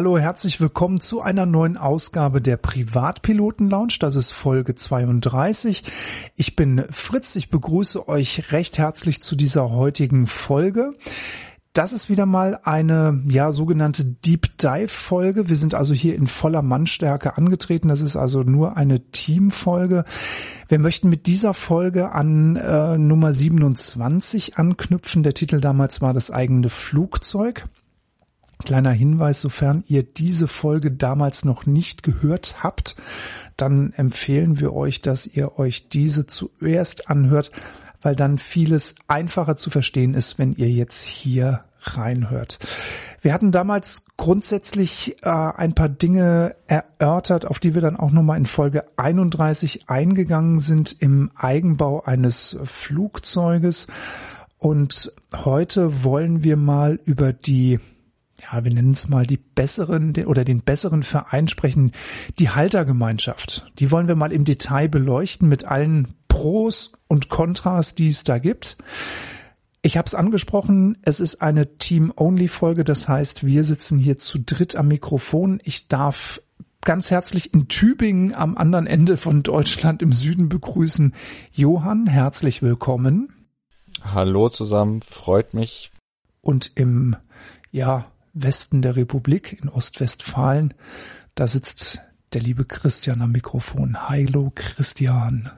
[0.00, 3.96] hallo, herzlich willkommen zu einer neuen Ausgabe der Privatpiloten Lounge.
[4.00, 5.84] Das ist Folge 32.
[6.36, 10.94] Ich bin Fritz, ich begrüße euch recht herzlich zu dieser heutigen Folge.
[11.74, 15.50] Das ist wieder mal eine, ja, sogenannte Deep Dive Folge.
[15.50, 17.88] Wir sind also hier in voller Mannstärke angetreten.
[17.88, 20.04] Das ist also nur eine Teamfolge.
[20.68, 25.22] Wir möchten mit dieser Folge an äh, Nummer 27 anknüpfen.
[25.24, 27.68] Der Titel damals war das eigene Flugzeug.
[28.64, 32.96] Kleiner Hinweis, sofern ihr diese Folge damals noch nicht gehört habt,
[33.56, 37.50] dann empfehlen wir euch, dass ihr euch diese zuerst anhört,
[38.02, 42.58] weil dann vieles einfacher zu verstehen ist, wenn ihr jetzt hier reinhört.
[43.22, 48.38] Wir hatten damals grundsätzlich äh, ein paar Dinge erörtert, auf die wir dann auch nochmal
[48.38, 53.86] in Folge 31 eingegangen sind im Eigenbau eines Flugzeuges.
[54.58, 57.80] Und heute wollen wir mal über die
[58.40, 61.92] ja, wir nennen es mal die besseren oder den besseren Verein sprechen,
[62.38, 63.70] die Haltergemeinschaft.
[63.78, 68.38] Die wollen wir mal im Detail beleuchten mit allen Pros und Kontras, die es da
[68.38, 68.78] gibt.
[69.82, 74.76] Ich habe es angesprochen, es ist eine Team-Only-Folge, das heißt, wir sitzen hier zu dritt
[74.76, 75.60] am Mikrofon.
[75.64, 76.40] Ich darf
[76.82, 81.14] ganz herzlich in Tübingen am anderen Ende von Deutschland im Süden begrüßen.
[81.52, 83.32] Johann, herzlich willkommen.
[84.02, 85.90] Hallo zusammen, freut mich.
[86.42, 87.16] Und im,
[87.70, 90.74] ja, Westen der Republik, in Ostwestfalen,
[91.34, 92.00] da sitzt
[92.32, 94.08] der liebe Christian am Mikrofon.
[94.08, 95.50] Hallo Christian.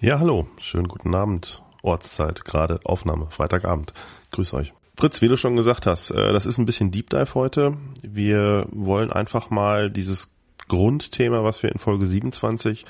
[0.00, 0.48] Ja, hallo.
[0.58, 1.62] Schönen guten Abend.
[1.82, 3.92] Ortszeit, gerade Aufnahme, Freitagabend.
[4.32, 4.72] Grüß euch.
[4.96, 7.76] Fritz, wie du schon gesagt hast, äh, das ist ein bisschen Deep Dive heute.
[8.02, 10.28] Wir wollen einfach mal dieses
[10.68, 12.84] Grundthema, was wir in Folge 27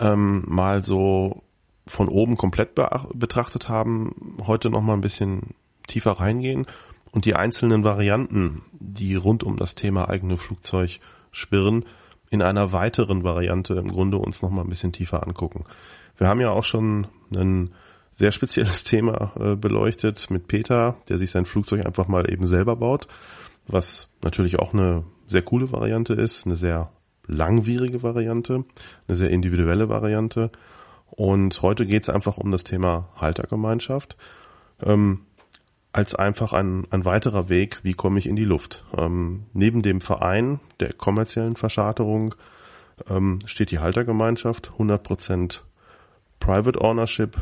[0.00, 1.42] ähm, mal so
[1.86, 5.54] von oben komplett be betrachtet haben, heute noch mal ein bisschen
[5.86, 6.66] tiefer reingehen
[7.16, 11.00] und die einzelnen Varianten, die rund um das Thema eigene Flugzeug
[11.32, 11.86] spirren,
[12.28, 15.64] in einer weiteren Variante im Grunde uns noch mal ein bisschen tiefer angucken.
[16.18, 17.70] Wir haben ja auch schon ein
[18.12, 22.76] sehr spezielles Thema äh, beleuchtet mit Peter, der sich sein Flugzeug einfach mal eben selber
[22.76, 23.08] baut,
[23.66, 26.90] was natürlich auch eine sehr coole Variante ist, eine sehr
[27.26, 28.66] langwierige Variante,
[29.08, 30.50] eine sehr individuelle Variante.
[31.06, 34.18] Und heute geht es einfach um das Thema Haltergemeinschaft.
[34.84, 35.22] Ähm,
[35.96, 38.84] als einfach ein, ein weiterer Weg, wie komme ich in die Luft.
[38.94, 42.34] Ähm, neben dem Verein der kommerziellen Verscharterung
[43.08, 45.60] ähm, steht die Haltergemeinschaft, 100%
[46.38, 47.38] Private Ownership,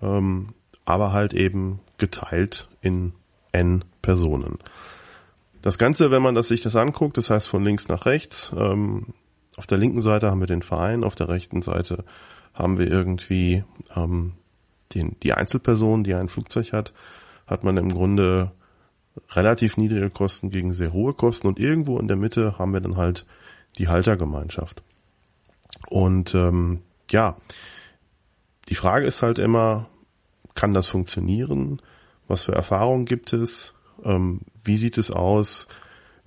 [0.00, 3.12] ähm, aber halt eben geteilt in
[3.50, 4.58] N Personen.
[5.62, 9.14] Das Ganze, wenn man das, sich das anguckt, das heißt von links nach rechts, ähm,
[9.56, 12.04] auf der linken Seite haben wir den Verein, auf der rechten Seite
[12.54, 13.64] haben wir irgendwie
[13.96, 14.34] ähm,
[14.94, 16.92] den, die Einzelperson, die ein Flugzeug hat,
[17.46, 18.52] hat man im Grunde
[19.30, 22.96] relativ niedrige Kosten gegen sehr hohe Kosten und irgendwo in der Mitte haben wir dann
[22.96, 23.26] halt
[23.78, 24.82] die Haltergemeinschaft.
[25.88, 27.36] Und ähm, ja,
[28.68, 29.88] die Frage ist halt immer,
[30.54, 31.80] kann das funktionieren?
[32.28, 33.74] Was für Erfahrungen gibt es?
[34.02, 35.68] Ähm, wie sieht es aus?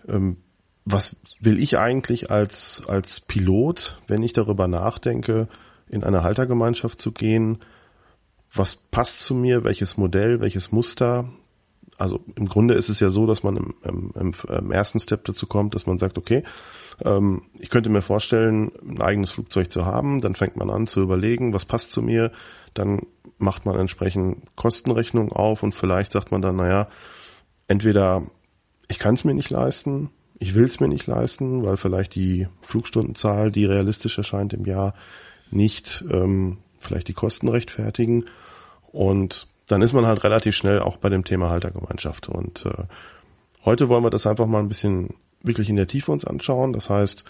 [0.07, 0.37] Ähm,
[0.85, 5.47] was will ich eigentlich als, als Pilot, wenn ich darüber nachdenke,
[5.87, 7.59] in eine Haltergemeinschaft zu gehen?
[8.53, 9.63] Was passt zu mir?
[9.63, 10.39] Welches Modell?
[10.39, 11.29] Welches Muster?
[11.97, 15.47] Also im Grunde ist es ja so, dass man im, im, im ersten Step dazu
[15.47, 16.43] kommt, dass man sagt, okay,
[17.03, 20.21] ähm, ich könnte mir vorstellen, ein eigenes Flugzeug zu haben.
[20.21, 22.31] Dann fängt man an zu überlegen, was passt zu mir.
[22.73, 23.01] Dann
[23.37, 26.87] macht man entsprechend Kostenrechnung auf und vielleicht sagt man dann, naja,
[27.67, 28.23] entweder
[28.87, 30.09] ich kann es mir nicht leisten,
[30.39, 34.93] ich will es mir nicht leisten, weil vielleicht die Flugstundenzahl, die realistisch erscheint im Jahr,
[35.51, 38.25] nicht ähm, vielleicht die Kosten rechtfertigen.
[38.91, 42.27] Und dann ist man halt relativ schnell auch bei dem Thema Haltergemeinschaft.
[42.29, 42.83] Und äh,
[43.63, 46.73] heute wollen wir das einfach mal ein bisschen wirklich in der Tiefe uns anschauen.
[46.73, 47.23] Das heißt,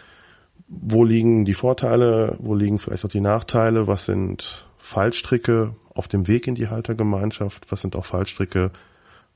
[0.67, 6.27] wo liegen die Vorteile, wo liegen vielleicht auch die Nachteile, was sind Fallstricke auf dem
[6.27, 8.71] Weg in die Haltergemeinschaft, was sind auch Fallstricke,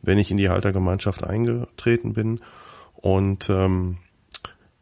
[0.01, 2.39] wenn ich in die Haltergemeinschaft eingetreten bin.
[2.95, 3.98] Und ähm,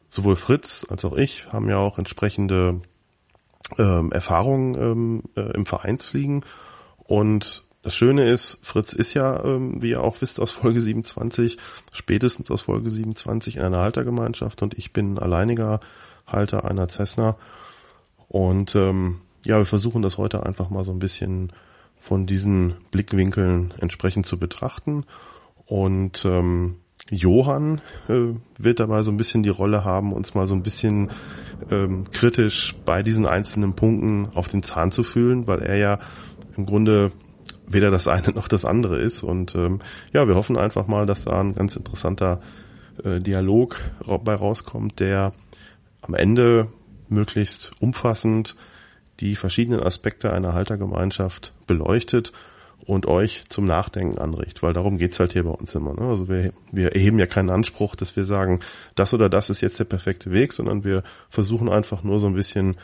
[0.10, 2.81] sowohl Fritz als auch ich haben ja auch entsprechende
[3.78, 6.44] ähm, Erfahrungen ähm, äh, im Vereinsfliegen.
[6.98, 11.58] Und das Schöne ist, Fritz ist ja, ähm, wie ihr auch wisst, aus Folge 27,
[11.92, 15.80] spätestens aus Folge 27 in einer Haltergemeinschaft und ich bin alleiniger
[16.28, 17.38] Halter einer Cessna.
[18.28, 21.52] Und ähm, ja, wir versuchen das heute einfach mal so ein bisschen
[22.00, 25.06] von diesen Blickwinkeln entsprechend zu betrachten.
[25.66, 26.78] Und ähm,
[27.09, 31.09] Johann äh, wird dabei so ein bisschen die Rolle haben, uns mal so ein bisschen
[31.69, 36.00] ähm, kritisch bei diesen einzelnen Punkten auf den Zahn zu fühlen, weil er ja
[36.56, 37.12] im Grunde
[37.68, 39.24] weder das eine noch das andere ist.
[39.24, 39.80] Und ähm,
[40.13, 42.42] ja, wir hoffen einfach mal, dass da ein ganz interessanter
[43.03, 43.80] äh, Dialog
[44.24, 45.33] bei rauskommt, der
[46.01, 46.68] am Ende
[47.09, 48.56] möglichst umfassend
[49.19, 52.31] die verschiedenen Aspekte einer Haltergemeinschaft beleuchtet
[52.86, 55.94] und euch zum Nachdenken anregt, weil darum geht's halt hier bei uns immer.
[55.94, 56.01] Ne?
[56.01, 58.60] Also wir, wir erheben ja keinen Anspruch, dass wir sagen,
[58.95, 62.33] das oder das ist jetzt der perfekte Weg, sondern wir versuchen einfach nur so ein
[62.33, 62.78] bisschen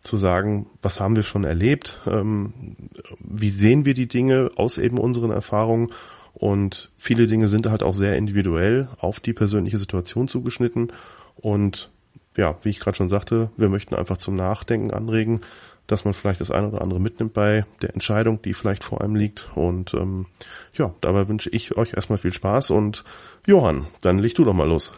[0.00, 2.76] zu sagen, was haben wir schon erlebt, ähm,
[3.20, 5.92] wie sehen wir die Dinge aus eben unseren Erfahrungen
[6.34, 10.92] und viele Dinge sind halt auch sehr individuell auf die persönliche Situation zugeschnitten
[11.36, 11.90] und
[12.36, 15.42] ja, wie ich gerade schon sagte, wir möchten einfach zum Nachdenken anregen,
[15.86, 19.14] dass man vielleicht das eine oder andere mitnimmt bei der Entscheidung, die vielleicht vor einem
[19.14, 19.48] liegt.
[19.54, 20.26] Und ähm,
[20.74, 23.04] ja, dabei wünsche ich euch erstmal viel Spaß und
[23.46, 24.92] Johann, dann leg du doch mal los.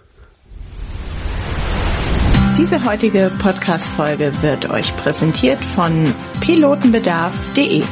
[2.57, 7.83] Diese heutige Podcast-Folge wird euch präsentiert von pilotenbedarf.de.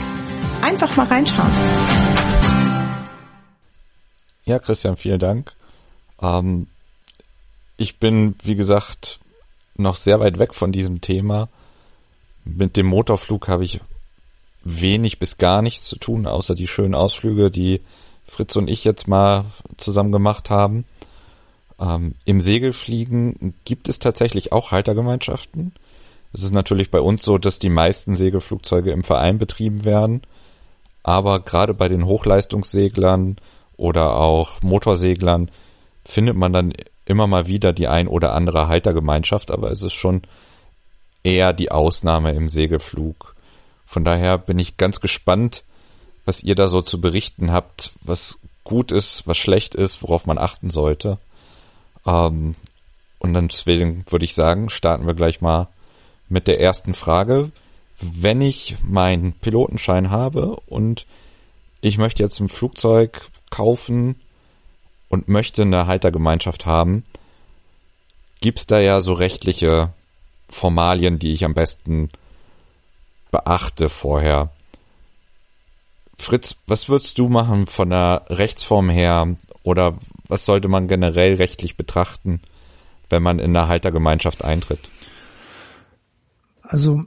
[0.60, 1.50] Einfach mal reinschauen.
[4.44, 5.54] Ja, Christian, vielen Dank.
[6.20, 6.68] Ähm,
[7.76, 9.18] ich bin, wie gesagt,
[9.76, 11.48] noch sehr weit weg von diesem Thema.
[12.44, 13.80] Mit dem Motorflug habe ich
[14.64, 17.80] wenig bis gar nichts zu tun, außer die schönen Ausflüge, die
[18.24, 19.44] Fritz und ich jetzt mal
[19.76, 20.84] zusammen gemacht haben.
[21.80, 25.72] Ähm, Im Segelfliegen gibt es tatsächlich auch Haltergemeinschaften.
[26.32, 30.22] Es ist natürlich bei uns so, dass die meisten Segelflugzeuge im Verein betrieben werden.
[31.02, 33.36] Aber gerade bei den Hochleistungsseglern
[33.76, 35.50] oder auch Motorseglern
[36.04, 36.72] findet man dann
[37.04, 40.22] immer mal wieder die ein oder andere Haltergemeinschaft, aber es ist schon
[41.24, 43.34] eher die Ausnahme im Segelflug.
[43.86, 45.64] Von daher bin ich ganz gespannt,
[46.24, 50.38] was ihr da so zu berichten habt, was gut ist, was schlecht ist, worauf man
[50.38, 51.18] achten sollte.
[52.06, 52.54] Ähm,
[53.18, 55.68] und deswegen würde ich sagen, starten wir gleich mal
[56.28, 57.50] mit der ersten Frage.
[58.00, 61.06] Wenn ich meinen Pilotenschein habe und
[61.80, 64.16] ich möchte jetzt ein Flugzeug kaufen
[65.08, 67.04] und möchte eine Haltergemeinschaft haben,
[68.40, 69.92] gibt's da ja so rechtliche
[70.52, 72.08] Formalien, die ich am besten
[73.30, 74.50] beachte vorher.
[76.18, 81.76] Fritz, was würdest du machen von der Rechtsform her oder was sollte man generell rechtlich
[81.76, 82.40] betrachten,
[83.10, 84.88] wenn man in eine Haltergemeinschaft eintritt?
[86.62, 87.04] Also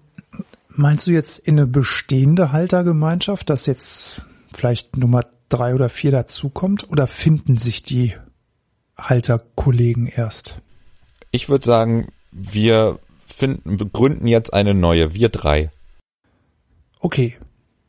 [0.69, 4.21] meinst du jetzt in eine bestehende Haltergemeinschaft, dass jetzt
[4.53, 8.15] vielleicht Nummer drei oder vier dazukommt oder finden sich die
[8.97, 10.57] Halterkollegen erst?
[11.31, 15.71] Ich würde sagen, wir finden, gründen jetzt eine neue, wir drei.
[16.99, 17.37] Okay,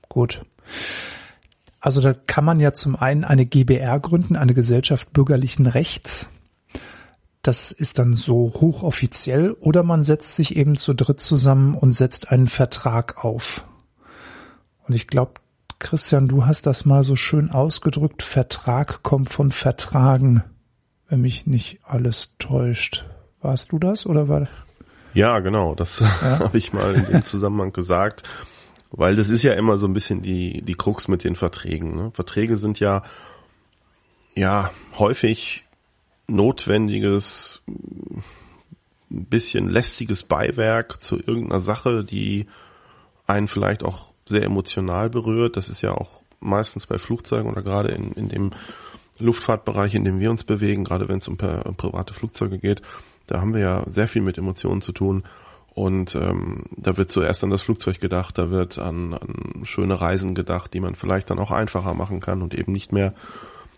[0.09, 0.45] gut.
[1.81, 6.29] Also da kann man ja zum einen eine GBR gründen, eine Gesellschaft bürgerlichen Rechts.
[7.43, 12.33] Das ist dann so hochoffiziell oder man setzt sich eben zu dritt zusammen und setzt
[12.33, 13.65] einen Vertrag auf.
[14.89, 15.35] Und ich glaube,
[15.79, 18.23] Christian, du hast das mal so schön ausgedrückt.
[18.23, 20.43] Vertrag kommt von Vertragen,
[21.09, 23.07] wenn mich nicht alles täuscht.
[23.41, 24.49] Warst du das oder war
[25.17, 26.41] ja, genau, das ja.
[26.41, 28.23] habe ich mal in dem Zusammenhang gesagt,
[28.91, 31.97] weil das ist ja immer so ein bisschen die, die Krux mit den Verträgen.
[31.97, 32.11] Ne?
[32.13, 33.03] Verträge sind ja,
[34.35, 35.65] ja, häufig
[36.29, 38.23] notwendiges, ein
[39.09, 42.47] bisschen lästiges Beiwerk zu irgendeiner Sache, die
[43.27, 45.57] einen vielleicht auch sehr emotional berührt.
[45.57, 48.51] Das ist ja auch meistens bei Flugzeugen oder gerade in, in dem
[49.19, 52.83] Luftfahrtbereich, in dem wir uns bewegen, gerade wenn es um private Flugzeuge geht,
[53.27, 55.25] da haben wir ja sehr viel mit Emotionen zu tun.
[55.75, 60.35] Und ähm, da wird zuerst an das Flugzeug gedacht, da wird an, an schöne Reisen
[60.35, 63.13] gedacht, die man vielleicht dann auch einfacher machen kann und eben nicht mehr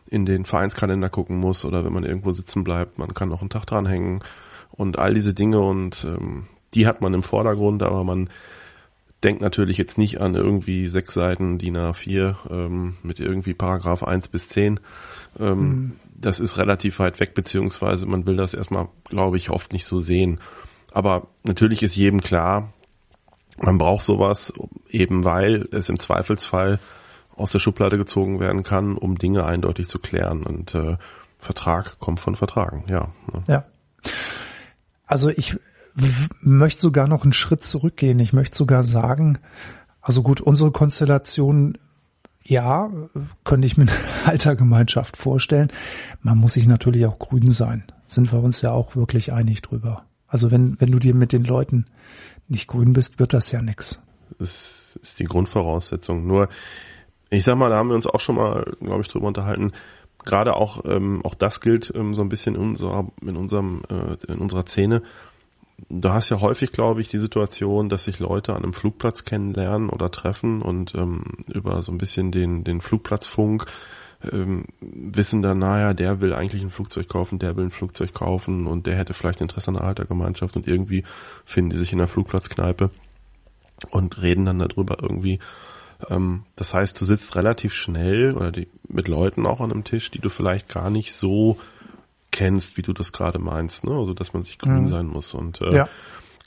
[0.09, 3.51] in den Vereinskalender gucken muss oder wenn man irgendwo sitzen bleibt, man kann noch einen
[3.51, 4.21] Tag dranhängen
[4.71, 8.31] und all diese Dinge und ähm, die hat man im Vordergrund, aber man
[9.25, 14.29] denkt natürlich jetzt nicht an irgendwie sechs Seiten DIN A4 ähm, mit irgendwie Paragraph 1
[14.29, 14.79] bis 10.
[15.41, 19.73] Ähm, mhm das ist relativ weit weg, beziehungsweise man will das erstmal, glaube ich, oft
[19.73, 20.41] nicht so sehen.
[20.93, 22.73] Aber natürlich ist jedem klar,
[23.61, 24.53] man braucht sowas,
[24.89, 26.79] eben weil es im Zweifelsfall
[27.35, 30.45] aus der Schublade gezogen werden kann, um Dinge eindeutig zu klären.
[30.45, 30.97] Und äh,
[31.39, 33.13] Vertrag kommt von Vertragen, ja.
[33.33, 33.43] Ne?
[33.47, 33.65] Ja.
[35.07, 35.57] Also ich
[36.41, 38.19] möchte sogar noch einen Schritt zurückgehen.
[38.21, 39.39] Ich möchte sogar sagen,
[40.01, 41.79] also gut, unsere Konstellation
[42.49, 42.91] ja,
[43.45, 43.93] könnte ich mir eine
[44.25, 45.71] Altergemeinschaft vorstellen.
[46.23, 47.85] Man muss sich natürlich auch grün sein.
[48.09, 50.05] Sind wir uns ja auch wirklich einig drüber.
[50.27, 51.87] Also wenn, wenn du dir mit den Leuten
[52.49, 54.03] nicht grün bist, wird das ja nix.
[54.39, 56.27] Das ist die Grundvoraussetzung.
[56.27, 56.49] Nur,
[57.29, 59.73] ich sag mal, da haben wir uns auch schon mal, glaube ich, drüber unterhalten.
[60.25, 64.33] Gerade auch, ähm, auch das gilt ähm, so ein bisschen in unserer, in unserem, äh,
[64.33, 65.03] in unserer Szene
[65.89, 69.91] du hast ja häufig, glaube ich, die Situation, dass sich Leute an einem Flugplatz kennenlernen
[69.91, 73.67] oder treffen und ähm, über so ein bisschen den, den Flugplatzfunk
[74.33, 78.67] ähm, wissen dann, naja, der will eigentlich ein Flugzeug kaufen, der will ein Flugzeug kaufen
[78.67, 81.05] und der hätte vielleicht Interesse an einer Haltergemeinschaft und irgendwie
[81.45, 82.91] finden die sich in der Flugplatzkneipe
[83.91, 85.39] und reden dann darüber irgendwie.
[86.11, 90.11] Ähm, das heißt, du sitzt relativ schnell oder die, mit Leuten auch an einem Tisch,
[90.11, 91.59] die du vielleicht gar nicht so
[92.31, 93.93] kennst, wie du das gerade meinst, ne?
[93.93, 94.89] Also dass man sich grün mhm.
[94.89, 95.89] sein muss und äh, ja.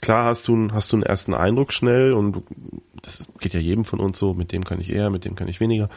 [0.00, 2.42] klar hast du hast du einen ersten Eindruck schnell und
[3.02, 5.48] das geht ja jedem von uns so, mit dem kann ich eher, mit dem kann
[5.48, 5.88] ich weniger.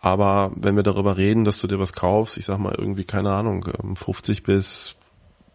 [0.00, 3.32] Aber wenn wir darüber reden, dass du dir was kaufst, ich sag mal irgendwie keine
[3.32, 4.96] Ahnung, 50 ähm, bis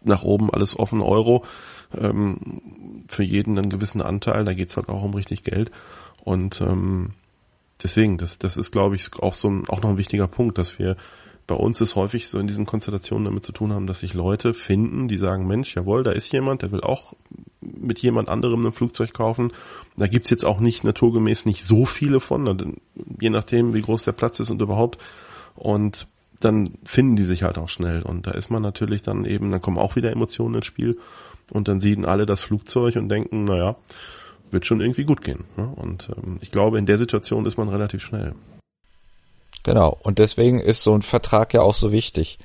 [0.02, 1.44] nach oben alles offen Euro,
[1.96, 2.62] ähm,
[3.08, 5.72] für jeden einen gewissen Anteil, da geht's halt auch um richtig Geld
[6.24, 7.14] und ähm,
[7.82, 10.78] deswegen, das, das ist, glaube ich, auch so ein, auch noch ein wichtiger Punkt, dass
[10.78, 10.96] wir
[11.46, 14.52] bei uns ist häufig so in diesen Konstellationen damit zu tun haben, dass sich Leute
[14.52, 17.14] finden, die sagen, Mensch, jawohl, da ist jemand, der will auch
[17.60, 19.52] mit jemand anderem ein Flugzeug kaufen.
[19.96, 22.76] Da gibt's jetzt auch nicht naturgemäß nicht so viele von,
[23.20, 24.98] je nachdem, wie groß der Platz ist und überhaupt.
[25.54, 26.08] Und
[26.40, 28.02] dann finden die sich halt auch schnell.
[28.02, 30.98] Und da ist man natürlich dann eben, dann kommen auch wieder Emotionen ins Spiel.
[31.52, 33.76] Und dann sehen alle das Flugzeug und denken, naja,
[34.50, 35.44] wird schon irgendwie gut gehen.
[35.56, 35.72] Ne?
[35.76, 38.34] Und ähm, ich glaube, in der Situation ist man relativ schnell.
[39.62, 39.98] Genau.
[40.02, 42.38] Und deswegen ist so ein Vertrag ja auch so wichtig.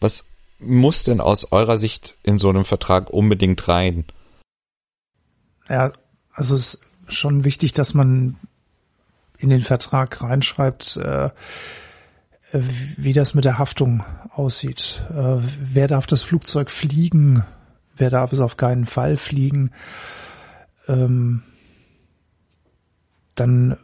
[0.00, 0.26] Was
[0.58, 4.04] muss denn aus eurer Sicht in so einem Vertrag unbedingt rein?
[5.68, 5.92] Ja,
[6.32, 8.36] also es ist schon wichtig, dass man
[9.38, 11.30] in den Vertrag reinschreibt, äh,
[12.52, 15.04] wie das mit der Haftung aussieht.
[15.10, 17.44] Äh, wer darf das Flugzeug fliegen?
[17.96, 19.72] Wer darf es auf keinen Fall fliegen?
[20.88, 21.42] Ähm,
[23.34, 23.76] dann,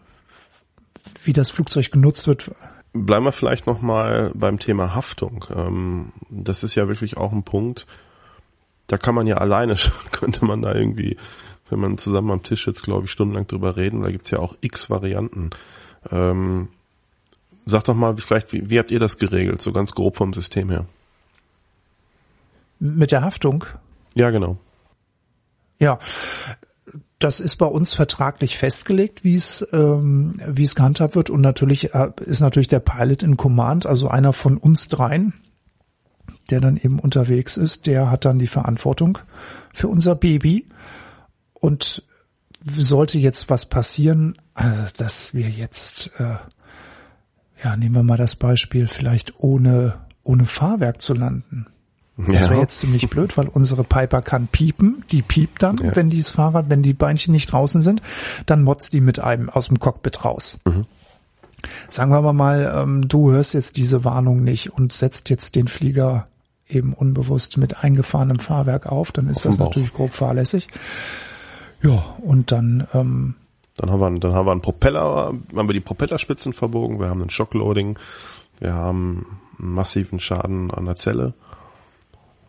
[1.24, 2.50] wie das Flugzeug genutzt wird,
[2.94, 5.46] Bleiben wir vielleicht nochmal beim Thema Haftung.
[5.54, 7.86] Ähm, das ist ja wirklich auch ein Punkt,
[8.86, 9.76] da kann man ja alleine,
[10.12, 11.16] könnte man da irgendwie,
[11.70, 14.02] wenn man zusammen am Tisch sitzt, glaube ich, stundenlang drüber reden.
[14.02, 15.50] Da gibt's ja auch x Varianten.
[16.10, 16.68] Ähm,
[17.64, 20.68] sag doch mal, vielleicht, wie, wie habt ihr das geregelt, so ganz grob vom System
[20.68, 20.84] her?
[22.78, 23.64] Mit der Haftung?
[24.14, 24.58] Ja, genau.
[25.78, 25.98] Ja,
[27.22, 31.30] das ist bei uns vertraglich festgelegt, wie es ähm, wie es gehandhabt wird.
[31.30, 35.34] Und natürlich äh, ist natürlich der Pilot in Command, also einer von uns dreien,
[36.50, 39.18] der dann eben unterwegs ist, der hat dann die Verantwortung
[39.72, 40.66] für unser Baby.
[41.54, 42.02] Und
[42.64, 46.36] sollte jetzt was passieren, also dass wir jetzt äh,
[47.62, 51.66] ja nehmen wir mal das Beispiel vielleicht ohne ohne Fahrwerk zu landen
[52.26, 55.04] das wäre jetzt ziemlich blöd, weil unsere Piper kann piepen.
[55.10, 55.94] Die piept dann, ja.
[55.96, 58.02] wenn die das Fahrrad, wenn die Beinchen nicht draußen sind,
[58.46, 60.58] dann motzt die mit einem aus dem Cockpit raus.
[60.64, 60.86] Mhm.
[61.88, 65.68] Sagen wir aber mal, ähm, du hörst jetzt diese Warnung nicht und setzt jetzt den
[65.68, 66.24] Flieger
[66.68, 70.68] eben unbewusst mit eingefahrenem Fahrwerk auf, dann ist auf das natürlich grob fahrlässig.
[71.82, 73.34] Ja, und dann ähm,
[73.76, 77.22] dann haben wir, dann haben wir einen Propeller, haben wir die Propellerspitzen verbogen, wir haben
[77.22, 77.98] ein Shockloading,
[78.58, 81.34] wir haben einen massiven Schaden an der Zelle.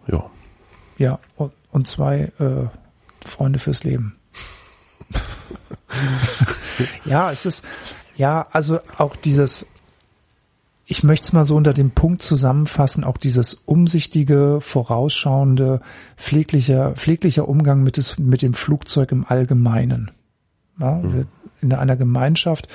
[0.07, 0.29] Ja.
[0.97, 2.67] Ja, und, und zwei äh,
[3.27, 4.15] Freunde fürs Leben.
[7.05, 7.65] ja, es ist,
[8.15, 9.65] ja, also auch dieses,
[10.85, 15.81] ich möchte es mal so unter dem Punkt zusammenfassen, auch dieses umsichtige, vorausschauende,
[16.17, 20.11] pfleglicher, pfleglicher Umgang mit, des, mit dem Flugzeug im Allgemeinen.
[20.79, 21.27] Ja, mhm
[21.63, 22.67] in einer Gemeinschaft,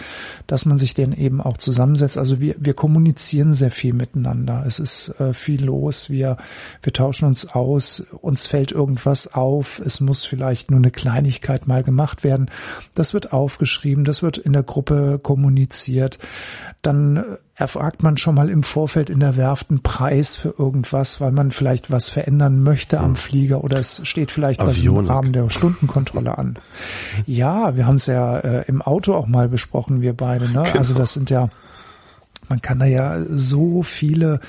[0.46, 2.18] dass man sich denn eben auch zusammensetzt.
[2.18, 4.64] Also wir, wir kommunizieren sehr viel miteinander.
[4.66, 6.10] Es ist äh, viel los.
[6.10, 6.36] Wir,
[6.82, 8.02] wir tauschen uns aus.
[8.20, 9.80] Uns fällt irgendwas auf.
[9.84, 12.50] Es muss vielleicht nur eine Kleinigkeit mal gemacht werden.
[12.94, 14.04] Das wird aufgeschrieben.
[14.04, 16.18] Das wird in der Gruppe kommuniziert.
[16.82, 17.24] Dann
[17.58, 21.50] erfragt man schon mal im Vorfeld in der Werft einen Preis für irgendwas, weil man
[21.50, 23.16] vielleicht was verändern möchte am hm.
[23.16, 24.76] Flieger oder es steht vielleicht Avionik.
[24.76, 26.58] was im Rahmen der Stundenkontrolle an.
[27.26, 30.46] Ja, wir haben es ja äh, im Auto auch mal besprochen, wir beide.
[30.46, 30.62] Ne?
[30.64, 30.78] Genau.
[30.78, 31.48] Also das sind ja
[32.48, 34.40] man kann da ja so viele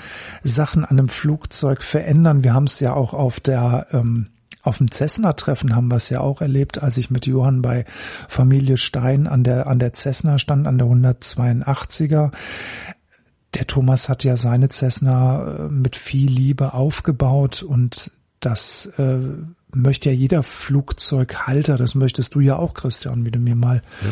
[0.41, 2.45] Sachen an einem Flugzeug verändern.
[2.45, 4.27] Wir haben es ja auch auf der ähm,
[4.61, 7.85] auf dem Cessna-Treffen haben wir es ja auch erlebt, als ich mit Johann bei
[8.27, 12.31] Familie Stein an der an der Cessna stand, an der 182er
[13.53, 19.19] der Thomas hat ja seine Cessna äh, mit viel Liebe aufgebaut und das äh,
[19.73, 24.09] möchte ja jeder Flugzeughalter, das möchtest du ja auch, Christian, wie du mir mal ja.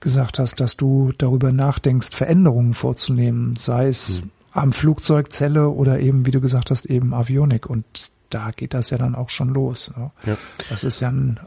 [0.00, 4.30] gesagt hast, dass du darüber nachdenkst, Veränderungen vorzunehmen, sei es mhm.
[4.52, 7.66] am Flugzeugzelle oder eben, wie du gesagt hast, eben Avionik.
[7.66, 9.92] Und da geht das ja dann auch schon los.
[10.26, 10.36] Ja.
[10.68, 11.38] Das ist ja ein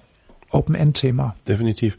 [0.50, 1.36] Open-End-Thema.
[1.48, 1.98] Definitiv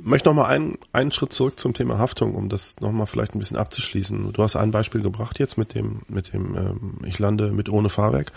[0.00, 3.34] möchte noch mal einen, einen Schritt zurück zum Thema Haftung, um das noch mal vielleicht
[3.34, 4.32] ein bisschen abzuschließen.
[4.32, 7.88] Du hast ein Beispiel gebracht jetzt mit dem, mit dem, ähm, ich lande mit ohne
[7.88, 8.32] Fahrwerk.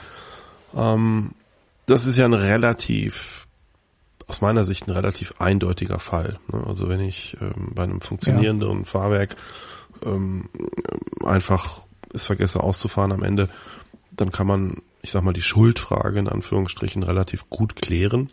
[0.75, 1.31] Ähm,
[1.85, 3.47] das ist ja ein relativ
[4.27, 6.39] aus meiner Sicht ein relativ eindeutiger Fall.
[6.51, 6.63] Ne?
[6.65, 8.85] Also wenn ich ähm, bei einem funktionierenden ja.
[8.85, 9.35] Fahrwerk
[10.05, 10.47] ähm,
[11.25, 11.81] einfach
[12.13, 13.49] es vergesse auszufahren am Ende,
[14.11, 18.29] dann kann man, ich sag mal, die Schuldfrage in Anführungsstrichen relativ gut klären.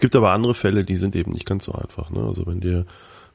[0.00, 2.10] Gibt aber andere Fälle, die sind eben nicht ganz so einfach.
[2.10, 2.20] Ne?
[2.20, 2.86] Also wenn dir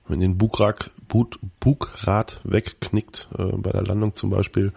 [0.08, 4.72] wenn den Bugrad, Bug, Bugrad wegknickt, äh, bei der Landung zum Beispiel,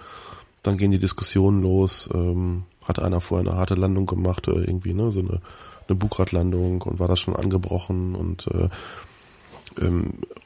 [0.62, 2.09] dann gehen die Diskussionen los.
[2.12, 5.42] Ähm, hat einer vorher eine harte Landung gemacht, oder irgendwie, ne, so eine,
[5.87, 8.68] eine Bugradlandung und war das schon angebrochen und äh,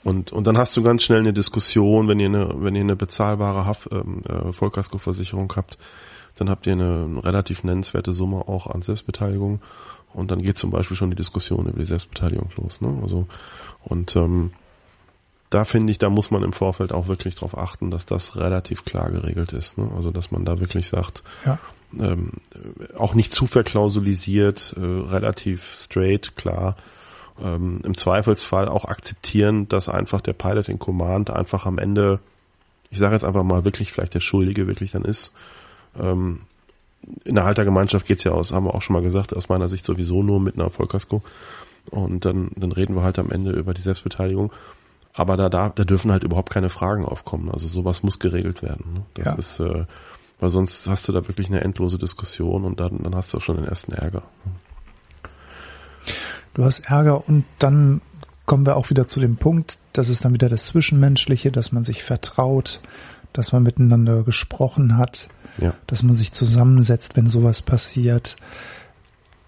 [0.04, 2.96] und, und dann hast du ganz schnell eine Diskussion, wenn ihr eine, wenn ihr eine
[2.96, 5.78] bezahlbare Haft, ähm, äh, Vollkaskoversicherung habt,
[6.36, 9.60] dann habt ihr eine relativ nennenswerte Summe auch an Selbstbeteiligung
[10.12, 12.80] und dann geht zum Beispiel schon die Diskussion über die Selbstbeteiligung los.
[12.80, 12.98] Ne?
[13.02, 13.26] Also
[13.84, 14.52] und ähm,
[15.50, 18.84] da finde ich, da muss man im Vorfeld auch wirklich darauf achten, dass das relativ
[18.84, 19.76] klar geregelt ist.
[19.76, 19.90] Ne?
[19.94, 21.58] Also dass man da wirklich sagt, ja.
[21.98, 22.32] ähm,
[22.96, 26.76] auch nicht zu verklausulisiert, äh, relativ straight, klar,
[27.42, 32.20] ähm, im Zweifelsfall auch akzeptieren, dass einfach der Pilot in Command einfach am Ende,
[32.90, 35.32] ich sage jetzt einfach mal wirklich vielleicht der Schuldige wirklich dann ist.
[35.98, 36.40] Ähm,
[37.24, 39.84] in der Haltergemeinschaft geht's ja aus, haben wir auch schon mal gesagt, aus meiner Sicht
[39.84, 41.22] sowieso nur mit einer Vollkasko.
[41.90, 44.52] Und dann, dann reden wir halt am Ende über die Selbstbeteiligung.
[45.14, 47.50] Aber da, da, da dürfen halt überhaupt keine Fragen aufkommen.
[47.50, 48.94] Also sowas muss geregelt werden.
[48.94, 49.02] Ne?
[49.14, 49.34] Das ja.
[49.34, 49.84] ist, äh,
[50.40, 53.42] weil sonst hast du da wirklich eine endlose Diskussion und dann, dann hast du auch
[53.42, 54.22] schon den ersten Ärger.
[56.54, 58.00] Du hast Ärger und dann
[58.46, 61.84] kommen wir auch wieder zu dem Punkt, das ist dann wieder das Zwischenmenschliche, dass man
[61.84, 62.80] sich vertraut,
[63.32, 65.28] dass man miteinander gesprochen hat,
[65.58, 65.74] ja.
[65.86, 68.36] dass man sich zusammensetzt, wenn sowas passiert.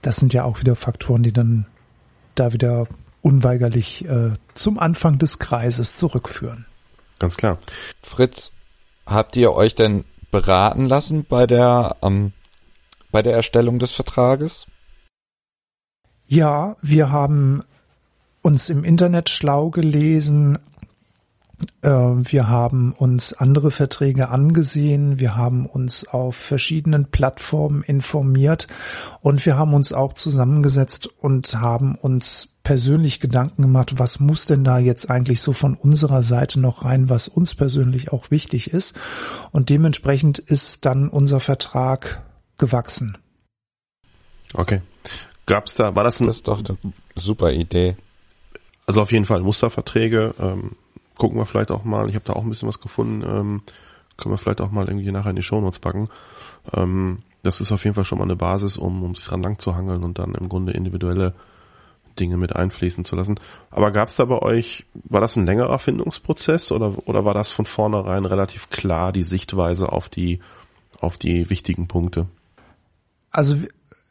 [0.02, 1.66] Das sind ja auch wieder Faktoren, die dann
[2.34, 2.86] da wieder
[3.20, 6.66] unweigerlich äh, zum Anfang des Kreises zurückführen.
[7.18, 7.58] Ganz klar.
[8.02, 8.52] Fritz,
[9.06, 12.32] habt ihr euch denn beraten lassen bei der ähm,
[13.12, 14.66] bei der Erstellung des Vertrages?
[16.34, 17.62] Ja, wir haben
[18.42, 20.58] uns im Internet schlau gelesen.
[21.80, 25.20] Äh, wir haben uns andere Verträge angesehen.
[25.20, 28.66] Wir haben uns auf verschiedenen Plattformen informiert
[29.20, 34.64] und wir haben uns auch zusammengesetzt und haben uns persönlich Gedanken gemacht, was muss denn
[34.64, 38.96] da jetzt eigentlich so von unserer Seite noch rein, was uns persönlich auch wichtig ist.
[39.52, 42.24] Und dementsprechend ist dann unser Vertrag
[42.58, 43.18] gewachsen.
[44.52, 44.82] Okay.
[45.46, 46.26] Gab's da, war das ein...
[46.26, 46.78] Das ist doch eine
[47.14, 47.96] super Idee.
[48.86, 50.34] Also auf jeden Fall Musterverträge.
[50.38, 50.72] Ähm,
[51.16, 52.08] gucken wir vielleicht auch mal.
[52.08, 53.22] Ich habe da auch ein bisschen was gefunden.
[53.22, 53.62] Ähm,
[54.16, 56.08] können wir vielleicht auch mal irgendwie nachher in die Shownotes packen.
[56.72, 59.58] Ähm, das ist auf jeden Fall schon mal eine Basis, um, um sich dran lang
[59.58, 61.34] zu hangeln und dann im Grunde individuelle
[62.18, 63.38] Dinge mit einfließen zu lassen.
[63.70, 67.50] Aber gab es da bei euch, war das ein längerer Findungsprozess oder, oder war das
[67.50, 70.40] von vornherein relativ klar die Sichtweise auf die,
[71.00, 72.26] auf die wichtigen Punkte?
[73.30, 73.56] Also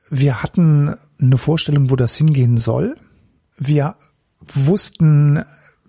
[0.09, 0.95] wir hatten
[1.27, 2.95] eine Vorstellung, wo das hingehen soll.
[3.57, 3.95] Wir
[4.41, 5.43] wussten,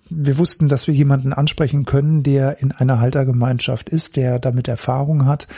[0.09, 5.27] wir wussten, dass wir jemanden ansprechen können, der in einer Haltergemeinschaft ist, der damit Erfahrung
[5.27, 5.49] hat.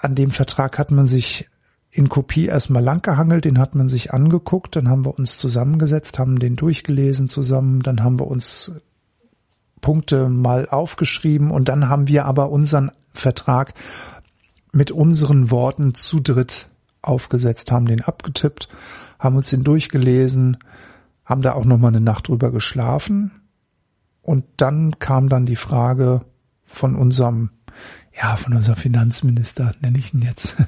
[0.00, 1.48] An dem Vertrag hat man sich
[1.90, 6.38] in Kopie erstmal langgehangelt, den hat man sich angeguckt, dann haben wir uns zusammengesetzt, haben
[6.38, 8.72] den durchgelesen zusammen, dann haben wir uns
[9.82, 13.74] Punkte mal aufgeschrieben und dann haben wir aber unseren Vertrag
[14.72, 16.68] mit unseren Worten zu dritt
[17.02, 18.68] aufgesetzt, haben den abgetippt,
[19.18, 20.58] haben uns den durchgelesen,
[21.24, 23.42] haben da auch noch mal eine Nacht drüber geschlafen
[24.22, 26.22] und dann kam dann die Frage
[26.64, 27.50] von unserem,
[28.14, 30.56] ja, von unserem Finanzminister, nenne ich ihn jetzt.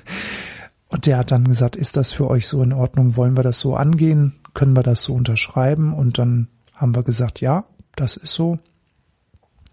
[0.88, 3.16] Und der hat dann gesagt, ist das für euch so in Ordnung?
[3.16, 4.34] Wollen wir das so angehen?
[4.52, 5.92] Können wir das so unterschreiben?
[5.92, 7.64] Und dann haben wir gesagt, ja,
[7.96, 8.58] das ist so.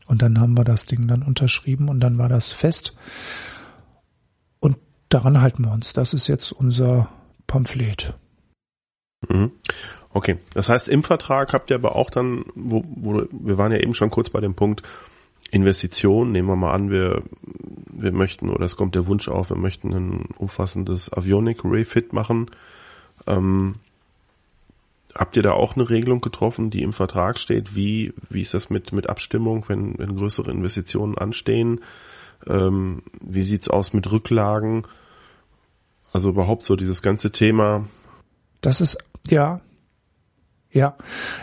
[0.08, 2.96] Und dann haben wir das Ding dann unterschrieben und dann war das fest
[5.14, 5.94] daran halten wir uns.
[5.94, 7.10] Das ist jetzt unser
[7.48, 8.14] Pamphlet.
[9.28, 9.52] Mhm.
[10.14, 13.80] Okay, das heißt, im Vertrag habt ihr aber auch dann, wo, wo wir waren ja
[13.80, 14.84] eben schon kurz bei dem Punkt
[15.52, 16.32] Investition.
[16.32, 17.24] Nehmen wir mal an, wir,
[17.92, 22.50] wir möchten, oder es kommt der Wunsch auf, wir möchten ein umfassendes Avionic Refit machen.
[23.28, 23.76] Ähm,
[25.14, 27.76] habt ihr da auch eine Regelung getroffen, die im Vertrag steht?
[27.76, 31.82] Wie, wie ist das mit, mit Abstimmung, wenn, wenn größere Investitionen anstehen?
[32.48, 34.88] Ähm, wie sieht's aus mit Rücklagen?
[36.12, 37.86] Also überhaupt so dieses ganze Thema.
[38.62, 38.98] Das ist,
[39.28, 39.62] ja,
[40.72, 40.96] ja,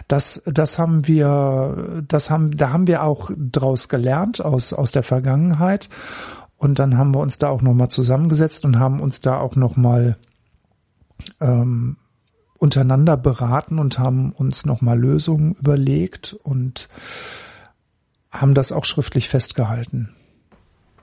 [0.09, 5.03] das, das haben wir, das haben, da haben wir auch draus gelernt aus, aus der
[5.03, 5.91] Vergangenheit.
[6.57, 10.17] Und dann haben wir uns da auch nochmal zusammengesetzt und haben uns da auch nochmal
[11.41, 11.99] ähm,
[12.59, 16.89] untereinander beraten und haben uns nochmal Lösungen überlegt und
[18.31, 20.15] haben das auch schriftlich festgehalten.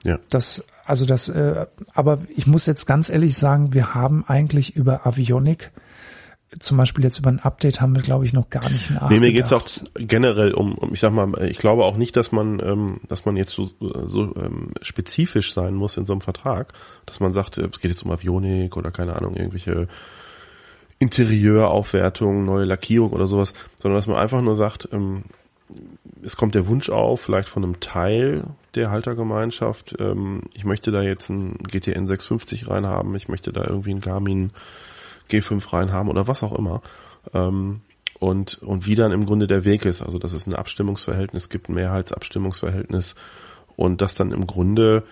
[0.05, 0.19] Ja.
[0.29, 5.05] Das, also das, äh, aber ich muss jetzt ganz ehrlich sagen, wir haben eigentlich über
[5.05, 5.71] Avionic
[6.59, 9.11] zum Beispiel jetzt über ein Update haben wir, glaube ich, noch gar nicht nachgedacht.
[9.11, 9.65] Nee, mir geht's auch
[9.95, 13.35] generell um, um, ich sag mal, ich glaube auch nicht, dass man, ähm, dass man
[13.35, 16.73] jetzt so, so ähm, spezifisch sein muss in so einem Vertrag,
[17.05, 19.87] dass man sagt, es geht jetzt um Avionik oder keine Ahnung, irgendwelche
[20.99, 25.23] Interieuraufwertung, neue Lackierung oder sowas, sondern dass man einfach nur sagt, ähm,
[26.23, 31.01] es kommt der Wunsch auf, vielleicht von einem Teil der Haltergemeinschaft, ähm, ich möchte da
[31.01, 34.51] jetzt ein GTN 650 reinhaben, ich möchte da irgendwie ein Garmin
[35.29, 36.81] G5 reinhaben oder was auch immer.
[37.33, 37.81] Ähm,
[38.19, 41.69] und, und wie dann im Grunde der Weg ist, also dass es ein Abstimmungsverhältnis gibt,
[41.69, 43.15] ein Mehrheitsabstimmungsverhältnis
[43.75, 45.03] und das dann im Grunde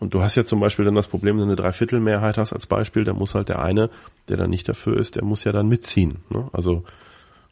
[0.00, 2.66] und du hast ja zum Beispiel dann das Problem, wenn du eine Dreiviertelmehrheit hast als
[2.66, 3.90] Beispiel, da muss halt der eine,
[4.28, 6.20] der dann nicht dafür ist, der muss ja dann mitziehen.
[6.30, 6.48] Ne?
[6.52, 6.84] Also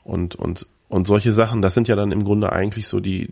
[0.03, 3.29] und und und solche Sachen, das sind ja dann im Grunde eigentlich so die,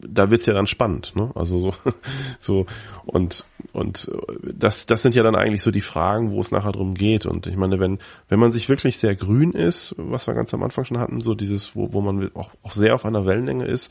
[0.00, 1.30] da wird's ja dann spannend, ne?
[1.34, 1.74] Also so,
[2.38, 2.66] so
[3.04, 4.10] und und
[4.42, 7.26] das das sind ja dann eigentlich so die Fragen, wo es nachher drum geht.
[7.26, 10.62] Und ich meine, wenn wenn man sich wirklich sehr grün ist, was wir ganz am
[10.62, 13.90] Anfang schon hatten, so dieses, wo wo man auch, auch sehr auf einer Wellenlänge ist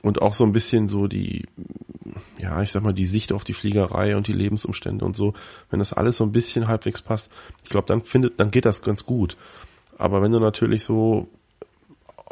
[0.00, 1.44] und auch so ein bisschen so die,
[2.38, 5.34] ja, ich sag mal, die Sicht auf die Fliegerei und die Lebensumstände und so,
[5.70, 7.30] wenn das alles so ein bisschen halbwegs passt,
[7.62, 9.36] ich glaube, dann findet, dann geht das ganz gut.
[9.98, 11.28] Aber wenn du natürlich so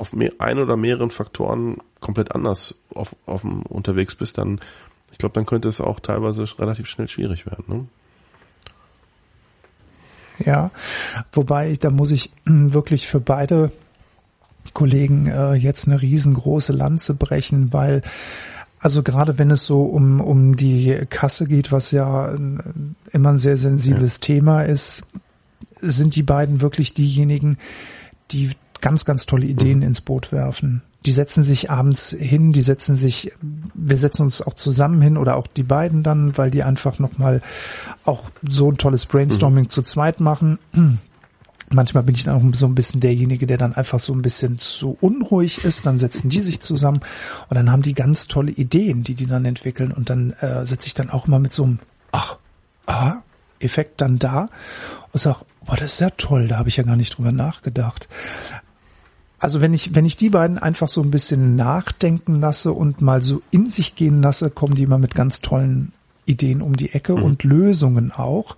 [0.01, 4.61] auf mehr, ein oder mehreren Faktoren komplett anders auf, auf dem, unterwegs bist, dann,
[5.13, 7.65] ich glaube, dann könnte es auch teilweise relativ schnell schwierig werden.
[7.69, 7.87] Ne?
[10.45, 10.71] Ja,
[11.33, 13.71] wobei, da muss ich wirklich für beide
[14.73, 18.03] Kollegen äh, jetzt eine riesengroße Lanze brechen, weil
[18.79, 22.35] also gerade wenn es so um, um die Kasse geht, was ja
[23.13, 24.21] immer ein sehr sensibles ja.
[24.21, 25.03] Thema ist,
[25.77, 27.59] sind die beiden wirklich diejenigen,
[28.31, 29.85] die ganz, ganz tolle Ideen mhm.
[29.85, 30.83] ins Boot werfen.
[31.07, 33.33] Die setzen sich abends hin, die setzen sich,
[33.75, 37.41] wir setzen uns auch zusammen hin oder auch die beiden dann, weil die einfach nochmal
[38.05, 39.69] auch so ein tolles Brainstorming mhm.
[39.71, 40.59] zu zweit machen.
[41.73, 44.59] Manchmal bin ich dann auch so ein bisschen derjenige, der dann einfach so ein bisschen
[44.59, 45.87] zu unruhig ist.
[45.87, 47.01] Dann setzen die sich zusammen
[47.49, 49.93] und dann haben die ganz tolle Ideen, die die dann entwickeln.
[49.93, 51.79] Und dann äh, sitze ich dann auch immer mit so einem
[52.11, 52.39] ach,
[52.87, 53.19] ah,
[53.61, 54.49] Effekt dann da
[55.13, 58.09] und sag, boah, das ist ja toll, da habe ich ja gar nicht drüber nachgedacht.
[59.41, 63.23] Also wenn ich, wenn ich die beiden einfach so ein bisschen nachdenken lasse und mal
[63.23, 65.93] so in sich gehen lasse, kommen die immer mit ganz tollen
[66.27, 67.23] Ideen um die Ecke mhm.
[67.23, 68.57] und Lösungen auch.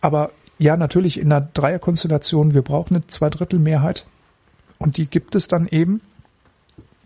[0.00, 4.04] Aber ja, natürlich in einer Dreierkonstellation, wir brauchen eine Zweidrittelmehrheit
[4.78, 6.00] und die gibt es dann eben.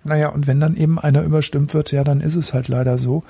[0.04, 3.24] Naja, und wenn dann eben einer überstimmt wird, ja, dann ist es halt leider so.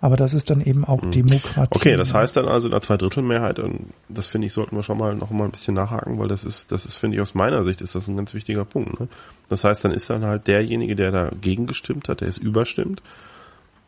[0.00, 1.10] Aber das ist dann eben auch hm.
[1.10, 1.68] Demokratie.
[1.70, 4.98] Okay, das heißt dann also in einer Zweidrittelmehrheit, und das finde ich, sollten wir schon
[4.98, 7.62] mal noch mal ein bisschen nachhaken, weil das ist, das ist, finde ich, aus meiner
[7.64, 8.98] Sicht ist das ein ganz wichtiger Punkt.
[8.98, 9.08] Ne?
[9.50, 13.02] Das heißt, dann ist dann halt derjenige, der dagegen gestimmt hat, der ist überstimmt.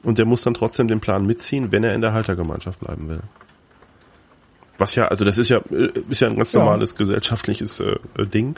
[0.03, 3.23] Und der muss dann trotzdem den Plan mitziehen, wenn er in der Haltergemeinschaft bleiben will.
[4.79, 6.99] Was ja, also das ist ja, äh, ist ja ein ganz normales ja.
[6.99, 8.57] gesellschaftliches äh, Ding.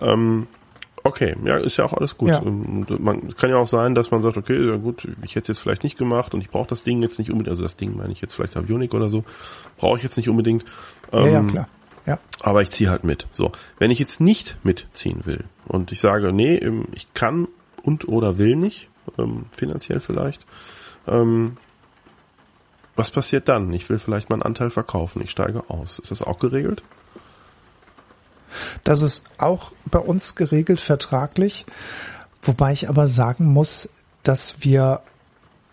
[0.00, 0.46] Ähm,
[1.04, 2.30] okay, ja, ist ja auch alles gut.
[2.30, 2.38] Ja.
[2.38, 5.48] Und man kann ja auch sein, dass man sagt, okay, ja gut, ich hätte es
[5.48, 7.96] jetzt vielleicht nicht gemacht und ich brauche das Ding jetzt nicht unbedingt, also das Ding
[7.96, 9.24] meine ich jetzt vielleicht Avionic oder so,
[9.76, 10.64] brauche ich jetzt nicht unbedingt.
[11.12, 11.68] Ähm, ja, ja, klar.
[12.06, 12.18] Ja.
[12.40, 13.26] Aber ich ziehe halt mit.
[13.30, 17.48] So, wenn ich jetzt nicht mitziehen will und ich sage, nee, ähm, ich kann
[17.82, 20.44] und oder will nicht, ähm, finanziell vielleicht,
[21.06, 21.56] ähm,
[22.96, 23.72] was passiert dann?
[23.72, 25.98] Ich will vielleicht meinen Anteil verkaufen, ich steige aus.
[25.98, 26.82] Ist das auch geregelt?
[28.84, 31.66] Das ist auch bei uns geregelt vertraglich,
[32.42, 33.88] wobei ich aber sagen muss,
[34.22, 35.02] dass wir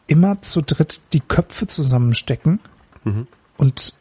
[0.07, 2.59] immer zu dritt die Köpfe zusammenstecken
[3.03, 3.27] mhm.
[3.57, 3.93] und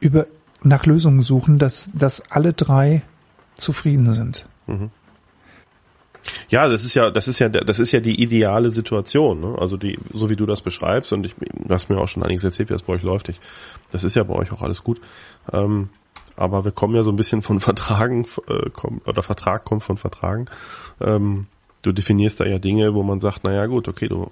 [0.00, 0.26] über
[0.62, 3.02] nach Lösungen suchen, dass, dass alle drei
[3.56, 4.46] zufrieden sind.
[4.66, 4.90] Mhm.
[6.48, 9.56] Ja, das ist ja, das ist ja, das ist ja die ideale Situation, ne?
[9.58, 12.44] Also die, so wie du das beschreibst und ich, du hast mir auch schon einiges
[12.44, 13.28] erzählt, wie das bei euch läuft.
[13.28, 13.40] Ich,
[13.90, 15.00] das ist ja bei euch auch alles gut.
[15.52, 15.88] Ähm,
[16.38, 19.98] aber wir kommen ja so ein bisschen von Vertragen, äh, komm, oder Vertrag kommt von
[19.98, 20.46] Vertragen.
[21.00, 21.46] Ähm,
[21.82, 24.30] du definierst da ja Dinge, wo man sagt, na ja, gut, okay, du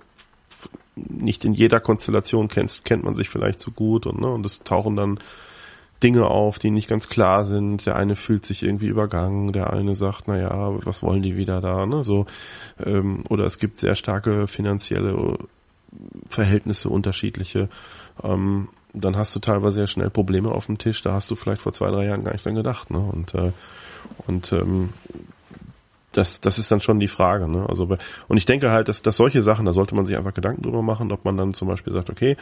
[0.95, 4.61] nicht in jeder Konstellation kennst, kennt man sich vielleicht so gut und ne, und es
[4.61, 5.19] tauchen dann
[6.03, 7.87] Dinge auf, die nicht ganz klar sind.
[7.87, 11.61] Der eine fühlt sich irgendwie übergangen, der eine sagt, na ja, was wollen die wieder
[11.61, 12.03] da, ne?
[12.03, 12.27] So
[12.85, 15.38] ähm, oder es gibt sehr starke finanzielle
[16.29, 17.69] Verhältnisse unterschiedliche.
[18.23, 21.03] Ähm, dann hast du teilweise ja schnell Probleme auf dem Tisch.
[21.03, 22.99] Da hast du vielleicht vor zwei, drei Jahren gar nicht dran gedacht, ne?
[22.99, 23.53] Und äh,
[24.27, 24.91] und ähm,
[26.13, 27.49] das, das ist dann schon die Frage.
[27.49, 27.67] Ne?
[27.69, 27.89] Also
[28.29, 30.83] und ich denke halt, dass, dass solche Sachen, da sollte man sich einfach Gedanken drüber
[30.83, 32.37] machen, ob man dann zum Beispiel sagt, okay,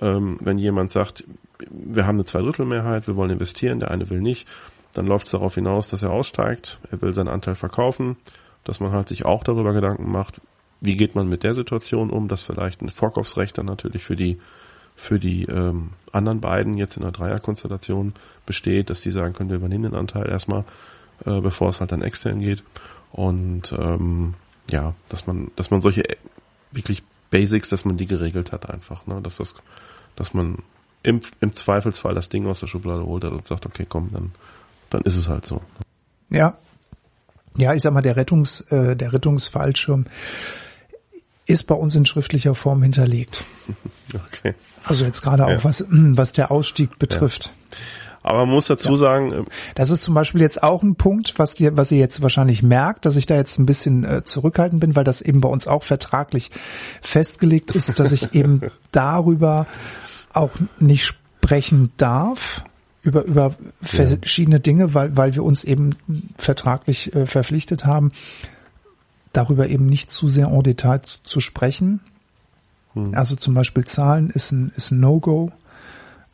[0.00, 1.24] ähm, wenn jemand sagt,
[1.70, 4.48] wir haben eine Zweidrittelmehrheit, wir wollen investieren, der eine will nicht,
[4.94, 8.16] dann läuft es darauf hinaus, dass er aussteigt, er will seinen Anteil verkaufen,
[8.64, 10.40] dass man halt sich auch darüber Gedanken macht,
[10.80, 14.38] wie geht man mit der Situation um, dass vielleicht ein Vorkaufsrecht dann natürlich für die
[15.02, 18.14] für die ähm, anderen beiden jetzt in der Dreierkonstellation
[18.46, 20.64] besteht, dass die sagen können, wir übernehmen den Anteil erstmal
[21.24, 22.62] äh, bevor es halt dann extern geht.
[23.10, 24.34] Und ähm,
[24.70, 26.16] ja, dass man, dass man solche äh,
[26.70, 29.20] wirklich Basics, dass man die geregelt hat einfach, ne?
[29.22, 29.54] Dass das,
[30.16, 30.58] dass man
[31.02, 34.32] im, im Zweifelsfall das Ding aus der Schublade holt hat und sagt, okay, komm, dann,
[34.90, 35.62] dann ist es halt so.
[36.28, 36.56] Ja.
[37.58, 40.06] Ja, ich sag mal, der Rettungs, äh, der Rettungsfallschirm
[41.52, 43.44] ist bei uns in schriftlicher Form hinterlegt.
[44.14, 44.54] Okay.
[44.84, 45.56] Also jetzt gerade Ja.
[45.56, 47.54] auch was, was der Ausstieg betrifft.
[48.22, 51.54] Aber man muss dazu sagen, äh, Das ist zum Beispiel jetzt auch ein Punkt, was
[51.54, 54.94] dir, was ihr jetzt wahrscheinlich merkt, dass ich da jetzt ein bisschen äh, zurückhaltend bin,
[54.96, 56.50] weil das eben bei uns auch vertraglich
[57.00, 58.60] festgelegt ist, dass ich eben
[58.90, 59.66] darüber
[60.34, 62.62] auch nicht sprechen darf
[63.00, 65.96] über über verschiedene Dinge, weil weil wir uns eben
[66.36, 68.12] vertraglich äh, verpflichtet haben,
[69.32, 72.00] darüber eben nicht zu sehr en Detail zu, zu sprechen.
[73.12, 75.50] Also zum Beispiel Zahlen ist ein ist ein No-Go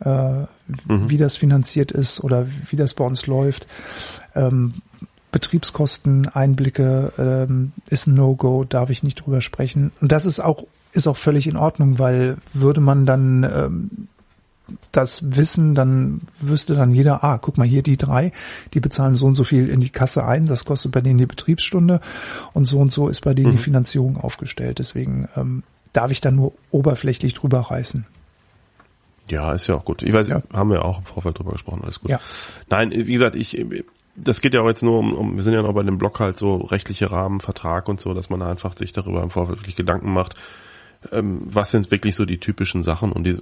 [0.00, 0.46] äh,
[0.87, 3.66] wie das finanziert ist oder wie das bei uns läuft.
[4.34, 4.74] Ähm,
[5.30, 9.92] Betriebskosten, Einblicke ähm, ist ein No-Go, darf ich nicht drüber sprechen.
[10.00, 14.08] Und das ist auch ist auch völlig in Ordnung, weil würde man dann ähm,
[14.92, 18.33] das wissen, dann wüsste dann jeder, ah, guck mal hier die drei,
[18.74, 21.26] die bezahlen so und so viel in die Kasse ein, das kostet bei denen die
[21.26, 22.00] Betriebsstunde
[22.52, 24.78] und so und so ist bei denen die Finanzierung aufgestellt.
[24.78, 28.07] Deswegen ähm, darf ich da nur oberflächlich drüber reißen.
[29.31, 30.02] Ja, ist ja auch gut.
[30.02, 30.42] Ich weiß, Ja.
[30.52, 32.11] haben wir auch im Vorfeld drüber gesprochen, alles gut.
[32.11, 32.20] Ja.
[32.70, 33.62] Nein, wie gesagt, ich,
[34.16, 36.18] das geht ja auch jetzt nur um, um wir sind ja noch bei dem Blog
[36.20, 39.76] halt so rechtliche Rahmen, Vertrag und so, dass man einfach sich darüber im Vorfeld wirklich
[39.76, 40.35] Gedanken macht,
[41.12, 43.38] ähm, was sind wirklich so die typischen Sachen und die,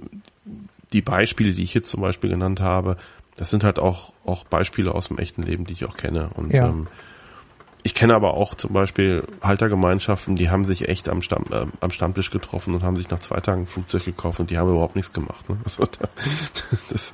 [0.93, 2.97] die Beispiele, die ich jetzt zum Beispiel genannt habe,
[3.35, 6.29] das sind halt auch, auch Beispiele aus dem echten Leben, die ich auch kenne.
[6.35, 6.67] Und Ja.
[6.69, 6.87] ähm,
[7.83, 11.91] ich kenne aber auch zum Beispiel Haltergemeinschaften, die haben sich echt am, Stamm, äh, am
[11.91, 14.95] Stammtisch getroffen und haben sich nach zwei Tagen ein Flugzeug gekauft und die haben überhaupt
[14.95, 15.47] nichts gemacht.
[15.49, 15.57] Ne?
[15.63, 16.09] Also da,
[16.89, 17.13] das,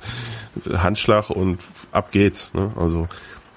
[0.72, 1.60] Handschlag und
[1.92, 2.52] ab geht's.
[2.54, 2.72] Ne?
[2.76, 3.06] Also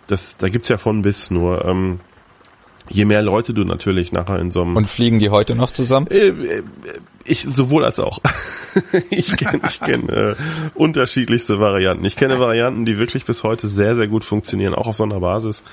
[0.08, 1.66] das, da gibt's ja von bis nur.
[1.66, 2.00] Ähm,
[2.90, 6.08] je mehr Leute du natürlich nachher in so einem Und fliegen die heute noch zusammen?
[6.08, 6.64] äh, äh,
[7.26, 8.20] ich sowohl als auch.
[9.10, 10.36] ich kenne ich kenn, äh,
[10.76, 12.06] unterschiedlichste Varianten.
[12.06, 15.20] Ich kenne Varianten, die wirklich bis heute sehr, sehr gut funktionieren, auch auf so einer
[15.20, 15.64] Basis.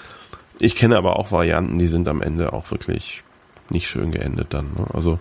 [0.59, 3.23] Ich kenne aber auch Varianten, die sind am Ende auch wirklich
[3.71, 4.73] nicht schön geendet dann.
[4.77, 4.87] Ne?
[4.93, 5.19] Also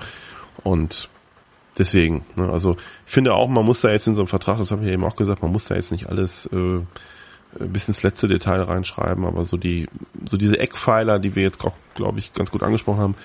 [0.64, 1.10] und
[1.78, 2.50] deswegen, ne?
[2.50, 2.76] also
[3.06, 5.04] ich finde auch, man muss da jetzt in so einem Vertrag, das habe ich eben
[5.04, 6.82] auch gesagt, man muss da jetzt nicht alles äh,
[7.60, 9.88] bis ins letzte Detail reinschreiben, aber so die,
[10.30, 13.16] so diese Eckpfeiler, die wir jetzt auch, glaube ich, ganz gut angesprochen haben,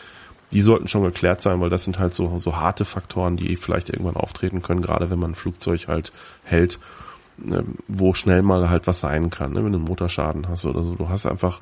[0.53, 3.91] die sollten schon geklärt sein, weil das sind halt so, so harte Faktoren, die vielleicht
[3.91, 6.13] irgendwann auftreten können, gerade wenn man ein Flugzeug halt
[6.43, 6.79] hält,
[7.45, 9.65] ähm, wo schnell mal halt was sein kann, ne?
[9.65, 10.95] wenn du einen Motorschaden hast oder so.
[10.95, 11.61] Du hast einfach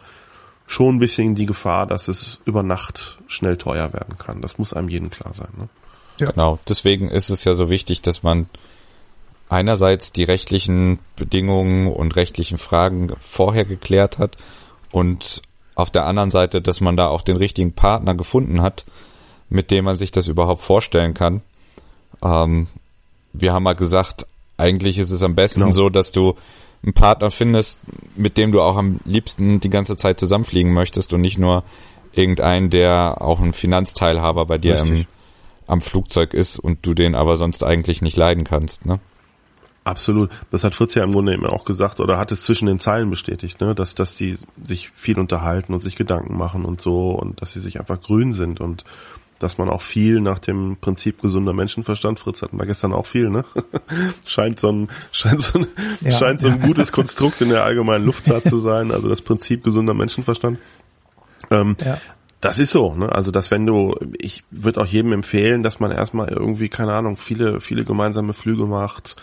[0.67, 4.41] schon ein bisschen die Gefahr, dass es über Nacht schnell teuer werden kann.
[4.41, 5.49] Das muss einem jedem klar sein.
[5.57, 5.69] Ne?
[6.19, 6.31] Ja.
[6.31, 8.49] Genau, deswegen ist es ja so wichtig, dass man
[9.49, 14.37] einerseits die rechtlichen Bedingungen und rechtlichen Fragen vorher geklärt hat
[14.93, 15.43] und
[15.75, 18.87] auf der anderen Seite, dass man da auch den richtigen Partner gefunden hat,
[19.49, 21.43] mit dem man sich das überhaupt vorstellen kann.
[22.23, 22.69] Ähm,
[23.33, 25.73] wir haben mal gesagt, eigentlich ist es am besten Genau.
[25.73, 26.35] so, dass du
[26.83, 27.79] einen Partner findest,
[28.17, 31.63] mit dem du auch am liebsten die ganze Zeit zusammenfliegen möchtest und nicht nur
[32.13, 35.07] irgendeinen, der auch ein Finanzteilhaber bei dir im,
[35.67, 38.87] am Flugzeug ist und du den aber sonst eigentlich nicht leiden kannst.
[38.87, 38.99] Ne?
[39.87, 40.31] Absolut.
[40.51, 43.09] Das hat Fritz ja im Grunde eben auch gesagt oder hat es zwischen den Zeilen
[43.09, 43.73] bestätigt, ne?
[43.73, 47.61] dass, dass die sich viel unterhalten und sich Gedanken machen und so und dass sie
[47.61, 48.83] sich einfach grün sind und
[49.39, 53.31] dass man auch viel nach dem Prinzip gesunder Menschenverstand, Fritz hatten wir gestern auch viel,
[53.31, 53.45] ne?
[54.27, 55.67] scheint so ein, scheint so ein,
[56.01, 56.11] Ja.
[56.11, 59.95] scheint so ein gutes Konstrukt in der allgemeinen Luftfahrt zu sein, also das Prinzip gesunder
[59.95, 60.59] Menschenverstand.
[61.53, 62.01] Ähm, Ja.
[62.41, 63.13] das ist so, ne?
[63.13, 67.17] Also, dass wenn du, ich würde auch jedem empfehlen, dass man erstmal irgendwie, keine Ahnung,
[67.17, 69.15] viele, viele gemeinsame Flüge macht,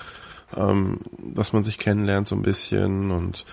[0.58, 1.00] ähm,
[1.34, 3.46] dass man sich kennenlernt so ein bisschen und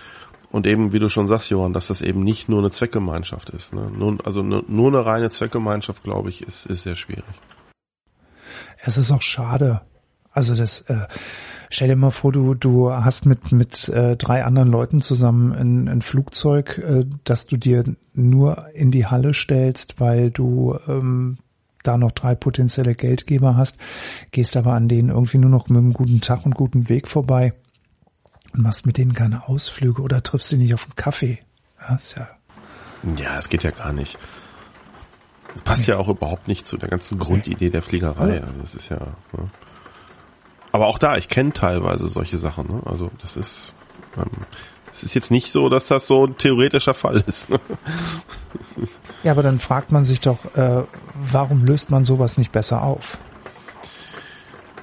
[0.51, 3.73] und eben, wie du schon sagst, Johann, dass das eben nicht nur eine Zweckgemeinschaft ist.
[3.73, 3.89] Ne?
[3.89, 7.23] Nur, also nur, nur eine reine Zweckgemeinschaft, glaube ich, ist, ist sehr schwierig.
[8.77, 9.81] Es ist auch schade.
[10.31, 11.07] Also das, äh,
[11.69, 15.87] stell dir mal vor, du, du hast mit, mit äh, drei anderen Leuten zusammen ein,
[15.87, 17.83] ein Flugzeug, äh, das du dir
[18.13, 21.37] nur in die Halle stellst, weil du ähm,
[21.83, 23.77] da noch drei potenzielle Geldgeber hast,
[24.31, 27.53] gehst aber an denen irgendwie nur noch mit einem guten Tag und guten Weg vorbei
[28.53, 31.39] und machst mit denen keine Ausflüge oder triffst sie nicht auf einen Kaffee.
[31.79, 32.29] Ja, ist ja
[33.17, 34.17] Ja, es geht ja gar nicht.
[35.53, 38.37] Das passt ja auch überhaupt nicht zu der ganzen Grundidee der Fliegerei.
[38.37, 38.43] Ja.
[38.43, 38.99] Also es ist ja.
[39.33, 39.49] Ne?
[40.71, 42.67] Aber auch da, ich kenne teilweise solche Sachen.
[42.67, 42.81] Ne?
[42.85, 43.73] Also das ist.
[44.17, 44.29] Ähm,
[44.91, 47.47] es ist jetzt nicht so, dass das so ein theoretischer Fall ist.
[49.23, 50.83] Ja, aber dann fragt man sich doch, äh,
[51.31, 53.17] warum löst man sowas nicht besser auf?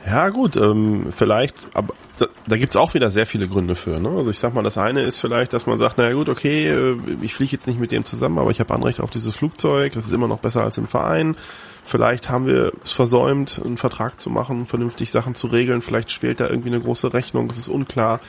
[0.07, 4.01] Ja gut, ähm, vielleicht, aber da, da gibt auch wieder sehr viele Gründe für.
[4.01, 4.09] Ne?
[4.09, 6.97] Also ich sag mal, das eine ist vielleicht, dass man sagt, naja gut, okay, äh,
[7.21, 10.07] ich fliege jetzt nicht mit dem zusammen, aber ich habe Anrecht auf dieses Flugzeug, das
[10.07, 11.37] ist immer noch besser als im Verein.
[11.85, 16.41] Vielleicht haben wir es versäumt, einen Vertrag zu machen, vernünftig Sachen zu regeln, vielleicht schwelt
[16.41, 18.21] da irgendwie eine große Rechnung, es ist unklar.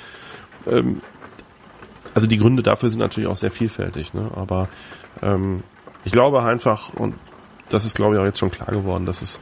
[0.70, 1.02] Ähm,
[2.20, 4.30] also die Gründe dafür sind natürlich auch sehr vielfältig, ne?
[4.36, 4.68] aber
[5.22, 5.64] ähm,
[6.04, 7.16] ich glaube einfach, und
[7.70, 9.40] das ist glaube ich auch jetzt schon klar geworden, dass es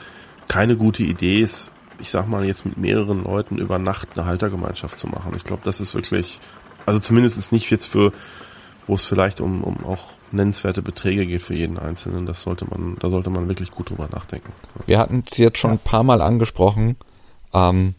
[0.48, 5.00] keine gute Idee ist, ich sag mal jetzt mit mehreren Leuten über Nacht eine Haltergemeinschaft
[5.00, 5.34] zu machen.
[5.36, 6.40] Ich glaube, das ist wirklich,
[6.86, 8.14] also zumindest nicht jetzt für,
[8.86, 12.28] wo es vielleicht um, um auch nennenswerte Beträge geht für jeden Einzelnen.
[12.28, 14.54] Das sollte man, da sollte man wirklich gut drüber nachdenken.
[14.86, 16.98] Wir hatten es jetzt schon ein paar Mal angesprochen,
[17.52, 17.96] ähm,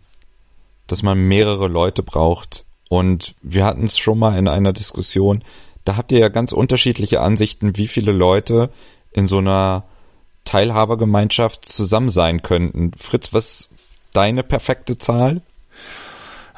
[0.87, 2.64] dass man mehrere Leute braucht.
[2.88, 5.44] Und wir hatten es schon mal in einer Diskussion.
[5.85, 8.70] Da habt ihr ja ganz unterschiedliche Ansichten, wie viele Leute
[9.12, 9.85] in so einer
[10.44, 12.92] Teilhabergemeinschaft zusammen sein könnten.
[12.96, 13.68] Fritz, was
[14.12, 15.42] deine perfekte Zahl?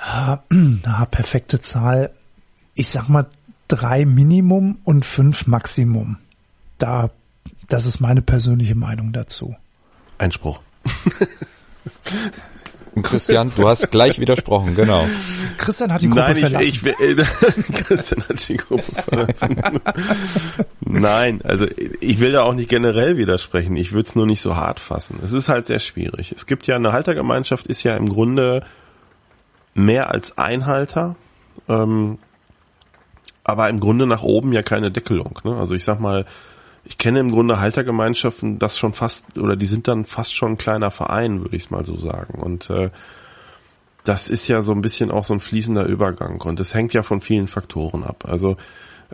[0.50, 2.12] Na, perfekte Zahl.
[2.74, 3.26] Ich sag mal
[3.68, 6.18] drei Minimum und fünf Maximum.
[6.78, 7.10] Da,
[7.68, 9.54] das ist meine persönliche Meinung dazu.
[10.18, 10.60] Einspruch.
[13.02, 15.06] Christian, du hast gleich widersprochen, genau.
[15.58, 16.94] Christian hat die Gruppe Nein, ich, verlassen.
[16.98, 19.62] Ich, äh, Christian hat die Gruppe verlassen.
[20.80, 21.66] Nein, also
[22.00, 23.76] ich will da auch nicht generell widersprechen.
[23.76, 25.20] Ich würde es nur nicht so hart fassen.
[25.22, 26.32] Es ist halt sehr schwierig.
[26.32, 28.64] Es gibt ja eine Haltergemeinschaft, ist ja im Grunde
[29.74, 31.16] mehr als ein Halter,
[31.68, 32.18] ähm,
[33.44, 35.38] aber im Grunde nach oben ja keine Deckelung.
[35.44, 35.56] Ne?
[35.56, 36.26] Also ich sag mal,
[36.84, 40.58] ich kenne im Grunde Haltergemeinschaften, das schon fast, oder die sind dann fast schon ein
[40.58, 42.40] kleiner Verein, würde ich es mal so sagen.
[42.40, 42.90] Und äh,
[44.04, 47.02] das ist ja so ein bisschen auch so ein fließender Übergang und es hängt ja
[47.02, 48.24] von vielen Faktoren ab.
[48.26, 48.56] Also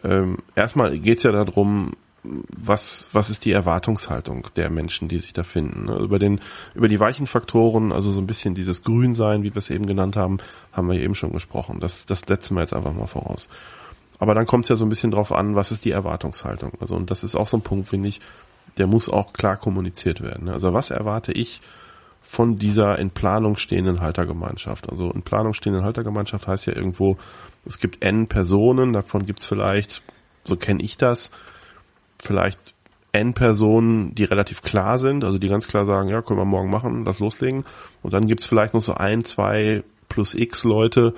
[0.05, 5.43] ähm, erstmal geht's ja darum, was, was ist die Erwartungshaltung der Menschen, die sich da
[5.43, 5.87] finden.
[5.87, 5.97] Ne?
[5.99, 6.41] Über den,
[6.75, 10.17] über die weichen Faktoren, also so ein bisschen dieses Grünsein, wie wir es eben genannt
[10.17, 10.39] haben,
[10.73, 11.79] haben wir eben schon gesprochen.
[11.81, 13.49] Das, das setzen wir jetzt einfach mal voraus.
[14.19, 16.73] Aber dann kommt es ja so ein bisschen drauf an, was ist die Erwartungshaltung.
[16.81, 18.21] Also, und das ist auch so ein Punkt, finde ich,
[18.79, 20.49] der muss auch klar kommuniziert werden.
[20.49, 21.61] Also was erwarte ich
[22.23, 24.91] von dieser in Planung stehenden Haltergemeinschaft?
[24.91, 27.17] Also in Planung stehenden Haltergemeinschaft heißt ja irgendwo,
[27.65, 30.03] es gibt N Personen, davon gibt es vielleicht,
[30.45, 31.31] so kenne ich das,
[32.19, 32.59] vielleicht
[33.13, 36.71] N Personen, die relativ klar sind, also die ganz klar sagen, ja, können wir morgen
[36.71, 37.65] machen, das loslegen.
[38.03, 41.15] Und dann gibt es vielleicht noch so ein, zwei plus X Leute,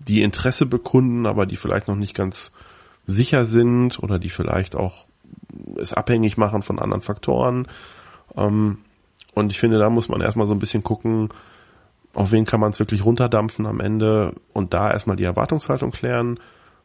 [0.00, 2.52] die Interesse bekunden, aber die vielleicht noch nicht ganz
[3.04, 5.06] sicher sind oder die vielleicht auch
[5.76, 7.66] es abhängig machen von anderen Faktoren.
[8.36, 8.78] Ähm,
[9.34, 11.28] und ich finde, da muss man erstmal so ein bisschen gucken,
[12.14, 16.40] auf wen kann man es wirklich runterdampfen am Ende und da erstmal die Erwartungshaltung klären.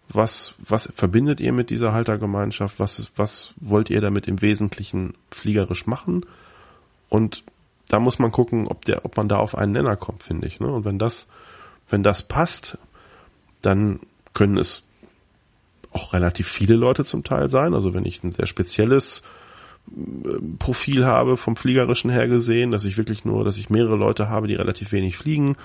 [0.07, 2.79] Was, was verbindet ihr mit dieser Haltergemeinschaft?
[2.79, 6.25] Was, was wollt ihr damit im Wesentlichen fliegerisch machen?
[7.09, 7.43] Und
[7.89, 10.59] da muss man gucken, ob der, ob man da auf einen Nenner kommt, finde ich.
[10.59, 10.67] Ne?
[10.67, 11.27] Und wenn das,
[11.89, 12.77] wenn das passt,
[13.65, 13.99] dann
[14.33, 14.83] können es
[15.91, 17.73] auch relativ viele Leute zum Teil sein.
[17.73, 19.23] Also wenn ich ein sehr spezielles
[19.89, 24.29] äh, Profil habe vom Fliegerischen her gesehen, dass ich wirklich nur, dass ich mehrere Leute
[24.29, 25.55] habe, die relativ wenig fliegen,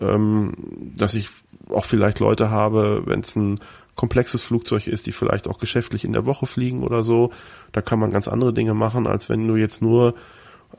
[0.00, 0.52] ähm,
[0.96, 1.28] dass ich
[1.70, 3.58] auch vielleicht Leute habe, wenn es ein
[3.94, 7.32] komplexes Flugzeug ist, die vielleicht auch geschäftlich in der Woche fliegen oder so,
[7.72, 10.14] da kann man ganz andere Dinge machen, als wenn du jetzt nur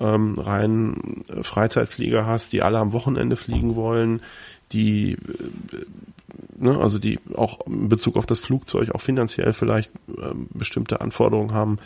[0.02, 4.22] ähm, rein Freizeitflieger hast, die alle am Wochenende fliegen wollen,
[4.74, 5.18] die
[6.58, 11.54] ne, also die auch in Bezug auf das Flugzeug auch finanziell vielleicht ähm, bestimmte Anforderungen
[11.54, 11.78] haben.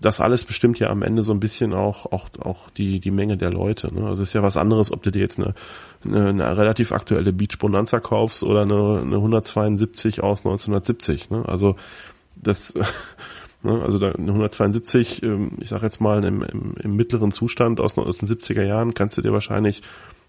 [0.00, 3.36] Das alles bestimmt ja am Ende so ein bisschen auch auch auch die die Menge
[3.36, 3.94] der Leute.
[3.94, 4.06] Ne?
[4.06, 5.54] Also es ist ja was anderes, ob du dir jetzt eine,
[6.04, 11.30] eine, eine relativ aktuelle Beach Bonanza kaufst oder eine, eine 172 aus 1970.
[11.30, 11.44] Ne?
[11.46, 11.76] Also
[12.34, 12.74] das
[13.64, 17.94] also da eine 172, ähm, ich sag jetzt mal im, im, im mittleren Zustand aus
[17.94, 19.82] den 70er Jahren kannst du dir wahrscheinlich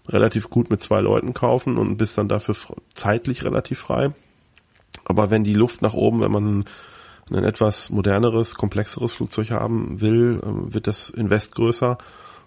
[0.08, 2.54] relativ gut mit zwei Leuten kaufen und bist dann dafür
[2.94, 4.12] zeitlich relativ frei.
[5.04, 6.64] Aber wenn die Luft nach oben, wenn man
[7.30, 11.98] ein etwas moderneres, komplexeres Flugzeug haben will, ähm, wird das Invest größer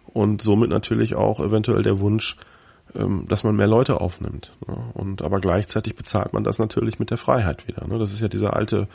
[0.05, 2.37] und somit natürlich auch eventuell der Wunsch,
[2.95, 4.53] ähm, dass man mehr Leute aufnimmt.
[4.93, 7.85] Und aber gleichzeitig bezahlt man das natürlich mit der Freiheit wieder.
[7.87, 7.99] Ne?
[7.99, 8.87] Das ist ja dieser alte,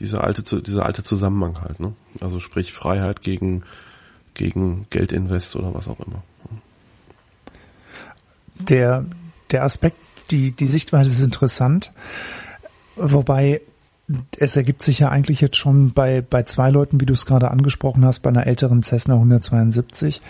[0.00, 1.80] dieser alte, dieser alte Zusammenhang halt.
[1.80, 1.92] Ne?
[2.20, 3.64] Also sprich Freiheit gegen
[4.34, 6.22] gegen Geldinvest oder was auch immer
[8.58, 9.04] der,
[9.50, 9.96] der Aspekt,
[10.30, 11.92] die, die Sichtweise ist interessant,
[12.96, 13.60] wobei
[14.38, 17.50] es ergibt sich ja eigentlich jetzt schon bei, bei zwei Leuten, wie du es gerade
[17.50, 20.20] angesprochen hast, bei einer älteren Cessna 172.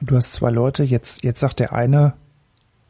[0.00, 2.14] Du hast zwei Leute, jetzt, jetzt sagt der eine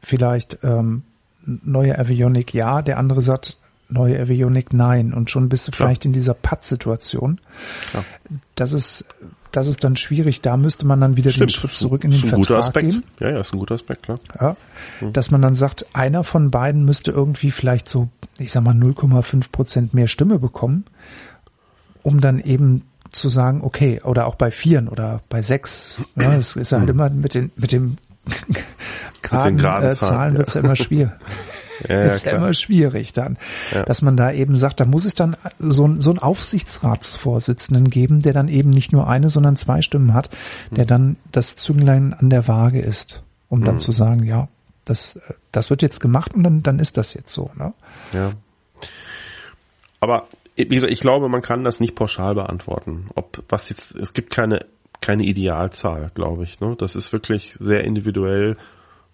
[0.02, 1.02] vielleicht ähm,
[1.44, 3.58] neue Avionik ja, der andere sagt
[3.90, 7.40] neue Avionik nein und schon bist du vielleicht in dieser Patt-Situation.
[8.54, 9.04] Das ist
[9.52, 10.42] das ist dann schwierig.
[10.42, 11.50] Da müsste man dann wieder Stimmt.
[11.50, 12.90] den Schritt zurück in den ist ein guter Vertrag Aspekt.
[12.90, 13.04] gehen.
[13.18, 14.18] Ja, ja, ist ein guter Aspekt, klar.
[14.40, 14.56] Ja,
[15.12, 19.50] dass man dann sagt, einer von beiden müsste irgendwie vielleicht so, ich sag mal 0,5
[19.50, 20.84] Prozent mehr Stimme bekommen,
[22.02, 26.00] um dann eben zu sagen, okay, oder auch bei vieren oder bei sechs.
[26.16, 27.96] Ja, es ist ja halt immer mit den mit dem
[29.22, 30.38] geraden, geraden äh, Zahlen, Zahlen ja.
[30.38, 31.10] wird's ja immer schwierig.
[31.88, 32.42] Ja, ist ja klar.
[32.42, 33.36] immer schwierig dann,
[33.72, 33.84] Ja.
[33.84, 38.22] dass man da eben sagt, da muss es dann so, ein- so einen Aufsichtsratsvorsitzenden geben,
[38.22, 40.30] der dann eben nicht nur eine, sondern zwei Stimmen hat,
[40.70, 44.48] der dann das Zünglein an der Waage ist, um dann zu sagen, ja,
[44.84, 45.20] das, äh,
[45.52, 47.50] das wird jetzt gemacht und dann, dann ist das jetzt so.
[47.56, 47.72] Ne?
[48.12, 48.32] Ja.
[50.00, 50.26] Aber
[50.56, 53.08] wie gesagt, ich glaube, man kann das nicht pauschal beantworten.
[53.14, 54.60] Ob was jetzt, es gibt keine
[55.02, 56.60] keine Idealzahl, glaube ich.
[56.60, 56.76] Ne?
[56.78, 58.58] Das ist wirklich sehr individuell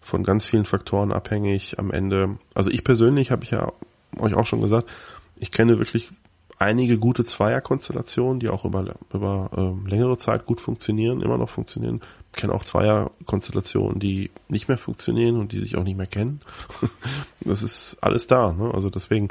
[0.07, 1.79] von ganz vielen Faktoren abhängig.
[1.79, 3.73] Am Ende, also ich persönlich habe ich ja
[4.19, 4.89] euch auch schon gesagt,
[5.37, 6.11] ich kenne wirklich
[6.59, 12.01] einige gute Zweierkonstellationen, die auch über über ähm, längere Zeit gut funktionieren, immer noch funktionieren.
[12.33, 16.41] Ich kenne auch Zweierkonstellationen, die nicht mehr funktionieren und die sich auch nicht mehr kennen.
[17.41, 18.53] das ist alles da.
[18.53, 18.73] Ne?
[18.73, 19.29] Also deswegen,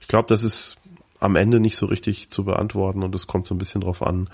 [0.00, 0.76] ich glaube, das ist
[1.20, 4.28] am Ende nicht so richtig zu beantworten und es kommt so ein bisschen drauf an,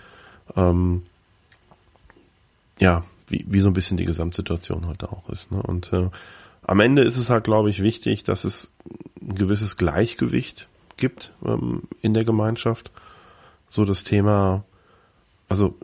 [0.56, 1.02] ähm,
[2.80, 5.50] ja, wie, wie so ein bisschen die Gesamtsituation heute auch ist.
[5.50, 5.60] Ne?
[5.62, 6.08] Und äh,
[6.62, 8.70] am Ende ist es halt, glaube ich, wichtig, dass es
[9.20, 12.90] ein gewisses Gleichgewicht gibt ähm, in der Gemeinschaft.
[13.68, 14.64] So das Thema,
[15.48, 15.76] also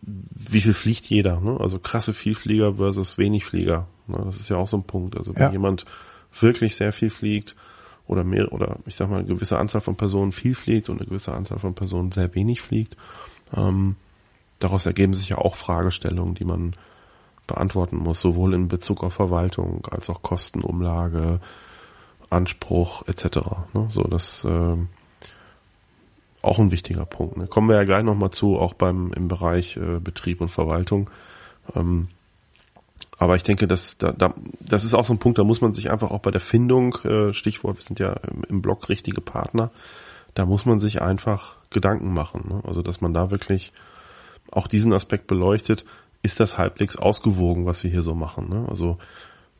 [0.00, 1.40] wie viel fliegt jeder?
[1.40, 1.58] Ne?
[1.60, 3.86] Also krasse Vielflieger versus wenig Flieger.
[4.06, 4.22] Ne?
[4.24, 5.16] Das ist ja auch so ein Punkt.
[5.16, 5.52] Also wenn Ja.
[5.52, 5.84] jemand
[6.40, 7.54] wirklich sehr viel fliegt
[8.06, 11.06] oder mehr oder ich sag mal eine gewisse Anzahl von Personen viel fliegt und eine
[11.06, 12.96] gewisse Anzahl von Personen sehr wenig fliegt,
[13.54, 13.96] ähm,
[14.62, 16.74] daraus ergeben sich ja auch Fragestellungen, die man
[17.46, 21.40] beantworten muss, sowohl in Bezug auf Verwaltung als auch Kostenumlage,
[22.30, 23.24] Anspruch etc.
[23.74, 23.88] Ne?
[23.90, 24.88] So, das ähm,
[26.40, 27.36] auch ein wichtiger Punkt.
[27.36, 27.46] Ne?
[27.46, 31.10] Kommen wir ja gleich nochmal zu, auch beim im Bereich äh, Betrieb und Verwaltung.
[31.74, 32.08] Ähm,
[33.18, 35.74] aber ich denke, dass da, da, das ist auch so ein Punkt, da muss man
[35.74, 39.20] sich einfach auch bei der Findung, äh, Stichwort, wir sind ja im, im Blog richtige
[39.20, 39.70] Partner,
[40.34, 42.46] da muss man sich einfach Gedanken machen.
[42.48, 42.62] Ne?
[42.66, 43.72] Also dass man da wirklich
[44.52, 45.84] auch diesen Aspekt beleuchtet,
[46.22, 48.48] ist das halbwegs ausgewogen, was wir hier so machen.
[48.48, 48.66] Ne?
[48.68, 48.98] Also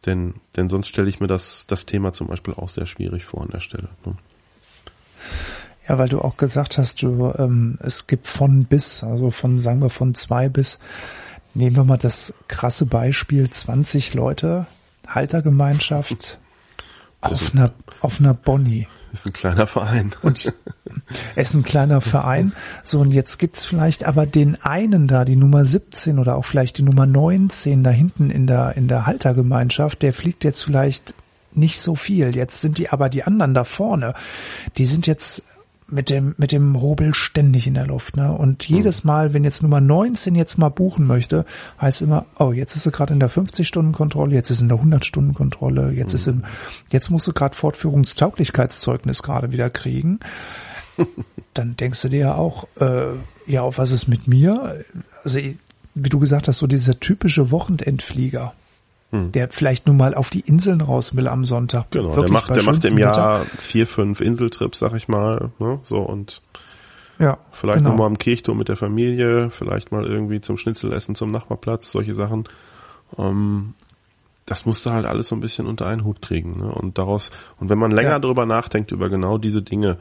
[0.06, 3.42] denn, denn sonst stelle ich mir das, das Thema zum Beispiel auch sehr schwierig vor
[3.42, 3.88] an der Stelle.
[4.04, 4.16] Ne?
[5.88, 9.80] Ja, weil du auch gesagt hast, du, ähm, es gibt von bis, also von, sagen
[9.80, 10.78] wir, von zwei bis,
[11.54, 14.66] nehmen wir mal das krasse Beispiel, 20 Leute,
[15.08, 16.38] Haltergemeinschaft
[17.20, 18.86] auf einer, auf einer Bonnie.
[19.12, 20.12] Ist ein kleiner Verein.
[20.22, 20.52] Und es
[21.50, 22.52] ist ein kleiner Verein.
[22.82, 26.78] So, und jetzt gibt's vielleicht aber den einen da, die Nummer 17 oder auch vielleicht
[26.78, 31.14] die Nummer 19 da hinten in der, in der Haltergemeinschaft, der fliegt jetzt vielleicht
[31.52, 32.34] nicht so viel.
[32.34, 34.14] Jetzt sind die aber die anderen da vorne,
[34.78, 35.42] die sind jetzt
[35.92, 38.32] mit dem, mit dem Hobel ständig in der Luft, ne?
[38.32, 41.44] Und jedes Mal, wenn jetzt Nummer 19 jetzt mal buchen möchte,
[41.80, 45.92] heißt immer, oh, jetzt ist sie gerade in der 50-Stunden-Kontrolle, jetzt ist in der 100-Stunden-Kontrolle,
[45.92, 46.44] jetzt ist im,
[46.90, 50.20] jetzt musst du gerade Fortführungstauglichkeitszeugnis gerade wieder kriegen.
[51.54, 53.12] Dann denkst du dir ja auch, äh,
[53.46, 54.82] ja, auf was ist mit mir?
[55.24, 55.40] Also,
[55.94, 58.52] wie du gesagt hast, so dieser typische Wochenendflieger,
[59.12, 61.90] der vielleicht nur mal auf die Inseln raus will am Sonntag.
[61.90, 65.06] Genau, der Wirklich macht, bei der macht im schönstem Jahr vier, fünf Inseltrips, sag ich
[65.06, 65.50] mal.
[65.58, 65.78] Ne?
[65.82, 66.40] So und.
[67.18, 67.90] Ja, vielleicht genau.
[67.90, 72.44] nochmal am Kirchturm mit der Familie, vielleicht mal irgendwie zum Schnitzelessen zum Nachbarplatz, solche Sachen.
[73.18, 73.74] Ähm,
[74.46, 76.58] das musst du halt alles so ein bisschen unter einen Hut kriegen.
[76.58, 76.72] Ne?
[76.72, 78.18] Und daraus, und wenn man länger Ja.
[78.18, 79.98] drüber nachdenkt, über genau diese Dinge,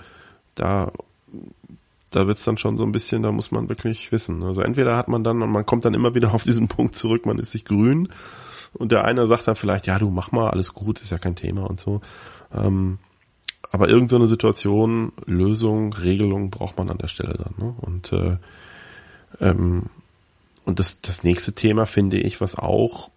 [0.55, 0.91] da
[2.11, 4.43] da wird's dann schon so ein bisschen, da muss man wirklich wissen.
[4.43, 7.25] Also entweder hat man dann, und man kommt dann immer wieder auf diesen Punkt zurück,
[7.25, 8.09] man ist sich grün
[8.73, 11.35] und der eine sagt dann vielleicht, ja, du mach mal, alles gut, ist ja kein
[11.35, 12.01] Thema und so.
[12.53, 12.99] Ähm,
[13.71, 17.53] aber irgendeine Situation, Lösung, Regelung braucht man an der Stelle dann.
[17.57, 17.75] Ne?
[17.79, 18.37] Und äh,
[19.39, 19.83] ähm,
[20.65, 23.09] und das, das nächste Thema finde ich, was auch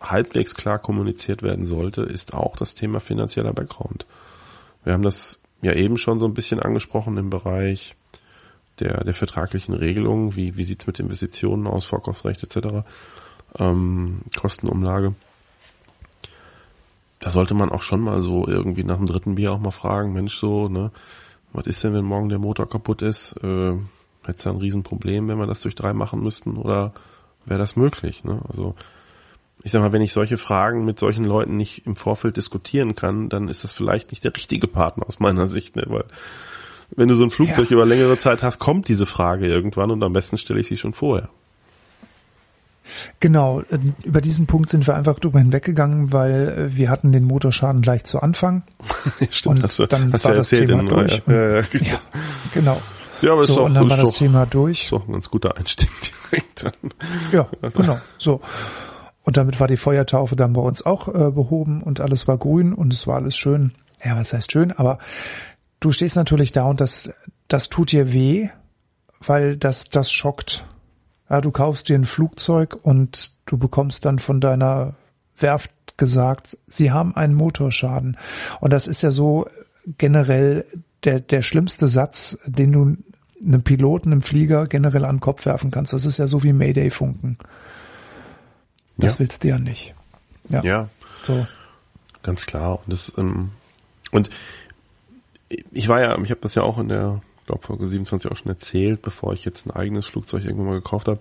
[0.00, 4.06] halbwegs klar kommuniziert werden sollte, ist auch das Thema finanzieller Background.
[4.84, 7.94] Wir haben das ja eben schon so ein bisschen angesprochen im Bereich
[8.80, 12.84] der, der vertraglichen Regelungen, wie, wie sieht's mit Investitionen aus, Vorkaufsrecht etc.,
[13.58, 15.14] ähm, Kostenumlage.
[17.20, 20.12] Da sollte man auch schon mal so irgendwie nach dem dritten Bier auch mal fragen,
[20.12, 20.90] Mensch, so, ne,
[21.52, 23.36] was ist denn, wenn morgen der Motor kaputt ist?
[23.42, 23.74] Äh,
[24.24, 26.92] Hätte es ein Riesenproblem, wenn wir das durch drei machen müssten oder
[27.44, 28.22] wäre das möglich?
[28.22, 28.40] Ne?
[28.48, 28.76] Also
[29.64, 33.28] ich sag mal, wenn ich solche Fragen mit solchen Leuten nicht im Vorfeld diskutieren kann,
[33.28, 35.84] dann ist das vielleicht nicht der richtige Partner aus meiner Sicht, ne?
[35.88, 36.04] weil
[36.94, 37.74] wenn du so ein Flugzeug Ja.
[37.74, 40.92] über längere Zeit hast, kommt diese Frage irgendwann und am besten stelle ich sie schon
[40.92, 41.30] vorher.
[43.20, 47.24] Genau, äh, über diesen Punkt sind wir einfach drüber hinweggegangen, weil äh, wir hatten den
[47.24, 48.62] Motorschaden gleich zu Anfang.
[49.30, 52.00] Stimmt, Und hast du, dann hast war ja das Thema durch Ja, ja, ja.
[52.52, 52.80] Genau.
[53.20, 54.84] Ja, aber so, ist doch, und dann war das doch, Thema durch.
[54.84, 55.90] ist doch ein ganz guter Einstieg
[56.32, 56.64] direkt.
[56.64, 56.72] Dann.
[57.30, 57.98] Ja, genau.
[58.18, 58.40] So.
[59.22, 62.74] Und damit war die Feuertaufe dann bei uns auch äh, behoben und alles war grün
[62.74, 63.72] und es war alles schön.
[64.04, 64.72] Ja, was heißt schön?
[64.72, 64.98] Aber
[65.78, 67.10] du stehst natürlich da und das,
[67.46, 68.48] das tut dir weh,
[69.24, 70.64] weil das, das schockt.
[71.32, 74.96] Ja, du kaufst dir ein Flugzeug und du bekommst dann von deiner
[75.38, 78.18] Werft gesagt, sie haben einen Motorschaden.
[78.60, 79.46] Und das ist ja so
[79.96, 80.66] generell
[81.04, 82.96] der, der schlimmste Satz, den du
[83.42, 85.94] einem Piloten, einem Flieger generell an den Kopf werfen kannst.
[85.94, 87.38] Das ist ja so wie Mayday-Funken.
[88.98, 89.20] Das Ja.
[89.20, 89.94] willst du ja nicht.
[90.50, 90.62] Ja.
[90.62, 90.88] Ja,
[91.22, 91.46] So.
[92.22, 92.80] ganz klar.
[92.84, 93.48] Und das, ähm,
[94.10, 94.28] und
[95.48, 98.36] ich war ja, ich habe das ja auch in der, ich glaube Folge 27 auch
[98.36, 101.18] schon erzählt, bevor ich jetzt ein eigenes Flugzeug irgendwann mal gekauft habe,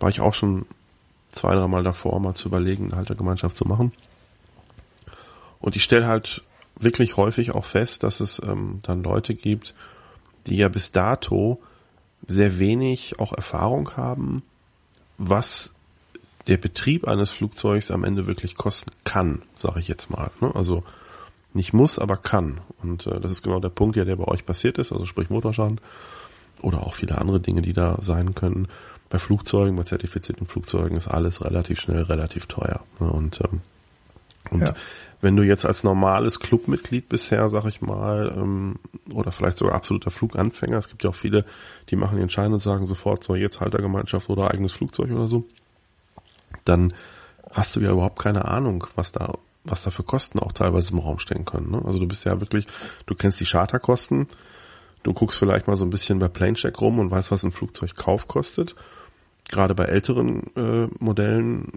[0.00, 0.66] war ich auch schon
[1.30, 3.92] zwei, drei Mal davor, mal zu überlegen, eine Haltergemeinschaft zu machen.
[5.60, 6.42] Und ich stelle halt
[6.76, 9.74] wirklich häufig auch fest, dass es ähm, dann Leute gibt,
[10.46, 11.62] die ja bis dato
[12.26, 14.42] sehr wenig auch Erfahrung haben,
[15.16, 15.72] was
[16.48, 20.30] der Betrieb eines Flugzeugs am Ende wirklich kosten kann, sage ich jetzt mal.
[20.40, 20.54] Ne?
[20.54, 20.84] Also
[21.54, 22.60] nicht muss, aber kann.
[22.82, 25.30] Und äh, das ist genau der Punkt, ja, der bei euch passiert ist, also sprich
[25.30, 25.80] Motorschaden
[26.62, 28.68] oder auch viele andere Dinge, die da sein können.
[29.10, 32.80] Bei Flugzeugen, bei zertifizierten Flugzeugen ist alles relativ schnell, relativ teuer.
[32.98, 33.10] Ne?
[33.10, 33.60] Und, ähm,
[34.50, 34.74] und Ja.
[35.20, 38.76] wenn du jetzt als normales Clubmitglied bisher, sag ich mal, ähm,
[39.12, 41.44] oder vielleicht sogar absoluter Fluganfänger, es gibt ja auch viele,
[41.90, 45.44] die machen den Schein und sagen sofort so, jetzt Haltergemeinschaft oder eigenes Flugzeug oder so,
[46.64, 46.94] dann
[47.50, 49.34] hast du ja überhaupt keine Ahnung, was da,
[49.64, 51.70] was da für Kosten auch teilweise im Raum stehen können.
[51.70, 51.82] Ne?
[51.84, 52.66] Also du bist ja wirklich,
[53.06, 54.26] du kennst die Charterkosten,
[55.02, 58.28] du guckst vielleicht mal so ein bisschen bei Planecheck rum und weißt, was ein Flugzeugkauf
[58.28, 58.74] kostet.
[59.48, 61.68] Gerade bei älteren äh, Modellen,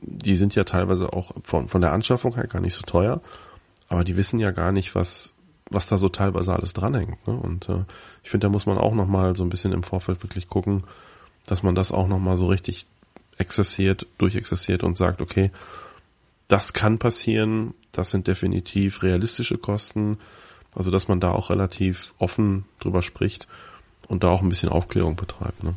[0.00, 3.20] die sind ja teilweise auch von, von der Anschaffung her gar nicht so teuer,
[3.88, 5.32] aber die wissen ja gar nicht, was,
[5.70, 7.26] was da so teilweise alles dranhängt.
[7.26, 7.34] Ne?
[7.34, 7.84] Und äh,
[8.22, 10.84] ich finde, da muss man auch nochmal so ein bisschen im Vorfeld wirklich gucken,
[11.46, 12.86] dass man das auch nochmal so richtig
[13.38, 15.50] exerziert, durchexerziert und sagt, okay,
[16.48, 20.18] das kann passieren, das sind definitiv realistische Kosten,
[20.74, 23.46] also dass man da auch relativ offen drüber spricht
[24.08, 25.64] und da auch ein bisschen Aufklärung betreibt.
[25.64, 25.74] Ne?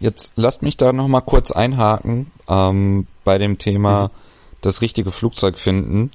[0.00, 4.10] Jetzt lasst mich da nochmal kurz einhaken ähm, bei dem Thema
[4.62, 6.10] das richtige Flugzeug finden.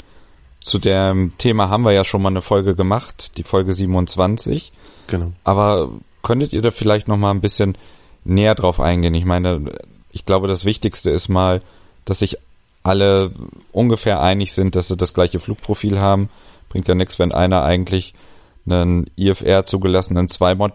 [0.59, 4.71] Zu dem Thema haben wir ja schon mal eine Folge gemacht, die Folge 27.
[5.07, 5.31] Genau.
[5.43, 5.91] Aber
[6.23, 7.77] könntet ihr da vielleicht noch mal ein bisschen
[8.23, 9.13] näher drauf eingehen?
[9.13, 9.71] Ich meine,
[10.11, 11.61] ich glaube, das Wichtigste ist mal,
[12.05, 12.37] dass sich
[12.85, 13.31] alle
[13.71, 16.29] ungefähr einig sind, dass sie das gleiche Flugprofil haben.
[16.69, 18.13] Bringt ja nichts, wenn einer eigentlich
[18.67, 20.73] einen IFR zugelassenen Zweimod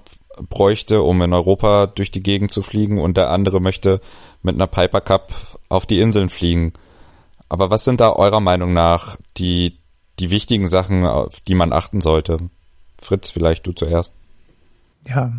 [0.49, 4.01] bräuchte, um in Europa durch die Gegend zu fliegen und der andere möchte
[4.43, 5.33] mit einer Piper Cup
[5.69, 6.73] auf die Inseln fliegen.
[7.49, 9.79] Aber was sind da eurer Meinung nach die,
[10.19, 12.39] die wichtigen Sachen, auf die man achten sollte?
[13.01, 14.15] Fritz, vielleicht du zuerst.
[15.07, 15.33] Ja.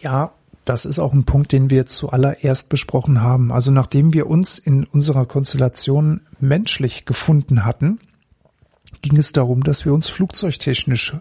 [0.00, 0.32] Ja,
[0.68, 3.50] das ist auch ein Punkt, den wir zuallererst besprochen haben.
[3.52, 8.00] Also nachdem wir uns in unserer Konstellation menschlich gefunden hatten,
[9.00, 11.16] ging es darum, dass wir uns flugzeugtechnisch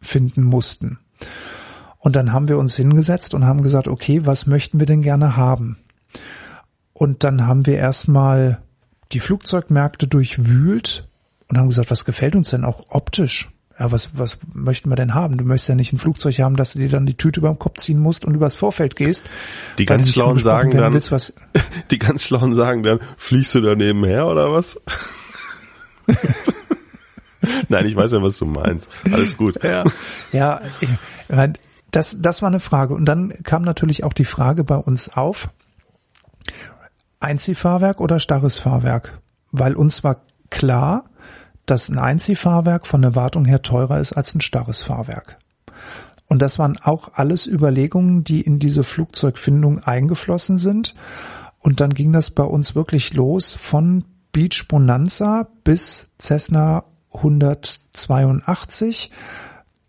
[0.00, 0.98] finden mussten.
[1.98, 5.36] Und dann haben wir uns hingesetzt und haben gesagt, okay, was möchten wir denn gerne
[5.36, 5.78] haben?
[6.92, 8.60] Und dann haben wir erstmal
[9.12, 11.04] die Flugzeugmärkte durchwühlt
[11.48, 13.50] und haben gesagt, was gefällt uns denn auch optisch?
[13.80, 15.38] Ja, was, was möchten wir denn haben?
[15.38, 17.58] Du möchtest ja nicht ein Flugzeug haben, dass du dir dann die Tüte über den
[17.58, 19.24] Kopf ziehen musst und übers Vorfeld gehst.
[19.78, 21.32] Die ganz Schlauen sagen dann, willst, was,
[21.90, 24.78] die ganz Schlauen sagen dann, fliegst du da nebenher oder was?
[27.70, 28.86] Nein, ich weiß ja, was du meinst.
[29.10, 29.64] Alles gut.
[29.64, 29.84] Ja,
[30.30, 30.90] ja ich,
[31.30, 31.56] mein,
[31.90, 32.92] das, das war eine Frage.
[32.92, 35.48] Und dann kam natürlich auch die Frage bei uns auf,
[37.18, 39.20] Einziehfahrwerk oder starres Fahrwerk?
[39.52, 41.04] Weil uns war klar,
[41.70, 45.38] dass ein Einziehfahrwerk von der Wartung her teurer ist als ein starres Fahrwerk.
[46.26, 50.94] Und das waren auch alles Überlegungen, die in diese Flugzeugfindung eingeflossen sind.
[51.58, 59.10] Und dann ging das bei uns wirklich los von Beach Bonanza bis Cessna 182,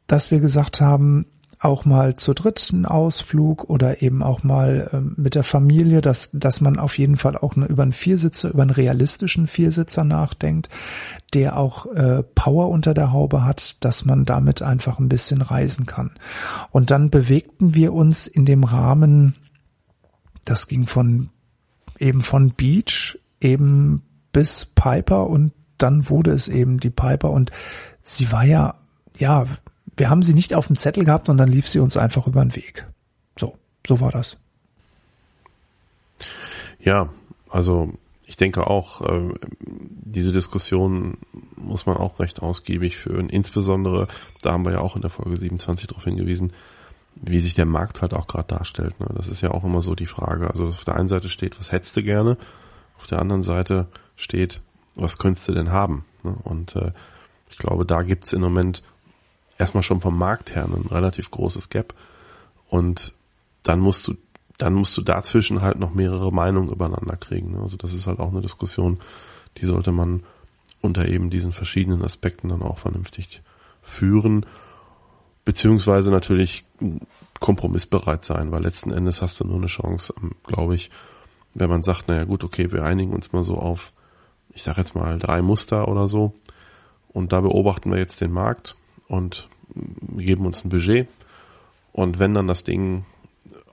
[0.08, 1.26] dass wir gesagt haben,
[1.62, 6.32] auch mal zu dritt einen Ausflug oder eben auch mal ähm, mit der Familie, dass,
[6.34, 10.70] dass man auf jeden Fall auch ne, über einen Viersitzer, über einen realistischen Viersitzer nachdenkt,
[11.34, 15.86] der auch äh, Power unter der Haube hat, dass man damit einfach ein bisschen reisen
[15.86, 16.12] kann.
[16.72, 19.36] Und dann bewegten wir uns in dem Rahmen,
[20.46, 21.30] das ging von
[22.00, 24.02] eben von Beach eben
[24.32, 27.52] bis Piper und dann wurde es eben die Piper und
[28.02, 28.76] sie war ja,
[29.18, 29.46] ja,
[29.98, 32.44] wir haben sie nicht auf dem Zettel gehabt und dann lief sie uns einfach über
[32.44, 32.88] den Weg.
[33.38, 34.38] So, so war das.
[36.80, 37.10] Ja,
[37.50, 37.94] also
[38.26, 41.18] ich denke auch, äh, diese Diskussion
[41.58, 43.30] muss man auch recht ausgiebig führen.
[43.30, 44.08] Insbesondere,
[44.42, 46.54] da haben wir ja auch in der Folge 27 darauf hingewiesen,
[47.16, 49.00] wie sich der Markt halt auch gerade darstellt.
[49.00, 49.08] Ne?
[49.16, 50.50] Das ist ja auch immer so die Frage.
[50.50, 52.38] Also auf der einen Seite steht, was hättest du gerne?
[52.98, 54.62] Auf der anderen Seite steht,
[54.96, 56.06] was könntest du denn haben?
[56.24, 56.36] Ne?
[56.44, 56.94] Und äh,
[57.50, 58.82] ich glaube, da gibt's im Moment
[59.62, 61.94] erstmal schon vom Markt her ein relativ großes Gap.
[62.68, 63.14] Und
[63.64, 64.16] dann musst du,
[64.58, 67.52] dann musst du dazwischen halt noch mehrere Meinungen übereinander kriegen.
[67.52, 67.60] Ne?
[67.60, 69.00] Also das ist halt auch eine Diskussion,
[69.58, 70.24] die sollte man
[70.82, 73.42] unter eben diesen verschiedenen Aspekten dann auch vernünftig
[73.82, 74.46] führen
[75.46, 76.66] beziehungsweise natürlich
[77.40, 80.92] kompromissbereit sein, weil letzten Endes hast du nur eine Chance, ähm, glaube ich,
[81.54, 83.92] wenn man sagt, naja gut, okay, wir einigen uns mal so auf,
[84.54, 86.34] ich sage jetzt mal drei Muster oder so
[87.10, 88.76] und da beobachten wir jetzt den Markt
[89.12, 89.50] und
[90.16, 91.08] geben uns ein Budget
[91.92, 93.04] und wenn dann das Ding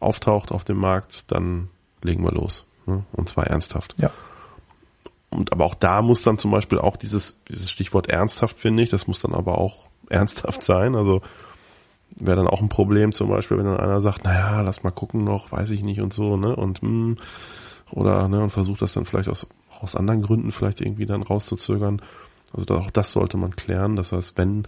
[0.00, 1.68] auftaucht auf dem Markt, dann
[2.02, 3.04] legen wir los ne?
[3.12, 3.94] und zwar ernsthaft.
[3.98, 4.10] Ja.
[5.30, 8.90] Und aber auch da muss dann zum Beispiel auch dieses, dieses Stichwort ernsthaft, finde ich,
[8.90, 10.96] das muss dann aber auch ernsthaft sein.
[10.96, 11.22] Also
[12.16, 15.22] wäre dann auch ein Problem zum Beispiel, wenn dann einer sagt, naja, lass mal gucken
[15.22, 16.56] noch, weiß ich nicht und so, ne?
[16.56, 17.16] Und mh, hm,
[17.90, 19.46] oder ne, und versucht das dann vielleicht aus,
[19.80, 22.02] aus anderen Gründen vielleicht irgendwie dann rauszuzögern.
[22.52, 23.96] Also auch das sollte man klären.
[23.96, 24.66] Das heißt, wenn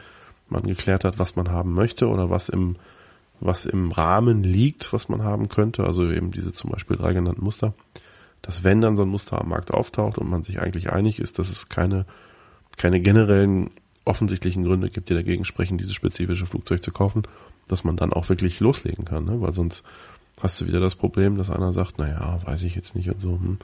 [0.51, 2.77] man geklärt hat, was man haben möchte oder was im
[3.43, 7.43] was im Rahmen liegt, was man haben könnte, also eben diese zum Beispiel drei genannten
[7.43, 7.73] Muster,
[8.43, 11.39] dass wenn dann so ein Muster am Markt auftaucht und man sich eigentlich einig ist,
[11.39, 12.05] dass es keine
[12.77, 13.71] keine generellen
[14.05, 17.23] offensichtlichen Gründe gibt, die dagegen sprechen, dieses spezifische Flugzeug zu kaufen,
[17.69, 19.41] dass man dann auch wirklich loslegen kann, ne?
[19.41, 19.85] weil sonst
[20.41, 23.33] hast du wieder das Problem, dass einer sagt, naja, weiß ich jetzt nicht und so.
[23.33, 23.59] Hm.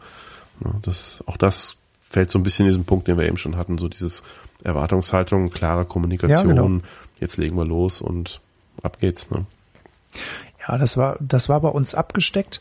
[0.64, 1.76] Ja, das, auch das
[2.09, 4.22] fällt so ein bisschen in diesen Punkt, den wir eben schon hatten, so dieses
[4.62, 6.80] Erwartungshaltung, klare Kommunikation, ja, genau.
[7.20, 8.40] jetzt legen wir los und
[8.82, 9.30] ab geht's.
[9.30, 9.46] Ne?
[10.66, 12.61] Ja, das war, das war bei uns abgesteckt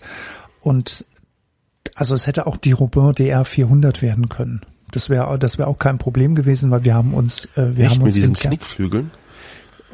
[0.62, 1.06] und
[1.96, 4.62] also es hätte auch die Robin DR 400 werden können.
[4.92, 7.96] Das wäre das wäre auch kein Problem gewesen, weil wir haben uns äh, wir Echt
[7.96, 9.12] haben uns mit diesen Knickflügeln.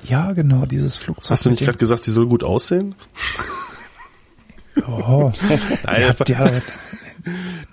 [0.04, 1.32] Ja, genau, dieses Flugzeug.
[1.32, 2.96] Hast du nicht gerade gesagt, sie soll gut aussehen?
[4.88, 5.32] Oh,
[5.84, 7.28] Nein, die, hat, die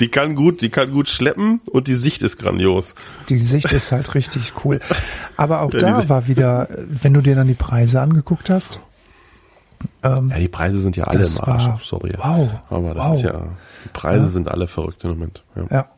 [0.06, 2.94] kann gut, die kann gut schleppen und die Sicht ist grandios.
[3.28, 4.78] Die Sicht ist halt richtig cool.
[5.36, 8.78] Aber auch da war wieder, wenn du dir dann die Preise angeguckt hast.
[10.04, 12.12] Ähm, ja, die Preise sind ja alle im Arsch, war, sorry.
[12.16, 12.48] Wow.
[12.70, 13.16] Aber das wow.
[13.16, 13.32] ist ja,
[13.84, 14.30] die Preise ja.
[14.30, 15.42] sind alle verrückt im Moment.
[15.56, 15.66] Ja.
[15.70, 15.88] ja.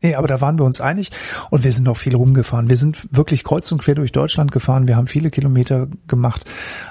[0.00, 1.10] Nee, aber da waren wir uns einig
[1.50, 2.68] und wir sind noch viel rumgefahren.
[2.68, 4.86] Wir sind wirklich kreuz und quer durch Deutschland gefahren.
[4.86, 6.44] Wir haben viele Kilometer gemacht,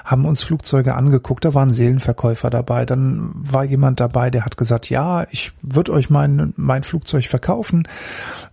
[0.04, 1.44] haben uns Flugzeuge angeguckt.
[1.46, 2.84] Da waren Seelenverkäufer dabei.
[2.84, 7.88] Dann war jemand dabei, der hat gesagt, ja, ich würde euch mein, mein Flugzeug verkaufen.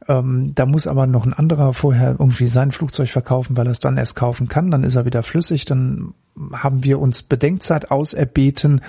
[0.08, 3.82] Ähm, da muss aber noch ein anderer vorher irgendwie sein Flugzeug verkaufen, weil er es
[3.82, 4.72] dann erst kaufen kann.
[4.72, 5.66] Dann ist er wieder flüssig.
[5.66, 6.14] Dann
[6.54, 8.82] haben wir uns Bedenkzeit auserbeten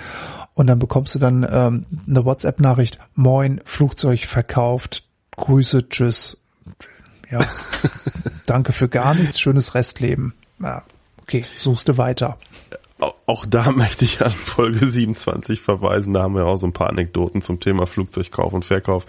[0.53, 5.06] und dann bekommst du dann ähm, eine WhatsApp-Nachricht, moin, Flugzeug verkauft,
[5.37, 6.37] Grüße, tschüss.
[7.31, 7.47] Ja,
[8.45, 10.33] danke für gar nichts, schönes Restleben.
[10.59, 10.83] Ja,
[11.21, 12.37] okay, suchst du weiter.
[12.99, 16.13] Auch da möchte ich an Folge 27 verweisen.
[16.13, 19.05] Da haben wir auch so ein paar Anekdoten zum Thema Flugzeugkauf und Verkauf.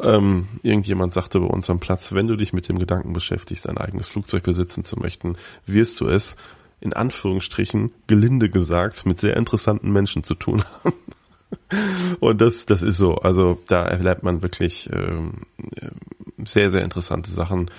[0.00, 3.78] Ähm, irgendjemand sagte bei uns am Platz, wenn du dich mit dem Gedanken beschäftigst, ein
[3.78, 5.36] eigenes Flugzeug besitzen zu möchten,
[5.66, 6.36] wirst du es
[6.80, 10.94] in Anführungsstrichen gelinde gesagt mit sehr interessanten Menschen zu tun haben.
[12.20, 13.16] Und das, das ist so.
[13.16, 15.42] Also da erlebt man wirklich ähm,
[16.44, 17.70] sehr, sehr interessante Sachen.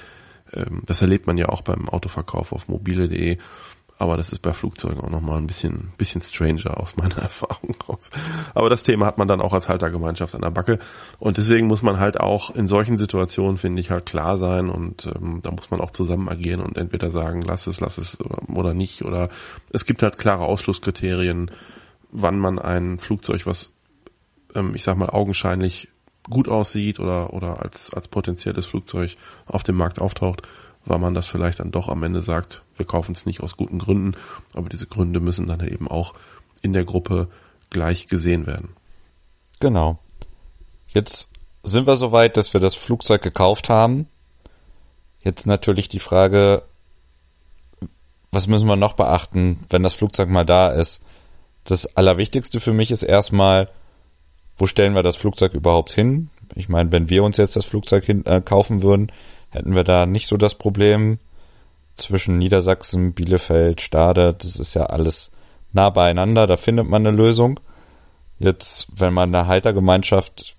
[0.53, 3.37] Ähm, das erlebt man ja auch beim Autoverkauf auf mobile.de.
[3.99, 8.11] Aber das ist bei Flugzeugen auch nochmal ein bisschen, bisschen stranger aus meiner Erfahrung raus.
[8.53, 10.77] Aber das Thema hat man dann auch als Haltergemeinschaft an der Backe.
[11.17, 14.69] Und deswegen muss man halt auch in solchen Situationen, finde ich, halt klar sein.
[14.69, 18.19] Und ähm, da muss man auch zusammen agieren und entweder sagen, lass es, lass es
[18.53, 19.03] oder nicht.
[19.03, 19.29] Oder
[19.71, 21.49] es gibt halt klare Ausschlusskriterien
[22.11, 23.71] wann man ein Flugzeug, was
[24.55, 25.89] ähm, ich sag mal augenscheinlich
[26.29, 30.41] gut aussieht oder oder als als potenzielles Flugzeug auf dem Markt auftaucht,
[30.85, 33.79] weil man das vielleicht dann doch am Ende sagt, wir kaufen es nicht aus guten
[33.79, 34.15] Gründen,
[34.53, 36.13] aber diese Gründe müssen dann eben auch
[36.61, 37.29] in der Gruppe
[37.69, 38.69] gleich gesehen werden.
[39.59, 39.99] Genau.
[40.87, 41.31] Jetzt
[41.63, 44.07] sind wir soweit, dass wir das Flugzeug gekauft haben.
[45.19, 46.63] Jetzt natürlich die Frage,
[48.31, 51.01] was müssen wir noch beachten, wenn das Flugzeug mal da ist?
[51.67, 53.69] Das Allerwichtigste für mich ist erstmal,
[54.57, 56.29] wo stellen wir das Flugzeug überhaupt hin?
[56.55, 59.11] Ich meine, wenn wir uns jetzt das Flugzeug hin, äh, kaufen würden,
[59.49, 61.19] hätten wir da nicht so das Problem
[61.97, 64.33] zwischen Niedersachsen, Bielefeld, Stade.
[64.33, 65.31] Das ist ja alles
[65.73, 66.47] nah beieinander.
[66.47, 67.59] Da findet man eine Lösung.
[68.39, 70.55] Jetzt, wenn man eine Haltergemeinschaft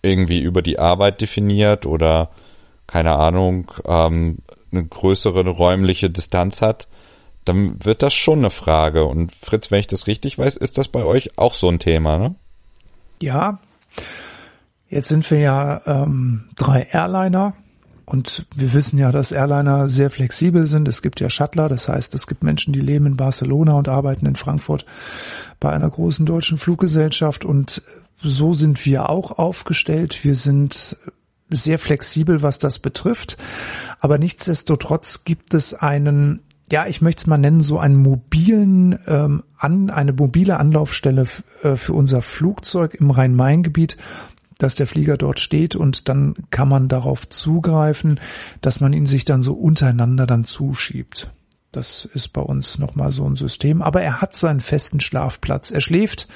[0.00, 2.30] irgendwie über die Arbeit definiert oder
[2.86, 4.38] keine Ahnung, ähm,
[4.72, 6.88] eine größere räumliche Distanz hat,
[7.44, 9.04] dann wird das schon eine Frage.
[9.04, 12.18] Und Fritz, wenn ich das richtig weiß, ist das bei euch auch so ein Thema,
[12.18, 12.34] ne?
[13.20, 13.60] Ja.
[14.88, 17.54] Jetzt sind wir ja ähm, drei Airliner.
[18.04, 20.86] Und wir wissen ja, dass Airliner sehr flexibel sind.
[20.86, 24.26] Es gibt ja Shuttler, das heißt, es gibt Menschen, die leben in Barcelona und arbeiten
[24.26, 24.84] in Frankfurt
[25.60, 27.44] bei einer großen deutschen Fluggesellschaft.
[27.44, 27.82] Und
[28.22, 30.24] so sind wir auch aufgestellt.
[30.24, 30.96] Wir sind
[31.48, 33.36] sehr flexibel, was das betrifft.
[34.00, 36.40] Aber nichtsdestotrotz gibt es einen,
[36.72, 41.26] ja, ich möchte es mal nennen, so einen mobilen, ähm, an, eine mobile Anlaufstelle
[41.62, 43.98] äh, für unser Flugzeug im Rhein-Main-Gebiet,
[44.56, 48.20] dass der Flieger dort steht und dann kann man darauf zugreifen,
[48.62, 51.30] dass man ihn sich dann so untereinander dann zuschiebt.
[51.72, 53.82] Das ist bei uns nochmal so ein System.
[53.82, 55.70] Aber er hat seinen festen Schlafplatz.
[55.70, 56.26] Er schläft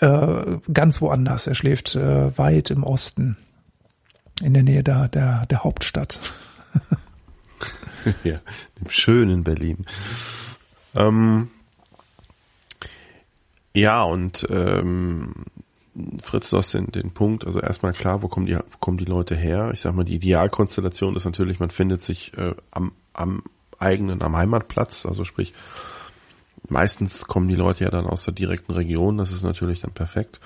[0.00, 1.46] äh, ganz woanders.
[1.46, 3.38] Er schläft äh, weit im Osten,
[4.42, 6.20] in der Nähe der, der, der Hauptstadt.
[8.24, 8.40] ja,
[8.80, 9.86] dem schönen Berlin.
[10.94, 11.50] Ähm,
[13.74, 15.46] ja, und ähm,
[16.22, 19.04] Fritz, du hast den, den Punkt, also erstmal klar, wo kommen die, wo kommen die
[19.04, 19.70] Leute her?
[19.72, 23.42] Ich sag mal, die Idealkonstellation ist natürlich, man findet sich äh, am, am
[23.78, 25.54] eigenen, am Heimatplatz, also sprich,
[26.68, 30.40] meistens kommen die Leute ja dann aus der direkten Region, das ist natürlich dann perfekt.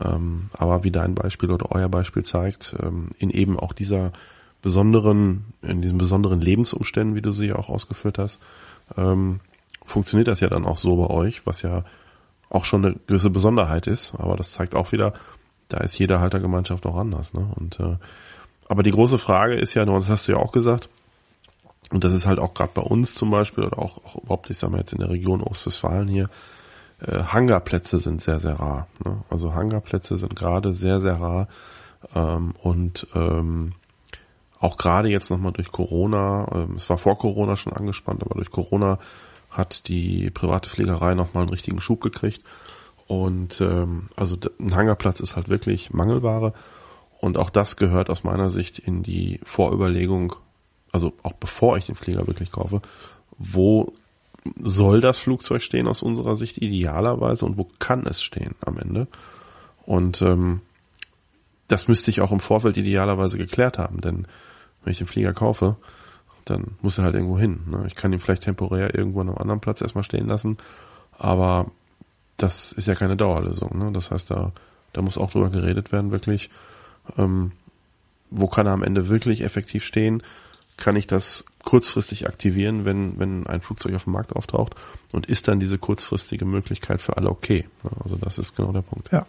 [0.00, 4.12] Ähm, aber wie dein Beispiel oder euer Beispiel zeigt, ähm, in eben auch dieser
[4.64, 8.40] besonderen, in diesen besonderen Lebensumständen, wie du sie ja auch ausgeführt hast,
[8.96, 9.40] ähm,
[9.84, 11.84] funktioniert das ja dann auch so bei euch, was ja
[12.48, 15.12] auch schon eine gewisse Besonderheit ist, aber das zeigt auch wieder,
[15.68, 17.34] da ist jede Haltergemeinschaft auch anders.
[17.34, 17.46] Ne?
[17.56, 17.96] Und äh,
[18.66, 20.88] aber die große Frage ist ja, das hast du ja auch gesagt,
[21.90, 24.56] und das ist halt auch gerade bei uns zum Beispiel oder auch, auch überhaupt, ich
[24.56, 26.30] sag mal jetzt in der Region Ostwestfalen hier,
[27.00, 28.86] äh, Hangarplätze sind sehr, sehr rar.
[29.04, 29.22] Ne?
[29.28, 31.48] Also Hangarplätze sind gerade sehr, sehr rar
[32.14, 33.72] ähm, und ähm,
[34.64, 38.50] auch gerade jetzt nochmal durch Corona, ähm, es war vor Corona schon angespannt, aber durch
[38.50, 38.98] Corona
[39.50, 42.42] hat die private Pflegerei nochmal einen richtigen Schub gekriegt.
[43.06, 46.54] Und ähm, also ein Hangarplatz ist halt wirklich Mangelware.
[47.20, 50.34] Und auch das gehört aus meiner Sicht in die Vorüberlegung,
[50.92, 52.80] also auch bevor ich den Flieger wirklich kaufe,
[53.36, 53.92] wo
[54.58, 59.08] soll das Flugzeug stehen aus unserer Sicht idealerweise und wo kann es stehen am Ende?
[59.84, 60.62] Und ähm,
[61.68, 64.26] das müsste ich auch im Vorfeld idealerweise geklärt haben, denn
[64.84, 65.76] wenn ich den Flieger kaufe,
[66.44, 67.60] dann muss er halt irgendwo hin.
[67.66, 67.84] Ne?
[67.86, 70.58] Ich kann ihn vielleicht temporär irgendwo an einem anderen Platz erstmal stehen lassen,
[71.18, 71.70] aber
[72.36, 73.78] das ist ja keine Dauerlösung.
[73.78, 73.92] Ne?
[73.92, 74.52] Das heißt, da,
[74.92, 76.50] da muss auch drüber geredet werden, wirklich.
[77.16, 77.52] Ähm,
[78.30, 80.22] wo kann er am Ende wirklich effektiv stehen?
[80.76, 84.74] Kann ich das kurzfristig aktivieren, wenn, wenn ein Flugzeug auf dem Markt auftaucht?
[85.12, 87.68] Und ist dann diese kurzfristige Möglichkeit für alle okay?
[88.02, 89.10] Also das ist genau der Punkt.
[89.12, 89.26] Ja.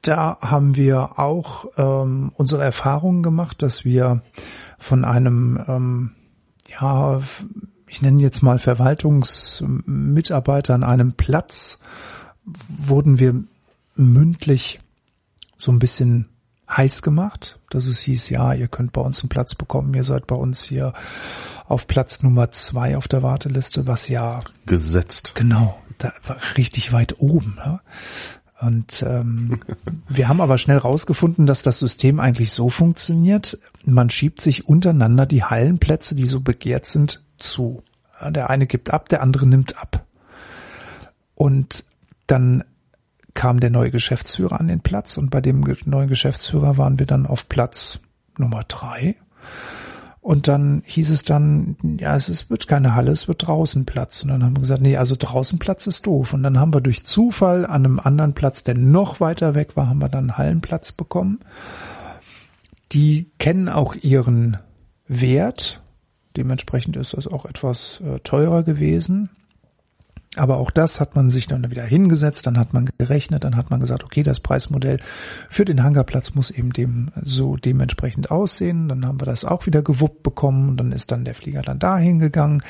[0.00, 4.22] Da haben wir auch ähm, unsere Erfahrungen gemacht, dass wir
[4.82, 6.10] von einem ähm,
[6.68, 7.20] ja,
[7.86, 11.78] ich nenne jetzt mal Verwaltungsmitarbeiter an einem Platz,
[12.68, 13.44] wurden wir
[13.94, 14.80] mündlich
[15.56, 16.28] so ein bisschen
[16.68, 20.26] heiß gemacht, dass es hieß, ja, ihr könnt bei uns einen Platz bekommen, ihr seid
[20.26, 20.94] bei uns hier
[21.66, 25.32] auf Platz Nummer zwei auf der Warteliste, was ja gesetzt.
[25.34, 27.56] Genau, da war richtig weit oben.
[27.56, 27.80] Ne?
[28.62, 29.60] Und ähm,
[30.08, 33.58] wir haben aber schnell rausgefunden, dass das System eigentlich so funktioniert.
[33.84, 37.82] Man schiebt sich untereinander die Hallenplätze, die so begehrt sind, zu.
[38.24, 40.06] Der eine gibt ab, der andere nimmt ab.
[41.34, 41.84] Und
[42.28, 42.62] dann
[43.34, 47.26] kam der neue Geschäftsführer an den Platz und bei dem neuen Geschäftsführer waren wir dann
[47.26, 47.98] auf Platz
[48.38, 49.16] Nummer drei.
[50.22, 54.22] Und dann hieß es dann, ja, es ist, wird keine Halle, es wird draußen Platz.
[54.22, 56.32] Und dann haben wir gesagt, nee, also draußen Platz ist doof.
[56.32, 59.88] Und dann haben wir durch Zufall an einem anderen Platz, der noch weiter weg war,
[59.88, 61.40] haben wir dann einen Hallenplatz bekommen.
[62.92, 64.58] Die kennen auch ihren
[65.08, 65.82] Wert.
[66.36, 69.28] Dementsprechend ist das auch etwas äh, teurer gewesen.
[70.36, 73.70] Aber auch das hat man sich dann wieder hingesetzt, dann hat man gerechnet, dann hat
[73.70, 74.98] man gesagt, okay, das Preismodell
[75.50, 78.88] für den Hangarplatz muss eben dem so dementsprechend aussehen.
[78.88, 81.78] Dann haben wir das auch wieder gewuppt bekommen und dann ist dann der Flieger dann
[81.78, 82.62] dahin gegangen.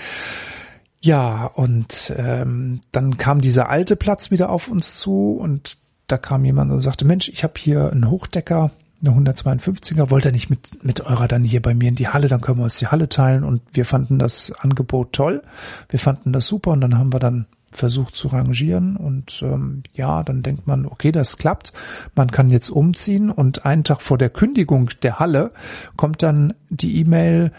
[1.01, 6.45] Ja, und ähm, dann kam dieser alte Platz wieder auf uns zu und da kam
[6.45, 8.71] jemand und sagte, Mensch, ich habe hier einen Hochdecker,
[9.05, 12.29] eine 152er, wollt ihr nicht mit, mit eurer dann hier bei mir in die Halle,
[12.29, 13.45] dann können wir uns die Halle teilen.
[13.45, 15.43] Und wir fanden das Angebot toll,
[15.89, 16.71] wir fanden das super.
[16.73, 18.97] Und dann haben wir dann versucht zu rangieren.
[18.97, 21.73] Und ähm, ja, dann denkt man, okay, das klappt,
[22.15, 23.31] man kann jetzt umziehen.
[23.31, 25.53] Und einen Tag vor der Kündigung der Halle
[25.97, 27.53] kommt dann die E-Mail,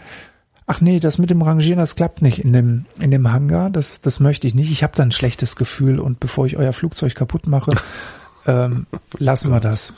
[0.66, 4.00] ach nee, das mit dem Rangieren, das klappt nicht in dem in dem Hangar, das
[4.00, 5.98] das möchte ich nicht, ich habe da ein schlechtes Gefühl.
[5.98, 7.72] Und bevor ich euer Flugzeug kaputt mache,
[8.46, 8.86] ähm,
[9.18, 9.92] lassen wir das.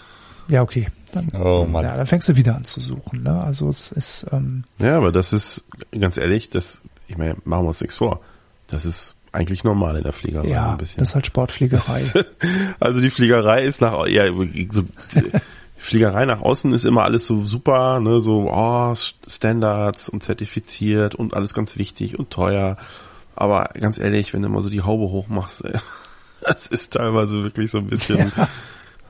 [0.49, 0.89] Ja, okay.
[1.13, 1.85] Dann, oh Mann.
[1.85, 3.23] Ja, dann fängst du wieder an zu suchen.
[3.23, 3.41] Ne?
[3.41, 4.27] Also es ist.
[4.33, 5.65] Ähm, ja, aber das ist
[5.99, 8.21] ganz ehrlich, das, ich meine, machen wir uns nichts vor.
[8.67, 11.01] Das ist eigentlich normal in der Fliegerei ja, ein bisschen.
[11.01, 12.03] Das ist halt Sportfliegerei.
[12.81, 14.25] also die Fliegerei ist nach ja
[14.71, 14.83] so
[15.77, 21.35] Fliegerei nach außen ist immer alles so super, ne, so oh, Standards und zertifiziert und
[21.35, 22.77] alles ganz wichtig und teuer.
[23.37, 25.75] Aber ganz ehrlich, wenn du mal so die Haube hochmachst, ey,
[26.41, 28.33] das ist teilweise wirklich so ein bisschen.
[28.37, 28.49] Ja.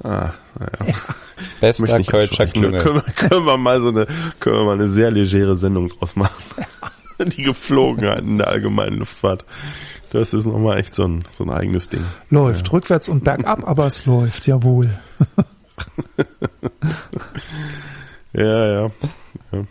[0.03, 0.87] Ah, naja.
[0.87, 0.95] Ja.
[1.61, 2.83] Bester Kölscher Klüngel.
[2.83, 4.07] Können, können wir mal so eine,
[4.41, 6.45] können wir mal eine sehr legere Sendung draus machen.
[7.19, 9.45] die Geflogenheiten der allgemeinen Luftfahrt.
[10.11, 12.05] Das ist nochmal echt so ein, so ein eigenes Ding.
[12.31, 12.73] Läuft, ja.
[12.73, 14.99] rückwärts und bergab, aber es läuft, jawohl.
[18.33, 18.91] ja, ja,
[19.53, 19.65] ja.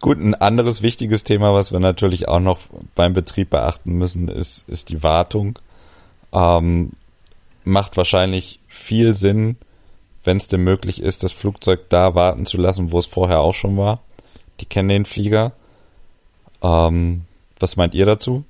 [0.00, 2.60] Gut, ein anderes wichtiges Thema, was wir natürlich auch noch
[2.94, 5.58] beim Betrieb beachten müssen, ist, ist die Wartung.
[6.32, 6.92] Ähm,
[7.68, 9.56] macht wahrscheinlich viel Sinn,
[10.24, 13.54] wenn es denn möglich ist, das Flugzeug da warten zu lassen, wo es vorher auch
[13.54, 14.00] schon war.
[14.60, 15.52] Die kennen den Flieger.
[16.62, 17.22] Ähm,
[17.60, 18.44] was meint ihr dazu?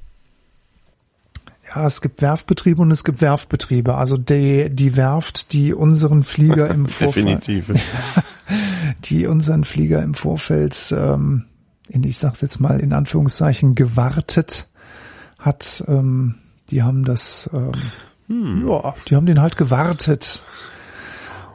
[1.74, 3.94] Ja, es gibt Werftbetriebe und es gibt Werftbetriebe.
[3.94, 7.70] Also die, die Werft, die unseren Flieger im Vorfeld, Definitiv.
[9.04, 11.44] die unseren Flieger im Vorfeld, ähm,
[11.88, 14.66] in, ich sag's jetzt mal in Anführungszeichen, gewartet
[15.38, 16.36] hat, ähm,
[16.70, 17.72] die haben das, ähm,
[18.28, 18.68] hm.
[18.68, 20.42] ja, die haben den halt gewartet.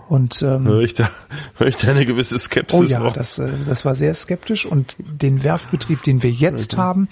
[0.10, 1.10] Und ähm, höre ich da,
[1.58, 2.80] höre ich da eine gewisse Skepsis.
[2.80, 4.66] Oh ja, das, äh, das war sehr skeptisch.
[4.66, 6.82] Und den Werftbetrieb, den wir jetzt okay.
[6.82, 7.08] haben,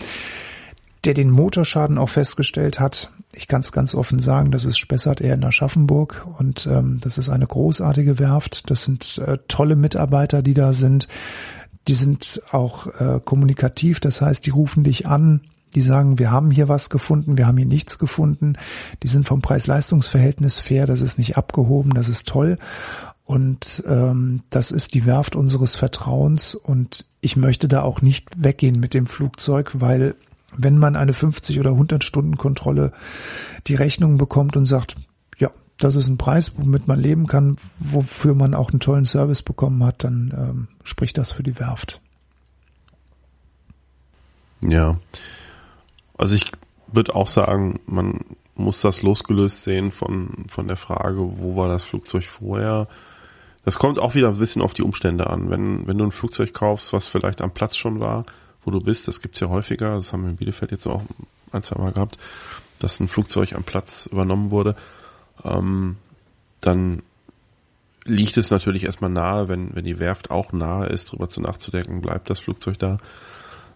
[1.05, 5.21] der den Motorschaden auch festgestellt hat, ich kann es ganz offen sagen, das ist Spessart
[5.21, 8.69] eher in Aschaffenburg und ähm, das ist eine großartige Werft.
[8.69, 11.07] Das sind äh, tolle Mitarbeiter, die da sind.
[11.87, 15.41] Die sind auch äh, kommunikativ, das heißt, die rufen dich an,
[15.75, 18.57] die sagen, wir haben hier was gefunden, wir haben hier nichts gefunden.
[19.03, 22.57] Die sind vom Preis-Leistungs-Verhältnis fair, das ist nicht abgehoben, das ist toll.
[23.23, 26.55] Und ähm, das ist die Werft unseres Vertrauens.
[26.55, 30.15] Und ich möchte da auch nicht weggehen mit dem Flugzeug, weil
[30.57, 32.91] wenn man eine 50 oder 100 Stunden Kontrolle
[33.67, 34.97] die Rechnung bekommt und sagt,
[35.37, 39.43] ja, das ist ein Preis, womit man leben kann, wofür man auch einen tollen Service
[39.43, 42.01] bekommen hat, dann ähm, spricht das für die Werft.
[44.61, 44.99] Ja,
[46.17, 46.51] also ich
[46.91, 48.19] würde auch sagen, man
[48.55, 52.87] muss das losgelöst sehen von, von der Frage, wo war das Flugzeug vorher.
[53.63, 55.49] Das kommt auch wieder ein bisschen auf die Umstände an.
[55.49, 58.25] Wenn, wenn du ein Flugzeug kaufst, was vielleicht am Platz schon war,
[58.63, 61.01] wo du bist, das gibt's ja häufiger, das haben wir in Bielefeld jetzt auch
[61.51, 62.17] ein, zwei Mal gehabt,
[62.79, 64.75] dass ein Flugzeug am Platz übernommen wurde,
[65.43, 65.97] ähm,
[66.59, 67.01] dann
[68.05, 72.01] liegt es natürlich erstmal nahe, wenn, wenn die Werft auch nahe ist, darüber zu nachzudenken,
[72.01, 72.97] bleibt das Flugzeug da.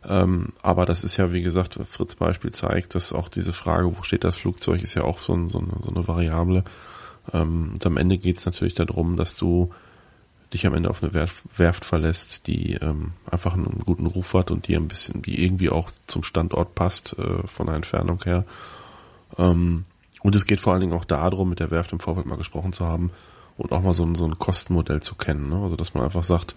[0.07, 4.03] Ähm, aber das ist ja, wie gesagt, Fritz Beispiel zeigt, dass auch diese Frage, wo
[4.03, 6.63] steht das Flugzeug, ist ja auch so, ein, so, eine, so eine Variable.
[7.33, 9.71] Ähm, und am Ende geht es natürlich darum, dass du
[10.53, 14.51] dich am Ende auf eine Werft, Werft verlässt, die ähm, einfach einen guten Ruf hat
[14.51, 18.45] und die ein bisschen, die irgendwie auch zum Standort passt, äh, von der Entfernung her.
[19.37, 19.85] Ähm,
[20.21, 22.73] und es geht vor allen Dingen auch darum, mit der Werft im Vorfeld mal gesprochen
[22.73, 23.11] zu haben
[23.57, 25.49] und auch mal so ein, so ein Kostenmodell zu kennen.
[25.49, 25.59] Ne?
[25.61, 26.55] Also dass man einfach sagt,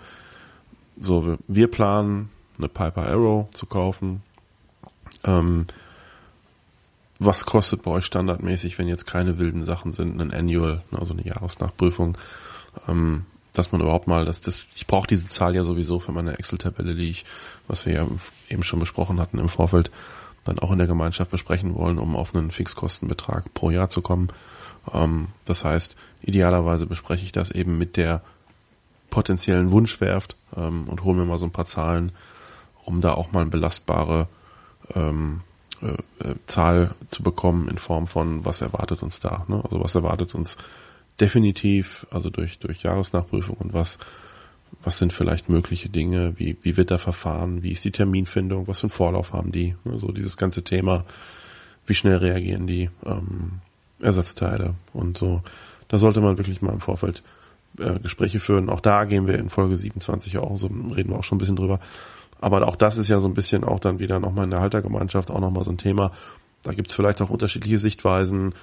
[1.00, 4.22] so, wir planen eine Piper Arrow zu kaufen.
[5.24, 5.66] Ähm,
[7.18, 11.26] was kostet bei euch standardmäßig, wenn jetzt keine wilden Sachen sind, ein Annual, also eine
[11.26, 12.16] Jahresnachprüfung,
[12.86, 16.38] ähm, dass man überhaupt mal, dass das, ich brauche diese Zahl ja sowieso für meine
[16.38, 17.24] Excel-Tabelle, die ich,
[17.66, 18.06] was wir ja
[18.48, 19.90] eben schon besprochen hatten im Vorfeld,
[20.44, 24.28] dann auch in der Gemeinschaft besprechen wollen, um auf einen Fixkostenbetrag pro Jahr zu kommen.
[24.92, 28.22] Ähm, das heißt, idealerweise bespreche ich das eben mit der
[29.10, 32.12] potenziellen Wunschwerft ähm, und hole mir mal so ein paar Zahlen,
[32.88, 34.28] um da auch mal eine belastbare
[34.94, 35.42] ähm,
[35.82, 39.44] äh, äh, Zahl zu bekommen in Form von, was erwartet uns da.
[39.46, 39.60] Ne?
[39.62, 40.56] Also was erwartet uns
[41.20, 43.98] definitiv, also durch, durch Jahresnachprüfung und was,
[44.82, 48.80] was sind vielleicht mögliche Dinge, wie, wie wird da verfahren, wie ist die Terminfindung, was
[48.80, 49.98] für einen Vorlauf haben die, ne?
[49.98, 51.04] so dieses ganze Thema,
[51.84, 53.60] wie schnell reagieren die ähm,
[54.00, 55.42] Ersatzteile und so.
[55.88, 57.22] Da sollte man wirklich mal im Vorfeld
[57.78, 58.70] äh, Gespräche führen.
[58.70, 61.56] Auch da gehen wir in Folge 27 auch, so reden wir auch schon ein bisschen
[61.56, 61.80] drüber,
[62.40, 65.30] aber auch das ist ja so ein bisschen auch dann wieder nochmal in der Haltergemeinschaft
[65.30, 66.12] auch nochmal so ein Thema.
[66.62, 68.54] Da gibt es vielleicht auch unterschiedliche Sichtweisen.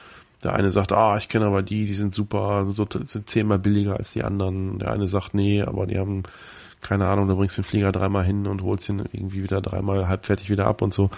[0.43, 4.11] Der eine sagt, ah, ich kenne aber die, die sind super, sind zehnmal billiger als
[4.11, 4.79] die anderen.
[4.79, 6.23] Der eine sagt, nee, aber die haben,
[6.81, 10.07] keine Ahnung, da bringst du den Flieger dreimal hin und holst ihn irgendwie wieder dreimal
[10.07, 11.09] halbfertig wieder ab und so.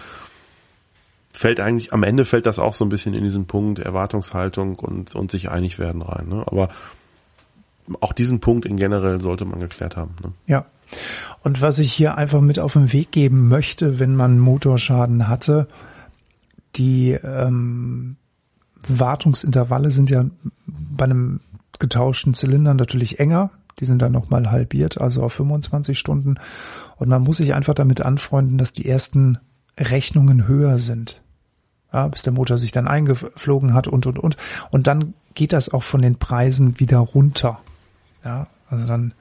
[1.33, 5.13] Fällt eigentlich, am Ende fällt das auch so ein bisschen in diesen Punkt Erwartungshaltung und,
[5.13, 6.27] und sich einig werden rein.
[6.29, 6.43] Ne?
[6.47, 6.69] Aber
[7.99, 10.15] auch diesen Punkt in generell sollte man geklärt haben.
[10.23, 10.31] Ne?
[10.45, 10.65] Ja,
[11.43, 15.67] und was ich hier einfach mit auf den Weg geben möchte, wenn man Motorschaden hatte,
[16.75, 18.17] die ähm,
[18.87, 20.25] Wartungsintervalle sind ja
[20.65, 21.41] bei einem
[21.79, 23.51] getauschten Zylinder natürlich enger.
[23.79, 26.35] Die sind dann nochmal halbiert, also auf 25 Stunden.
[26.95, 29.37] Und man muss sich einfach damit anfreunden, dass die ersten
[29.79, 31.21] Rechnungen höher sind.
[31.93, 34.37] ja, bis der Motor sich dann eingeflogen hat und und und.
[34.71, 37.59] Und dann geht das auch von den Preisen wieder runter.
[38.25, 39.13] Ja, also dann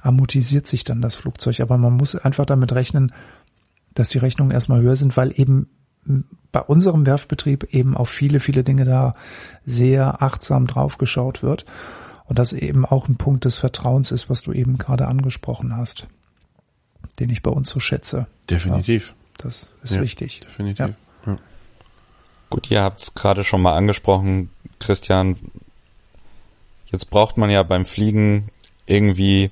[0.00, 1.60] amortisiert sich dann das Flugzeug.
[1.60, 3.12] Aber man muss einfach damit rechnen,
[3.94, 5.68] dass die Rechnungen erstmal höher sind, weil eben
[6.52, 9.14] bei unserem Werftbetrieb eben auf viele, viele Dinge da
[9.66, 11.66] sehr achtsam draufgeschaut wird.
[12.24, 16.06] Und das eben auch ein Punkt des Vertrauens ist, was du eben gerade angesprochen hast,
[17.18, 18.26] den ich bei uns so schätze.
[18.50, 19.08] Definitiv.
[19.08, 20.40] Ja, das ist ja, wichtig.
[20.40, 20.94] Definitiv.
[21.26, 21.38] Ja.
[22.50, 25.36] Gut, ihr habt es gerade schon mal angesprochen, Christian.
[26.86, 28.48] Jetzt braucht man ja beim Fliegen
[28.88, 29.50] irgendwie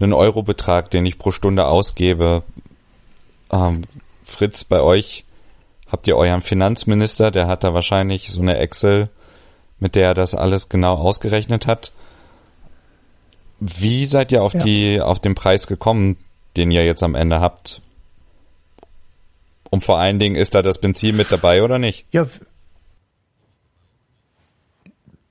[0.00, 2.42] einen Eurobetrag, den ich pro Stunde ausgebe.
[3.52, 3.82] Ähm,
[4.24, 5.24] Fritz, bei euch
[5.90, 9.08] habt ihr euren Finanzminister, der hat da wahrscheinlich so eine Excel,
[9.78, 11.92] mit der er das alles genau ausgerechnet hat.
[13.60, 14.64] Wie seid ihr auf Ja.
[14.64, 16.16] die, auf den Preis gekommen,
[16.56, 17.80] den ihr jetzt am Ende habt?
[19.70, 22.04] Und vor allen Dingen, ist da das Benzin mit dabei oder nicht?
[22.12, 22.26] Ja,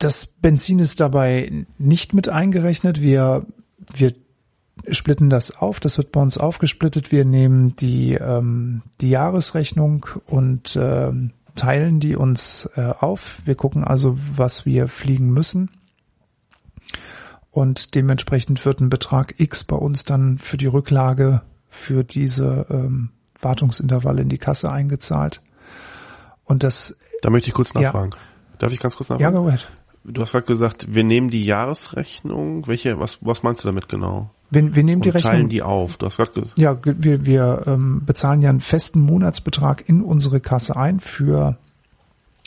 [0.04, 3.02] das Benzin ist dabei nicht mit eingerechnet.
[3.02, 3.46] Wir,
[3.94, 4.14] wir
[4.90, 5.80] splitten das auf.
[5.80, 7.12] Das wird bei uns aufgesplittet.
[7.12, 13.42] Wir nehmen die, ähm, die Jahresrechnung und ähm, teilen die uns äh, auf.
[13.46, 15.70] Wir gucken also, was wir fliegen müssen.
[17.52, 23.10] Und dementsprechend wird ein Betrag X bei uns dann für die Rücklage für diese ähm,
[23.42, 25.42] Wartungsintervalle in die Kasse eingezahlt.
[26.44, 27.82] Und das, Da möchte ich kurz Ja.
[27.82, 28.12] nachfragen.
[28.58, 29.36] Darf ich ganz kurz ja, nachfragen?
[29.36, 29.68] go ahead.
[30.04, 32.66] Du hast gerade gesagt, wir nehmen die Jahresrechnung.
[32.68, 34.32] Welche, was, was meinst du damit genau?
[34.50, 35.32] Wir, wir nehmen die Und Rechnung.
[35.32, 35.98] teilen die auf.
[35.98, 40.40] Du hast gerade gesagt, Ja, wir, wir ähm, bezahlen ja einen festen Monatsbetrag in unsere
[40.40, 41.58] Kasse ein für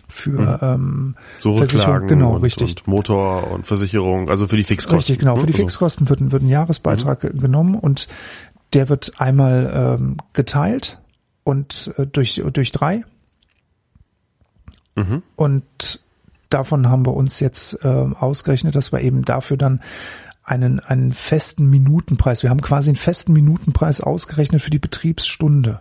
[0.08, 2.68] für ähm, so Versicherung, genau, und, richtig.
[2.68, 4.98] und Motor und Versicherung, also für die Fixkosten.
[4.98, 5.34] Richtig, genau.
[5.34, 5.40] ne?
[5.40, 8.06] Für die Also- Fixkosten wird, ein- wird ein Jahresbeitrag ge- genommen und
[8.74, 11.00] der wird einmal ähm, geteilt
[11.42, 13.02] und äh, durch, durch drei.
[14.94, 15.22] Mhm.
[15.34, 16.00] Und
[16.54, 19.80] davon haben wir uns jetzt ähm, ausgerechnet, dass wir eben dafür dann
[20.44, 25.80] einen, einen festen Minutenpreis, wir haben quasi einen festen Minutenpreis ausgerechnet für die Betriebsstunde.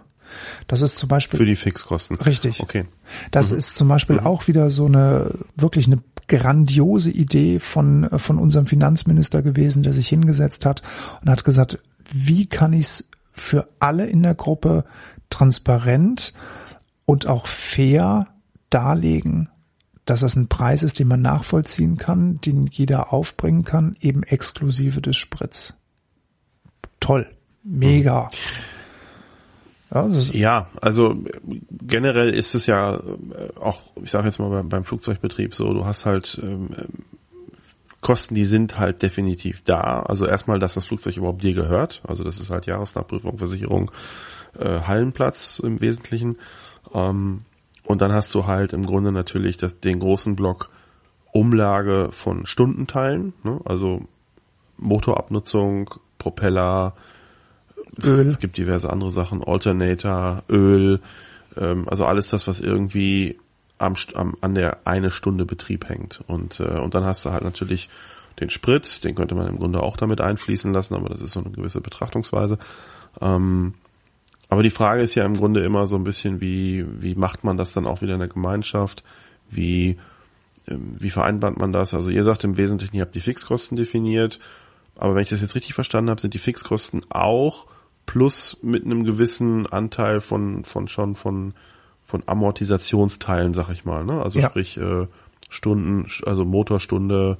[0.68, 2.18] Das ist zum Beispiel Für die Fixkosten.
[2.18, 2.60] Richtig.
[2.60, 2.86] Okay.
[3.30, 8.66] Das ist zum Beispiel auch wieder so eine wirklich eine grandiose Idee von von unserem
[8.66, 10.82] Finanzminister gewesen, der sich hingesetzt hat
[11.22, 11.78] und hat gesagt,
[12.12, 14.86] wie kann ich es für alle in der Gruppe
[15.30, 16.34] transparent
[17.06, 18.28] und auch fair
[18.70, 19.50] darlegen,
[20.06, 25.02] dass das ein Preis ist, den man nachvollziehen kann, den jeder aufbringen kann, eben exklusive
[25.02, 25.74] des Spritz.
[27.00, 27.28] Toll,
[27.64, 28.30] mega.
[29.94, 31.16] Ja, Ja, also
[31.82, 33.00] generell ist es ja äh,
[33.60, 36.70] auch, ich sage jetzt mal beim, Flugzeugbetrieb so, du hast halt ähm,
[38.02, 40.02] Kosten, die sind halt definitiv da.
[40.02, 42.02] Also erstmal, dass das Flugzeug überhaupt dir gehört.
[42.06, 43.92] Also das ist halt Jahresnachprüfung, Versicherung,
[44.60, 46.38] äh, Hallenplatz im Wesentlichen.
[46.94, 47.44] Ähm,
[47.86, 50.70] und dann hast du halt im Grunde natürlich das, den großen Block
[51.32, 53.60] Umlage von Stundenteilen, ne?
[53.66, 54.02] also
[54.78, 56.94] Motorabnutzung, Propeller,
[58.04, 58.28] Öl.
[58.28, 61.00] es gibt diverse andere Sachen, Alternator, Öl,
[61.58, 63.38] ähm, also alles das, was irgendwie
[63.78, 66.24] am, am, an der eine Stunde Betrieb hängt.
[66.28, 67.90] Und, äh, und dann hast du halt natürlich
[68.40, 71.40] den Sprit, den könnte man im Grunde auch damit einfließen lassen, aber das ist so
[71.40, 72.58] eine gewisse Betrachtungsweise.
[73.22, 73.74] Ähm,
[74.54, 77.58] aber die Frage ist ja im Grunde immer so ein bisschen, wie, wie macht man
[77.58, 79.04] das dann auch wieder in der Gemeinschaft?
[79.50, 79.98] Wie,
[80.68, 81.96] ähm, wie vereinbart man das?
[81.96, 84.40] Also ihr sagt im Wesentlichen, ihr habt die Fixkosten definiert,
[84.96, 87.66] aber wenn ich das jetzt richtig verstanden habe, sind die Fixkosten auch
[88.06, 91.56] plus mit einem gewissen Anteil von, von schon von,
[92.06, 94.06] von Amortisationsteilen, sag ich mal.
[94.06, 94.22] Ne?
[94.22, 94.50] Also Ja.
[94.52, 95.08] sprich äh,
[95.50, 97.40] Stunden, also Motorstunde,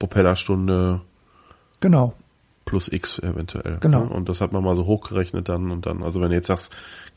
[0.00, 1.00] Propellerstunde
[1.78, 2.14] Genau.
[2.70, 3.78] Plus X eventuell.
[3.80, 4.04] Genau.
[4.04, 4.10] Ne?
[4.10, 6.72] Und das hat man mal so hochgerechnet dann und dann, also wenn du jetzt sagst,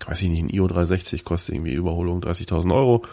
[0.07, 3.03] weiß ich nicht, ein IO 360 kostet irgendwie Überholung 30.000 Euro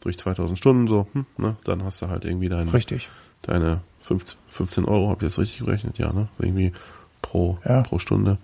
[0.00, 3.10] durch 2000 Stunden, so, hm, ne, dann hast du halt irgendwie dein, Richtig.
[3.42, 6.28] deine 15, 15 Euro, hab ich jetzt richtig gerechnet, ja, ne?
[6.38, 6.72] Irgendwie
[7.20, 7.82] pro, Ja.
[7.82, 8.38] pro Stunde.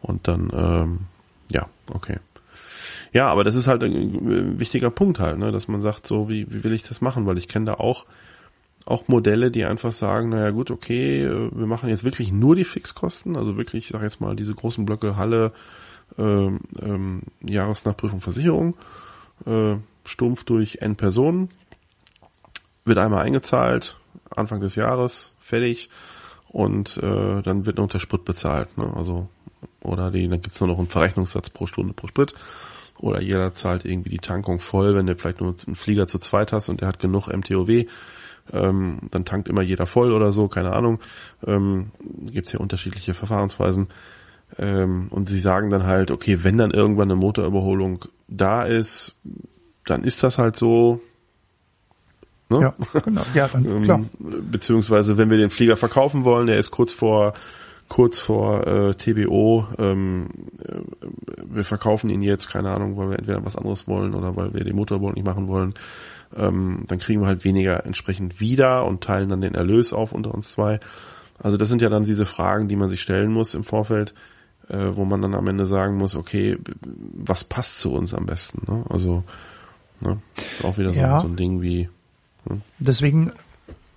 [0.00, 0.98] Und dann, ähm,
[1.50, 2.18] ja, okay.
[3.12, 6.46] Ja, aber das ist halt ein wichtiger Punkt halt, ne, dass man sagt, so, wie,
[6.52, 7.26] wie will ich das machen?
[7.26, 8.06] Weil ich kenne da auch,
[8.84, 12.64] auch Modelle, die einfach sagen, naja gut, okay, äh, wir machen jetzt wirklich nur die
[12.64, 15.52] Fixkosten, also wirklich, ich sag jetzt mal, diese großen Blöcke Halle,
[16.18, 18.76] ähm, ähm, Jahresnachprüfung, Versicherung,
[19.46, 21.50] äh, stumpf durch N Personen,
[22.84, 23.96] wird einmal eingezahlt,
[24.30, 25.88] Anfang des Jahres, fertig,
[26.48, 28.92] und äh, dann wird noch der Sprit bezahlt, ne?
[28.94, 29.28] Also,
[29.80, 32.34] oder die, dann gibt's nur noch einen Verrechnungssatz pro Stunde pro Sprit.
[32.98, 36.52] Oder jeder zahlt irgendwie die Tankung voll, wenn du vielleicht nur einen Flieger zu zweit
[36.52, 37.86] hast und der hat genug MTOW,
[38.52, 41.00] ähm, dann tankt immer jeder voll oder so, keine Ahnung.
[41.46, 41.92] Ähm,
[42.26, 43.88] Gibt ja unterschiedliche Verfahrensweisen.
[44.58, 49.14] Ähm, und sie sagen dann halt, okay, wenn dann irgendwann eine Motorüberholung da ist,
[49.86, 51.00] dann ist das halt so.
[52.48, 52.60] Ne?
[52.60, 53.22] Ja, genau.
[53.34, 54.00] Ja, dann, ähm, klar.
[54.18, 57.32] Beziehungsweise, wenn wir den Flieger verkaufen wollen, der ist kurz vor
[57.88, 59.66] kurz vor äh, TBO.
[59.78, 60.28] Ähm,
[60.58, 61.06] äh,
[61.44, 64.64] wir verkaufen ihn jetzt, keine Ahnung, weil wir entweder was anderes wollen oder weil wir
[64.64, 65.74] den Motorboot nicht machen wollen.
[66.34, 70.32] Ähm, dann kriegen wir halt weniger entsprechend wieder und teilen dann den Erlös auf unter
[70.32, 70.80] uns zwei.
[71.38, 74.14] Also das sind ja dann diese Fragen, die man sich stellen muss im Vorfeld,
[74.68, 78.62] äh, wo man dann am Ende sagen muss, okay, was passt zu uns am besten?
[78.70, 78.84] Ne?
[78.88, 79.24] Also
[80.00, 80.22] ne?
[80.36, 81.20] ist auch wieder so, ja.
[81.20, 81.88] so ein Ding wie.
[82.48, 82.60] Ne?
[82.78, 83.32] Deswegen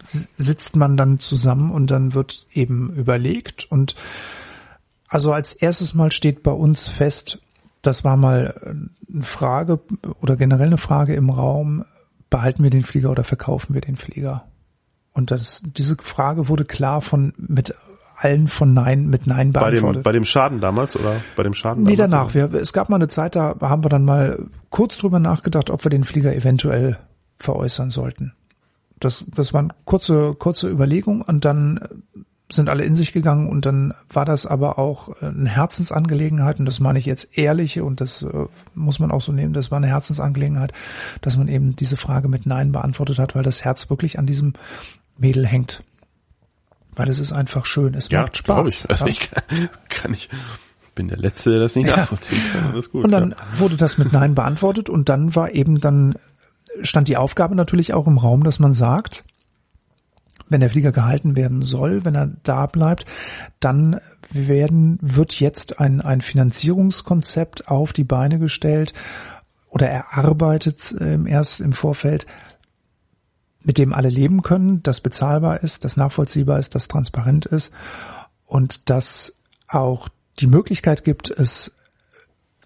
[0.05, 3.95] sitzt man dann zusammen und dann wird eben überlegt und
[5.07, 7.41] also als erstes Mal steht bei uns fest,
[7.81, 8.81] das war mal
[9.13, 9.79] eine Frage
[10.21, 11.85] oder generell eine Frage im Raum,
[12.29, 14.45] behalten wir den Flieger oder verkaufen wir den Flieger?
[15.13, 17.73] Und das, diese Frage wurde klar von mit
[18.17, 19.83] allen von Nein mit Nein beantwortet.
[19.83, 22.33] Bei dem, bei dem Schaden damals oder bei dem Schaden nee, danach.
[22.33, 25.83] Wir, es gab mal eine Zeit, da haben wir dann mal kurz drüber nachgedacht, ob
[25.83, 26.97] wir den Flieger eventuell
[27.39, 28.33] veräußern sollten.
[29.05, 31.79] Das, das waren kurze, kurze Überlegungen und dann
[32.51, 36.79] sind alle in sich gegangen und dann war das aber auch eine Herzensangelegenheit und das
[36.79, 38.45] meine ich jetzt ehrliche und das äh,
[38.75, 40.71] muss man auch so nehmen, das war eine Herzensangelegenheit,
[41.21, 44.53] dass man eben diese Frage mit Nein beantwortet hat, weil das Herz wirklich an diesem
[45.17, 45.83] Mädel hängt.
[46.95, 48.85] Weil es ist einfach schön, es ja, macht Spaß.
[48.85, 48.89] Ich.
[48.89, 49.11] Also ja.
[49.11, 50.29] ich kann, kann ich
[50.93, 51.97] bin der Letzte, der das nicht ja.
[51.97, 52.73] nachvollziehen kann.
[52.73, 53.59] Das gut, und dann ja.
[53.59, 56.15] wurde das mit Nein beantwortet und dann war eben dann
[56.81, 59.23] stand die Aufgabe natürlich auch im Raum, dass man sagt,
[60.47, 63.05] wenn der Flieger gehalten werden soll, wenn er da bleibt,
[63.59, 63.99] dann
[64.29, 68.93] werden, wird jetzt ein, ein Finanzierungskonzept auf die Beine gestellt
[69.69, 72.25] oder erarbeitet äh, erst im Vorfeld,
[73.63, 77.71] mit dem alle leben können, das bezahlbar ist, das nachvollziehbar ist, das transparent ist
[78.45, 79.35] und das
[79.67, 80.09] auch
[80.39, 81.75] die Möglichkeit gibt, es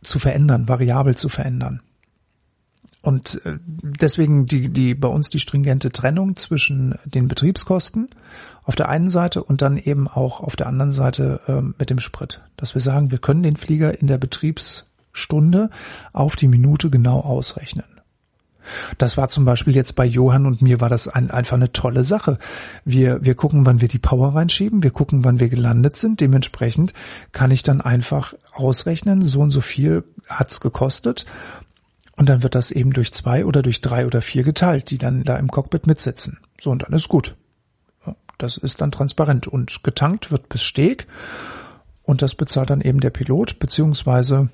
[0.01, 1.81] zu verändern, variabel zu verändern.
[3.01, 8.07] Und äh, deswegen die, die bei uns die stringente Trennung zwischen den Betriebskosten
[8.63, 11.99] auf der einen Seite und dann eben auch auf der anderen Seite äh, mit dem
[11.99, 12.41] Sprit.
[12.57, 15.69] Dass wir sagen, wir können den Flieger in der Betriebsstunde
[16.11, 17.85] auf die Minute genau ausrechnen.
[18.97, 22.03] Das war zum Beispiel jetzt bei Johann und mir war das ein, einfach eine tolle
[22.03, 22.37] Sache.
[22.85, 26.19] Wir, wir gucken, wann wir die Power reinschieben, wir gucken, wann wir gelandet sind.
[26.19, 26.93] Dementsprechend
[27.31, 31.25] kann ich dann einfach ausrechnen, so und so viel hat's gekostet
[32.19, 35.23] und dann wird das eben durch zwei oder durch drei oder vier geteilt, die dann
[35.23, 36.37] da im Cockpit mitsitzen.
[36.59, 37.37] So, und dann ist gut.
[38.37, 39.47] Das ist dann transparent.
[39.47, 41.07] Und getankt wird bis Steg.
[42.03, 44.49] Und das bezahlt dann eben der Pilot, beziehungsweise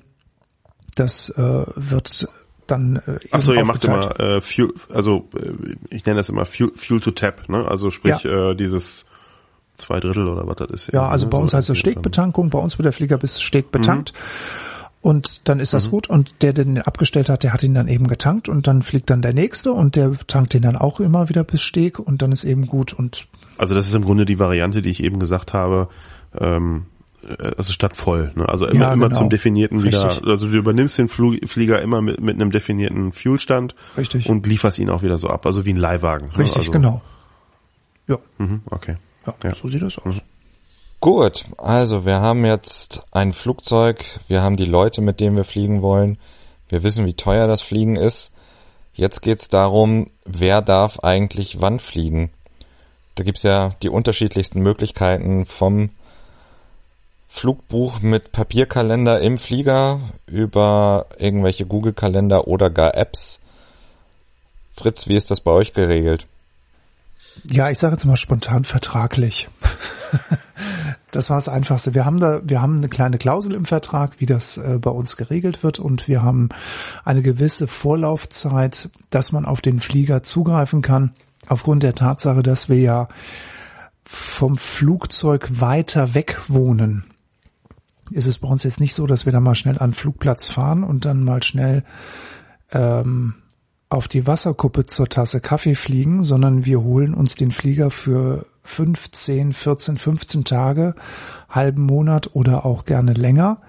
[0.94, 2.28] das äh, wird
[2.68, 6.44] dann äh, Ach so, ihr macht immer äh, Fuel, also äh, ich nenne das immer
[6.44, 7.66] Fuel, Fuel to Tap, ne?
[7.66, 8.50] Also sprich ja.
[8.50, 9.06] äh, dieses
[9.76, 10.92] zwei Drittel oder was das ist.
[10.92, 14.12] Ja, also bei uns heißt es Stegbetankung, bei uns wird der Flieger bis Steg betankt.
[14.12, 14.75] Mhm.
[15.06, 15.90] Und dann ist das mhm.
[15.92, 16.10] gut.
[16.10, 19.08] Und der, der den abgestellt hat, der hat ihn dann eben getankt und dann fliegt
[19.08, 22.32] dann der nächste und der tankt den dann auch immer wieder bis Steg und dann
[22.32, 23.28] ist eben gut und.
[23.56, 25.90] Also das ist im Grunde die Variante, die ich eben gesagt habe,
[26.36, 26.86] ähm,
[27.56, 28.32] also statt voll.
[28.34, 28.48] Ne?
[28.48, 29.20] Also immer, ja, immer genau.
[29.20, 30.08] zum definierten wieder.
[30.08, 30.26] Richtig.
[30.26, 34.28] Also du übernimmst den Flieger immer mit, mit einem definierten Fuelstand Richtig.
[34.28, 35.46] und lieferst ihn auch wieder so ab.
[35.46, 36.30] Also wie ein Leihwagen.
[36.30, 36.38] Ne?
[36.38, 37.00] Richtig, also, genau.
[38.08, 38.16] Ja.
[38.38, 38.96] Mhm, okay.
[39.24, 40.20] Ja, ja, so sieht das aus.
[41.06, 45.80] Gut, also wir haben jetzt ein Flugzeug, wir haben die Leute, mit denen wir fliegen
[45.80, 46.18] wollen,
[46.68, 48.32] wir wissen, wie teuer das Fliegen ist.
[48.92, 52.32] Jetzt geht's darum, wer darf eigentlich wann fliegen.
[53.14, 55.90] Da gibt's ja die unterschiedlichsten Möglichkeiten vom
[57.28, 63.38] Flugbuch mit Papierkalender im Flieger über irgendwelche Google-Kalender oder gar Apps.
[64.72, 66.26] Fritz, wie ist das bei euch geregelt?
[67.44, 69.48] Ja, ich sage jetzt mal spontan vertraglich.
[71.10, 71.94] das war das Einfachste.
[71.94, 75.16] Wir haben da, wir haben eine kleine Klausel im Vertrag, wie das äh, bei uns
[75.16, 76.48] geregelt wird und wir haben
[77.04, 81.14] eine gewisse Vorlaufzeit, dass man auf den Flieger zugreifen kann,
[81.48, 83.08] aufgrund der Tatsache, dass wir ja
[84.04, 87.04] vom Flugzeug weiter weg wohnen.
[88.12, 90.48] Ist es bei uns jetzt nicht so, dass wir da mal schnell an den Flugplatz
[90.48, 91.82] fahren und dann mal schnell
[92.70, 93.34] ähm,
[93.88, 99.52] auf die Wasserkuppe zur Tasse Kaffee fliegen, sondern wir holen uns den Flieger für 15,
[99.52, 100.94] 14, 15 Tage,
[101.48, 103.60] halben Monat oder auch gerne länger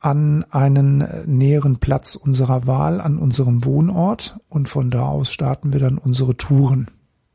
[0.00, 5.78] an einen näheren Platz unserer Wahl, an unserem Wohnort und von da aus starten wir
[5.78, 6.90] dann unsere Touren.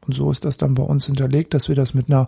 [0.05, 2.27] Und so ist das dann bei uns hinterlegt, dass wir das mit einer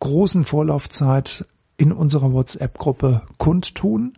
[0.00, 1.46] großen Vorlaufzeit
[1.78, 4.12] in unserer WhatsApp-Gruppe kundtun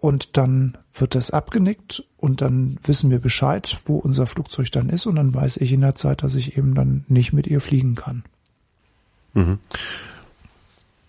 [0.00, 5.06] und dann wird das abgenickt und dann wissen wir Bescheid, wo unser Flugzeug dann ist
[5.06, 7.96] und dann weiß ich in der Zeit, dass ich eben dann nicht mit ihr fliegen
[7.96, 8.22] kann.
[9.34, 9.58] Mhm.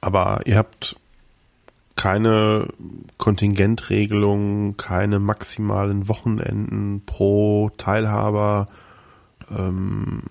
[0.01, 0.95] Aber ihr habt
[1.95, 2.69] keine
[3.17, 8.69] Kontingentregelung, keine maximalen Wochenenden pro Teilhaber,
[9.55, 10.23] ähm,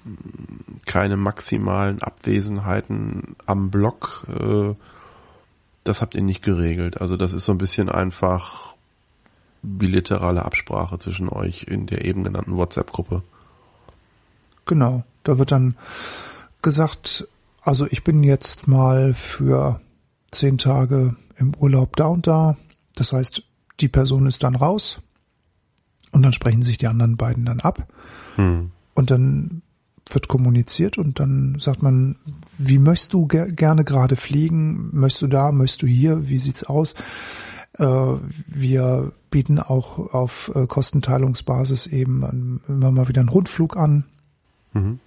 [0.84, 4.26] keine maximalen Abwesenheiten am Block.
[4.28, 4.74] Äh,
[5.84, 7.00] das habt ihr nicht geregelt.
[7.00, 8.74] Also das ist so ein bisschen einfach
[9.62, 13.22] bilaterale Absprache zwischen euch in der eben genannten WhatsApp-Gruppe.
[14.66, 15.04] Genau.
[15.24, 15.76] Da wird dann
[16.62, 17.26] gesagt,
[17.62, 19.80] also ich bin jetzt mal für
[20.30, 22.56] zehn Tage im Urlaub da und da.
[22.94, 23.42] Das heißt,
[23.80, 25.00] die Person ist dann raus
[26.12, 27.86] und dann sprechen sich die anderen beiden dann ab.
[28.36, 28.72] Hm.
[28.94, 29.62] Und dann
[30.14, 32.16] wird kommuniziert und dann sagt man,
[32.56, 34.90] wie möchtest du ger gerne gerade fliegen?
[34.92, 35.52] Möchtest du da?
[35.52, 36.28] Möchtest du hier?
[36.28, 36.94] Wie sieht's aus?
[37.78, 37.86] Äh,
[38.46, 44.04] wir bieten auch auf äh, Kostenteilungsbasis eben immer mal wieder einen Rundflug an.
[44.72, 45.00] Mhm.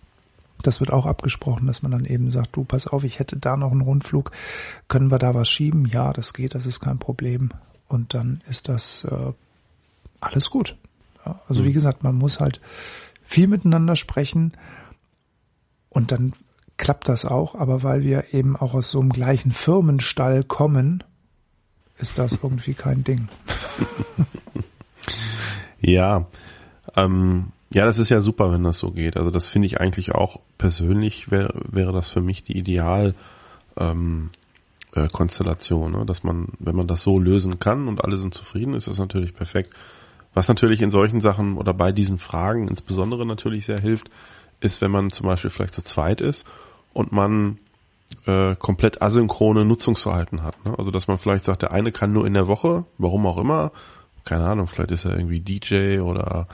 [0.62, 3.58] Das wird auch abgesprochen, dass man dann eben sagt, du pass auf, ich hätte da
[3.58, 4.32] noch einen Rundflug,
[4.88, 5.86] können wir da was schieben?
[5.86, 7.50] Ja, das geht, das ist kein Problem.
[7.88, 9.34] Und dann ist das äh,
[10.20, 10.78] alles gut.
[11.26, 11.68] Ja, also mhm.
[11.68, 12.62] wie gesagt, man muss halt
[13.24, 14.54] viel miteinander sprechen
[15.92, 16.34] und dann
[16.78, 21.04] klappt das auch, aber weil wir eben auch aus so einem gleichen Firmenstall kommen,
[22.00, 23.28] ist das irgendwie kein Ding.
[25.80, 26.26] ja,
[26.96, 29.16] ähm, ja, das ist ja super, wenn das so geht.
[29.16, 33.14] Also das finde ich eigentlich auch persönlich wäre wäre das für mich die Ideal
[33.78, 34.32] ähm,
[34.94, 36.06] äh, Konstellation, ne?
[36.06, 39.34] dass man, wenn man das so lösen kann und alle sind zufrieden, ist das natürlich
[39.34, 39.74] perfekt.
[40.34, 44.10] Was natürlich in solchen Sachen oder bei diesen Fragen insbesondere natürlich sehr hilft,
[44.62, 46.46] ist, wenn man zum Beispiel vielleicht zu zweit ist
[46.94, 47.58] und man
[48.26, 50.64] äh, komplett asynchrone Nutzungsverhalten hat.
[50.66, 50.76] Ne?
[50.78, 53.72] Also dass man vielleicht sagt, der eine kann nur in der Woche, warum auch immer,
[54.26, 56.48] keine Ahnung, vielleicht ist er irgendwie DJ oder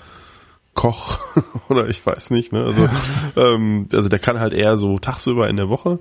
[0.73, 1.19] Koch
[1.69, 2.63] oder ich weiß nicht, ne?
[2.63, 2.87] Also,
[3.35, 5.99] ähm, also der kann halt eher so tagsüber in der Woche.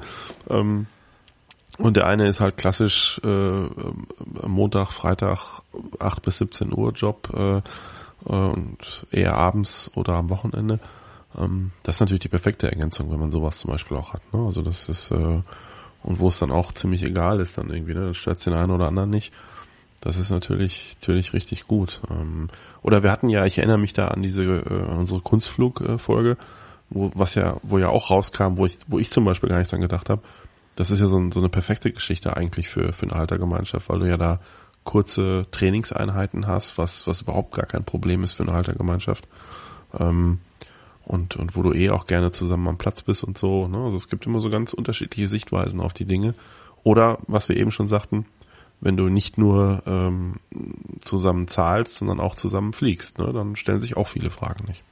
[0.51, 0.87] Ähm,
[1.79, 5.63] und der eine ist halt klassisch äh, Montag, Freitag
[5.99, 7.63] 8 bis 17 Uhr Job äh, äh,
[8.25, 10.79] und eher abends oder am Wochenende.
[11.39, 14.23] Ähm, das ist natürlich die perfekte Ergänzung, wenn man sowas zum Beispiel auch hat.
[14.33, 14.45] Ne?
[14.45, 15.41] Also das ist äh,
[16.07, 18.05] und wo es dann auch ziemlich egal ist dann irgendwie, ne?
[18.05, 19.33] Dann stört den einen oder anderen nicht.
[20.01, 22.01] Das ist natürlich, natürlich richtig gut.
[22.11, 22.49] Ähm,
[22.83, 26.37] oder wir hatten ja, ich erinnere mich da an diese, äh, an unsere Kunstflug-Folge,
[26.91, 29.73] wo, was ja, wo ja auch rauskam, wo ich, wo ich zum Beispiel gar nicht
[29.73, 30.23] dran gedacht habe.
[30.77, 33.99] Das ist ja so, ein, so eine perfekte Geschichte eigentlich für, für eine Haltergemeinschaft, weil
[33.99, 34.39] du ja da
[34.85, 39.27] kurze Trainingseinheiten hast, was, was überhaupt gar kein Problem ist für eine Haltergemeinschaft.
[39.99, 40.39] Ähm,
[41.07, 43.69] und, und wo du eh auch gerne zusammen am Platz bist und so.
[43.69, 43.79] Ne?
[43.79, 46.35] Also es gibt immer so ganz unterschiedliche Sichtweisen auf die Dinge.
[46.83, 48.27] Oder, was wir eben schon sagten,
[48.81, 50.35] wenn du nicht nur ähm,
[51.01, 53.33] zusammen zahlst, sondern auch zusammen fliegst, ne?
[53.33, 54.83] dann stellen sich auch viele Fragen nicht.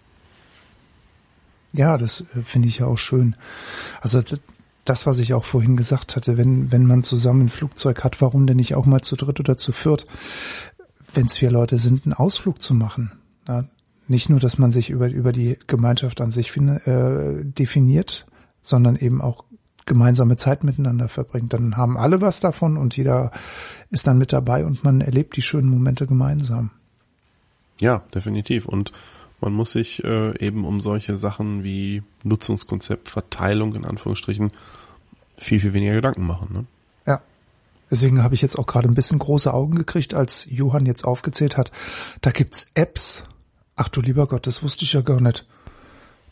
[1.72, 3.34] Ja, das äh, finde ich ja auch schön.
[4.00, 4.22] Also
[4.84, 8.46] das, was ich auch vorhin gesagt hatte, wenn, wenn man zusammen ein Flugzeug hat, warum
[8.46, 10.06] denn nicht auch mal zu dritt oder zu viert,
[11.12, 13.12] wenn es vier Leute sind, einen Ausflug zu machen.
[13.48, 13.64] Ja,
[14.08, 18.26] nicht nur, dass man sich über, über die Gemeinschaft an sich äh, definiert,
[18.62, 19.44] sondern eben auch
[19.86, 21.52] gemeinsame Zeit miteinander verbringt.
[21.52, 23.30] Dann haben alle was davon und jeder
[23.90, 26.70] ist dann mit dabei und man erlebt die schönen Momente gemeinsam.
[27.80, 28.66] Ja, definitiv.
[28.66, 28.92] Und
[29.40, 34.52] man muss sich äh, eben um solche Sachen wie Nutzungskonzept, Verteilung in Anführungsstrichen
[35.36, 36.48] viel, viel weniger Gedanken machen.
[36.52, 36.64] Ne?
[37.06, 37.20] Ja.
[37.90, 41.56] Deswegen habe ich jetzt auch gerade ein bisschen große Augen gekriegt, als Johann jetzt aufgezählt
[41.56, 41.72] hat.
[42.22, 43.24] Da gibt's Apps.
[43.76, 45.46] Ach du lieber Gott, das wusste ich ja gar nicht.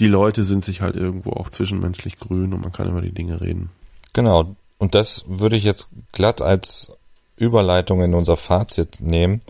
[0.01, 3.41] die Leute sind sich halt irgendwo auch zwischenmenschlich grün und man kann über die Dinge
[3.41, 3.71] reden.
[4.13, 4.57] Genau.
[4.79, 6.97] Und das würde ich jetzt glatt als
[7.41, 9.41] Überleitung in unser Fazit nehmen.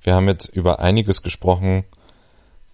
[0.00, 1.84] Wir haben jetzt über einiges gesprochen,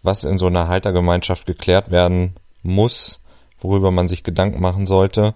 [0.02, 3.20] was in so einer Haltergemeinschaft geklärt werden muss,
[3.60, 5.34] worüber man sich Gedanken machen sollte.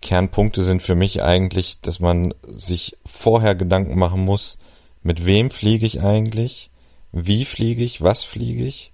[0.00, 4.58] Kernpunkte sind für mich eigentlich, dass man sich vorher Gedanken machen muss,
[5.02, 6.70] mit wem fliege ich eigentlich,
[7.12, 8.92] wie fliege ich, was fliege ich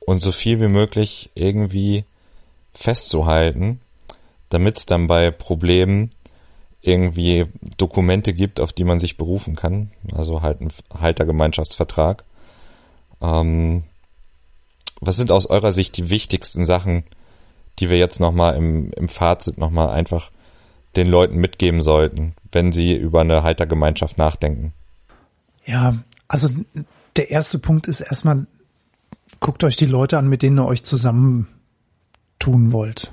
[0.00, 2.04] und so viel wie möglich irgendwie
[2.72, 3.80] festzuhalten,
[4.48, 6.10] damit es dann bei Problemen
[6.80, 7.46] irgendwie
[7.76, 9.90] Dokumente gibt, auf die man sich berufen kann.
[10.12, 12.24] Also halt ein Haltergemeinschaftsvertrag.
[13.20, 13.84] Ähm,
[15.00, 17.04] was sind aus eurer Sicht die wichtigsten Sachen,
[17.78, 20.30] die wir jetzt nochmal im, im Fazit nochmal einfach
[20.96, 24.72] den Leuten mitgeben sollten, wenn sie über eine Haltergemeinschaft nachdenken?
[25.66, 25.98] Ja,
[26.28, 26.48] also
[27.16, 28.46] der erste Punkt ist erstmal,
[29.40, 31.48] guckt euch die Leute an, mit denen ihr euch zusammen
[32.38, 33.12] tun wollt.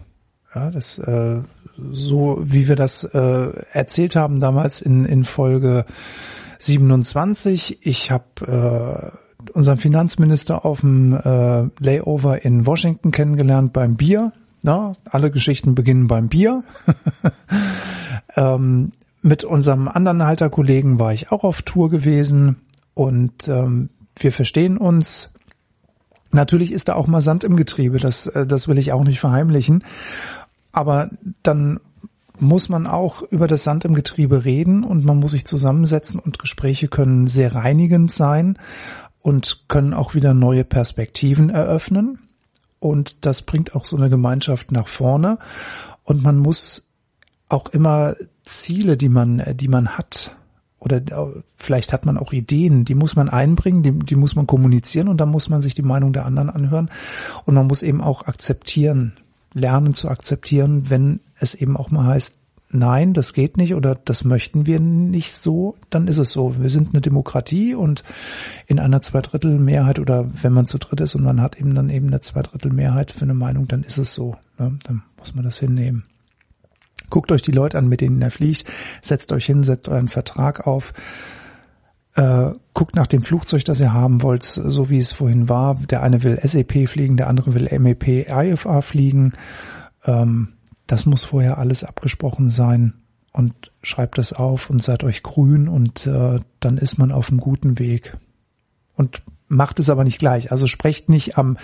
[0.56, 1.42] Ja, das äh,
[1.78, 5.86] so wie wir das äh, erzählt haben damals in, in Folge
[6.60, 7.80] 27.
[7.86, 9.14] Ich habe
[9.46, 14.32] äh, unseren Finanzminister auf dem äh, Layover in Washington kennengelernt beim Bier.
[14.62, 16.64] Na, alle Geschichten beginnen beim Bier.
[18.36, 18.92] ähm,
[19.22, 22.58] mit unserem anderen Halterkollegen war ich auch auf Tour gewesen
[22.94, 25.30] und ähm, wir verstehen uns.
[26.32, 29.20] Natürlich ist da auch mal Sand im Getriebe, das, äh, das will ich auch nicht
[29.20, 29.84] verheimlichen.
[30.74, 31.12] Aber
[31.44, 31.80] dann
[32.40, 36.40] muss man auch über das Sand im Getriebe reden und man muss sich zusammensetzen und
[36.40, 38.58] Gespräche können sehr reinigend sein
[39.22, 42.20] und können auch wieder neue Perspektiven eröffnen.
[42.80, 45.38] Und das bringt auch so eine Gemeinschaft nach vorne.
[46.04, 46.90] Und man muss
[47.48, 50.36] auch immer Ziele, die man, die man hat,
[50.80, 51.02] oder
[51.56, 55.18] vielleicht hat man auch Ideen, die muss man einbringen, die, die muss man kommunizieren und
[55.18, 56.90] dann muss man sich die Meinung der anderen anhören.
[57.46, 59.14] Und man muss eben auch akzeptieren,
[59.54, 62.38] lernen zu akzeptieren, wenn es eben auch mal heißt,
[62.74, 66.60] nein, das geht nicht oder das möchten wir nicht so, dann ist es so.
[66.60, 68.04] Wir sind eine Demokratie und
[68.68, 72.08] in einer Zweidrittelmehrheit oder wenn man zu dritt ist und man hat eben dann eben
[72.08, 74.36] eine Zweidrittelmehrheit für eine Meinung, dann ist es so.
[74.58, 74.78] Ne?
[74.84, 76.06] Dann muss man das hinnehmen.
[77.10, 78.66] Guckt euch die Leute an, mit denen er fliegt,
[79.02, 80.94] setzt euch hin, setzt euren Vertrag auf,
[82.16, 85.76] äh, guckt nach dem Flugzeug, das ihr haben wollt, so wie es vorhin war.
[85.76, 89.34] Der eine will SEP fliegen, der andere will MEP IFA fliegen.
[90.06, 90.54] Ähm,
[90.88, 92.94] das muss vorher alles abgesprochen sein
[93.32, 97.40] und schreibt das auf und seid euch grün und äh, dann ist man auf einem
[97.40, 98.18] guten Weg.
[98.96, 100.52] Und macht es aber nicht gleich.
[100.52, 101.58] Also sprecht nicht am,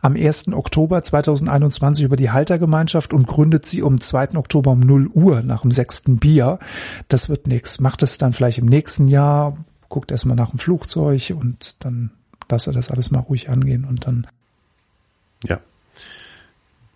[0.00, 0.48] am 1.
[0.52, 4.36] Oktober 2021 über die Haltergemeinschaft und gründet sie um 2.
[4.36, 6.58] Oktober um 0 Uhr nach dem sechsten Bier.
[7.08, 7.80] Das wird nichts.
[7.80, 9.56] Macht es dann vielleicht im nächsten Jahr,
[9.90, 12.12] guckt erstmal nach dem Flugzeug und dann
[12.48, 14.26] lasst er das alles mal ruhig angehen und dann.
[15.44, 15.60] Ja.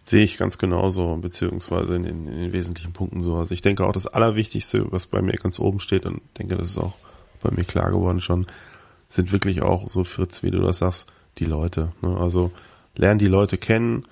[0.07, 3.37] Sehe ich ganz genauso, beziehungsweise in den, in den wesentlichen Punkten so.
[3.37, 6.71] Also ich denke auch das Allerwichtigste, was bei mir ganz oben steht, und denke, das
[6.71, 6.95] ist auch
[7.43, 8.47] bei mir klar geworden schon,
[9.09, 11.07] sind wirklich auch so Fritz, wie du das sagst,
[11.39, 11.93] die Leute.
[12.03, 12.17] Ne?
[12.17, 12.53] Also
[12.95, 14.05] lern die Leute kennen,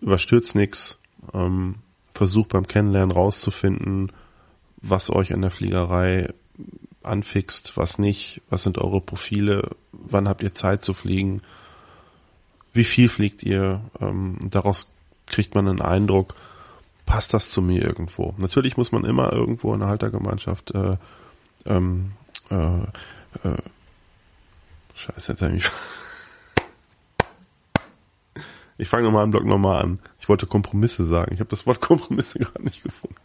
[0.00, 0.98] überstürzt nichts,
[1.34, 1.76] ähm,
[2.14, 4.12] versucht beim Kennenlernen rauszufinden,
[4.80, 6.32] was euch an der Fliegerei
[7.02, 11.42] anfixt, was nicht, was sind eure Profile, wann habt ihr Zeit zu fliegen,
[12.72, 14.88] wie viel fliegt ihr, ähm, daraus
[15.26, 16.34] kriegt man einen Eindruck,
[17.06, 18.34] passt das zu mir irgendwo.
[18.36, 20.96] Natürlich muss man immer irgendwo in der Haltergemeinschaft äh,
[21.66, 22.12] ähm,
[22.50, 22.82] äh,
[23.44, 23.62] äh,
[24.94, 25.70] Scheiße, jetzt ich
[28.80, 29.98] Ich fange nochmal im Blog nochmal an.
[30.20, 31.34] Ich wollte Kompromisse sagen.
[31.34, 33.16] Ich habe das Wort Kompromisse gerade nicht gefunden.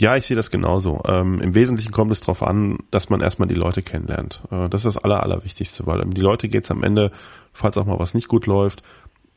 [0.00, 1.02] Ja, ich sehe das genauso.
[1.06, 4.42] Ähm, Im Wesentlichen kommt es darauf an, dass man erstmal die Leute kennenlernt.
[4.50, 7.12] Äh, das ist das Aller, Allerwichtigste, weil um die Leute geht es am Ende,
[7.52, 8.82] falls auch mal was nicht gut läuft,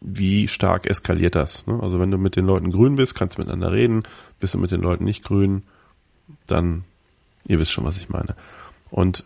[0.02, 1.66] wie stark eskaliert das?
[1.68, 1.80] Ne?
[1.82, 4.04] Also wenn du mit den Leuten grün bist, kannst du miteinander reden.
[4.40, 5.64] Bist du mit den Leuten nicht grün,
[6.48, 6.84] dann,
[7.48, 8.36] ihr wisst schon, was ich meine.
[8.90, 9.26] Und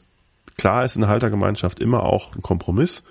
[0.58, 3.04] klar ist eine Haltergemeinschaft immer auch ein Kompromiss,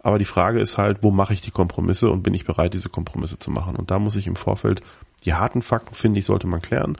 [0.00, 2.90] aber die Frage ist halt, wo mache ich die Kompromisse und bin ich bereit, diese
[2.90, 3.76] Kompromisse zu machen?
[3.76, 4.80] Und da muss ich im Vorfeld
[5.24, 6.96] die harten Fakten, finde ich, sollte man klären.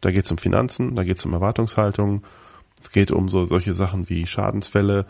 [0.00, 2.22] Da geht es um Finanzen, da geht es um Erwartungshaltung,
[2.80, 5.06] es geht um so solche Sachen wie Schadensfälle,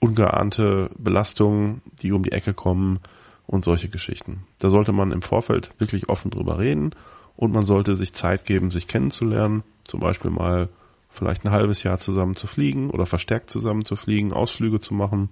[0.00, 3.00] ungeahnte Belastungen, die um die Ecke kommen,
[3.48, 4.44] und solche Geschichten.
[4.58, 6.94] Da sollte man im Vorfeld wirklich offen drüber reden
[7.34, 10.68] und man sollte sich Zeit geben, sich kennenzulernen, zum Beispiel mal
[11.08, 15.30] vielleicht ein halbes Jahr zusammen zu fliegen oder verstärkt zusammen zu fliegen, Ausflüge zu machen,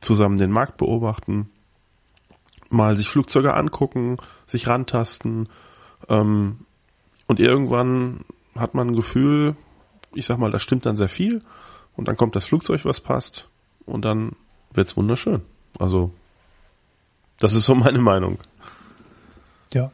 [0.00, 1.50] zusammen den Markt beobachten,
[2.70, 4.16] mal sich Flugzeuge angucken,
[4.46, 5.48] sich rantasten
[6.08, 6.60] ähm,
[7.26, 8.24] und irgendwann
[8.54, 9.56] hat man ein Gefühl,
[10.14, 11.42] ich sag mal, das stimmt dann sehr viel
[11.96, 13.48] und dann kommt das Flugzeug, was passt
[13.86, 14.32] und dann
[14.72, 15.42] wird's wunderschön.
[15.78, 16.12] Also
[17.38, 18.38] das ist so meine Meinung.
[19.72, 19.90] Ja.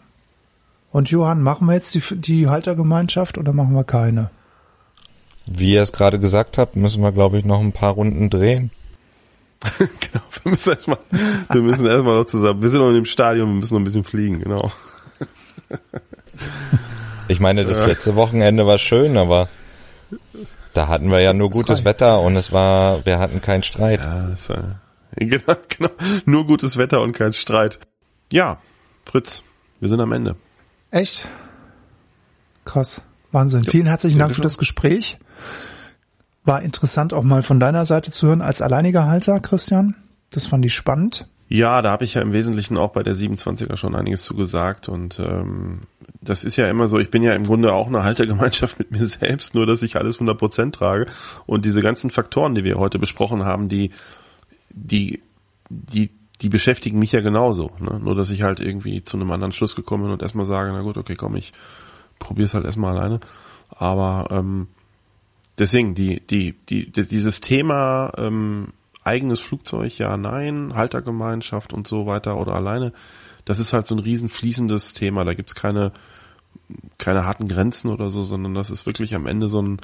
[0.90, 4.30] Und Johann, machen wir jetzt die, die Haltergemeinschaft oder machen wir keine?
[5.46, 8.70] Wie ihr es gerade gesagt habt, müssen wir, glaube ich, noch ein paar Runden drehen.
[9.78, 10.98] genau, wir müssen erstmal,
[11.50, 13.84] wir müssen erstmal noch zusammen, wir sind noch in dem Stadion, wir müssen noch ein
[13.84, 14.70] bisschen fliegen, genau.
[17.30, 19.48] ich meine, das letzte Wochenende war schön, aber
[20.74, 24.00] da hatten wir ja nur gutes Wetter und es war, wir hatten keinen Streit.
[24.00, 24.80] Ja, war,
[25.16, 25.90] Genau, genau.
[26.24, 27.78] Nur gutes Wetter und kein Streit.
[28.32, 28.58] Ja,
[29.04, 29.42] Fritz,
[29.80, 30.36] wir sind am Ende.
[30.90, 31.28] Echt?
[32.64, 33.00] Krass.
[33.32, 33.64] Wahnsinn.
[33.64, 35.18] Vielen herzlichen Dank für das Gespräch.
[36.44, 39.94] War interessant auch mal von deiner Seite zu hören als alleiniger Halter, Christian.
[40.30, 41.26] Das fand ich spannend.
[41.48, 44.88] Ja, da habe ich ja im Wesentlichen auch bei der 27er schon einiges zu gesagt
[44.88, 45.80] und ähm,
[46.22, 49.06] das ist ja immer so, ich bin ja im Grunde auch eine Haltergemeinschaft mit mir
[49.06, 51.06] selbst, nur dass ich alles 100% trage
[51.46, 53.90] und diese ganzen Faktoren, die wir heute besprochen haben, die
[54.70, 55.22] die
[55.68, 56.10] die
[56.40, 58.00] die beschäftigen mich ja genauso, ne?
[58.02, 60.80] nur dass ich halt irgendwie zu einem anderen Schluss gekommen bin und erstmal sage, na
[60.80, 61.52] gut, okay, komm, ich
[62.18, 63.20] probier's halt erstmal alleine,
[63.68, 64.68] aber ähm,
[65.58, 68.72] deswegen die die die, die dieses Thema ähm,
[69.02, 72.92] eigenes Flugzeug, ja, nein, Haltergemeinschaft und so weiter oder alleine,
[73.50, 75.24] das ist halt so ein riesen fließendes Thema.
[75.24, 75.92] Da gibt's keine,
[76.98, 79.80] keine harten Grenzen oder so, sondern das ist wirklich am Ende so ein,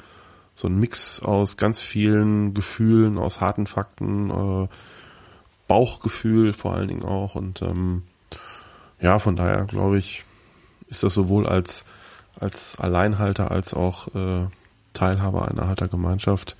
[0.55, 4.67] so ein Mix aus ganz vielen Gefühlen, aus harten Fakten, äh,
[5.67, 7.35] Bauchgefühl vor allen Dingen auch.
[7.35, 8.03] Und ähm,
[9.01, 10.23] ja, von daher glaube ich,
[10.87, 11.83] ist das sowohl als,
[12.39, 14.47] als Alleinhalter als auch äh,
[14.93, 16.55] Teilhaber einer Haltergemeinschaft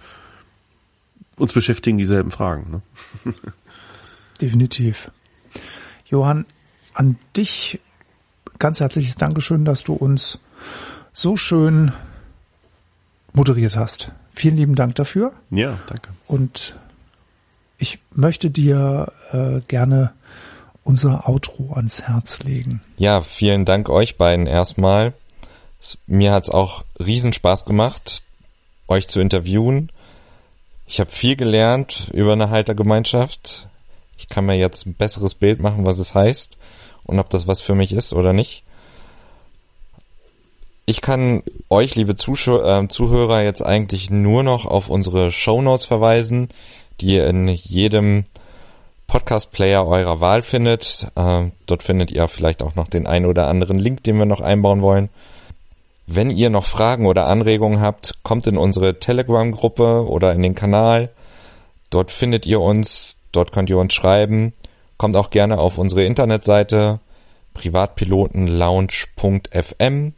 [1.37, 2.81] uns beschäftigen dieselben Fragen.
[3.23, 3.33] Ne?
[4.41, 5.09] Definitiv.
[6.09, 6.45] Johann,
[6.97, 7.79] an dich
[8.59, 10.39] ganz herzliches Dankeschön, dass du uns
[11.13, 11.93] so schön
[13.33, 14.11] moderiert hast.
[14.33, 15.33] Vielen lieben Dank dafür.
[15.49, 16.09] Ja, danke.
[16.27, 16.75] Und
[17.77, 20.13] ich möchte dir äh, gerne
[20.83, 22.81] unser Outro ans Herz legen.
[22.97, 25.13] Ja, vielen Dank euch beiden erstmal.
[26.07, 28.23] Mir hat's auch riesen Spaß gemacht,
[28.87, 29.91] euch zu interviewen
[30.87, 33.67] ich habe viel gelernt über eine Haltergemeinschaft.
[34.17, 36.57] Ich kann mir jetzt ein besseres Bild machen, was es heißt
[37.07, 38.63] und ob das was für mich ist oder nicht.
[40.85, 46.47] Ich kann euch, liebe Zuschau äh, Zuhörer, jetzt eigentlich nur noch auf unsere Shownotes verweisen,
[47.01, 48.23] die ihr in jedem
[49.07, 51.07] Podcast-Player eurer Wahl findet.
[51.15, 54.41] Äh, dort findet ihr vielleicht auch noch den einen oder anderen Link, den wir noch
[54.41, 55.09] einbauen wollen.
[56.05, 61.09] Wenn ihr noch Fragen oder Anregungen habt, kommt in unsere Telegram-Gruppe oder in den Kanal.
[61.89, 64.53] Dort findet ihr uns, dort könnt ihr uns schreiben.
[64.97, 66.99] Kommt auch gerne auf unsere Internetseite
[67.53, 70.13] privatpilotenlounge.fm.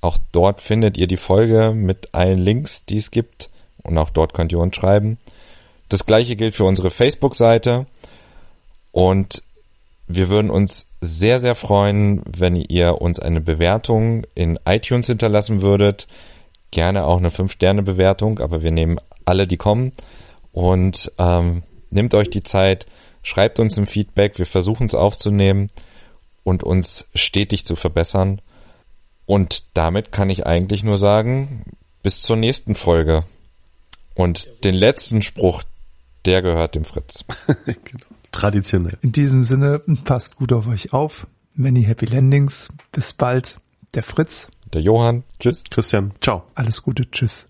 [0.00, 3.50] Auch dort findet ihr die Folge mit allen Links, die es gibt.
[3.82, 5.18] Und auch dort könnt ihr uns schreiben.
[5.88, 7.86] Das gleiche gilt für unsere Facebook-Seite.
[8.90, 9.42] Und
[10.06, 16.06] wir würden uns sehr, sehr freuen, wenn ihr uns eine Bewertung in iTunes hinterlassen würdet.
[16.70, 19.92] Gerne auch eine 5-Sterne-Bewertung, aber wir nehmen alle, die kommen.
[20.52, 22.86] Und ähm, nehmt euch die Zeit,
[23.22, 25.68] schreibt uns ein Feedback, wir versuchen es aufzunehmen
[26.44, 28.40] und uns stetig zu verbessern.
[29.26, 31.64] Und damit kann ich eigentlich nur sagen,
[32.02, 33.24] bis zur nächsten Folge.
[34.14, 35.62] Und den letzten Spruch,
[36.24, 37.24] der gehört dem Fritz.
[37.64, 38.06] genau.
[38.30, 38.98] Traditionell.
[39.02, 41.26] In diesem Sinne, passt gut auf euch auf.
[41.54, 42.70] Many happy landings.
[42.90, 43.58] Bis bald.
[43.94, 44.48] Der Fritz.
[44.72, 45.22] Der Johann.
[45.38, 45.64] Tschüss.
[45.70, 46.14] Christian.
[46.20, 46.44] Ciao.
[46.54, 47.10] Alles Gute.
[47.10, 47.46] Tschüss.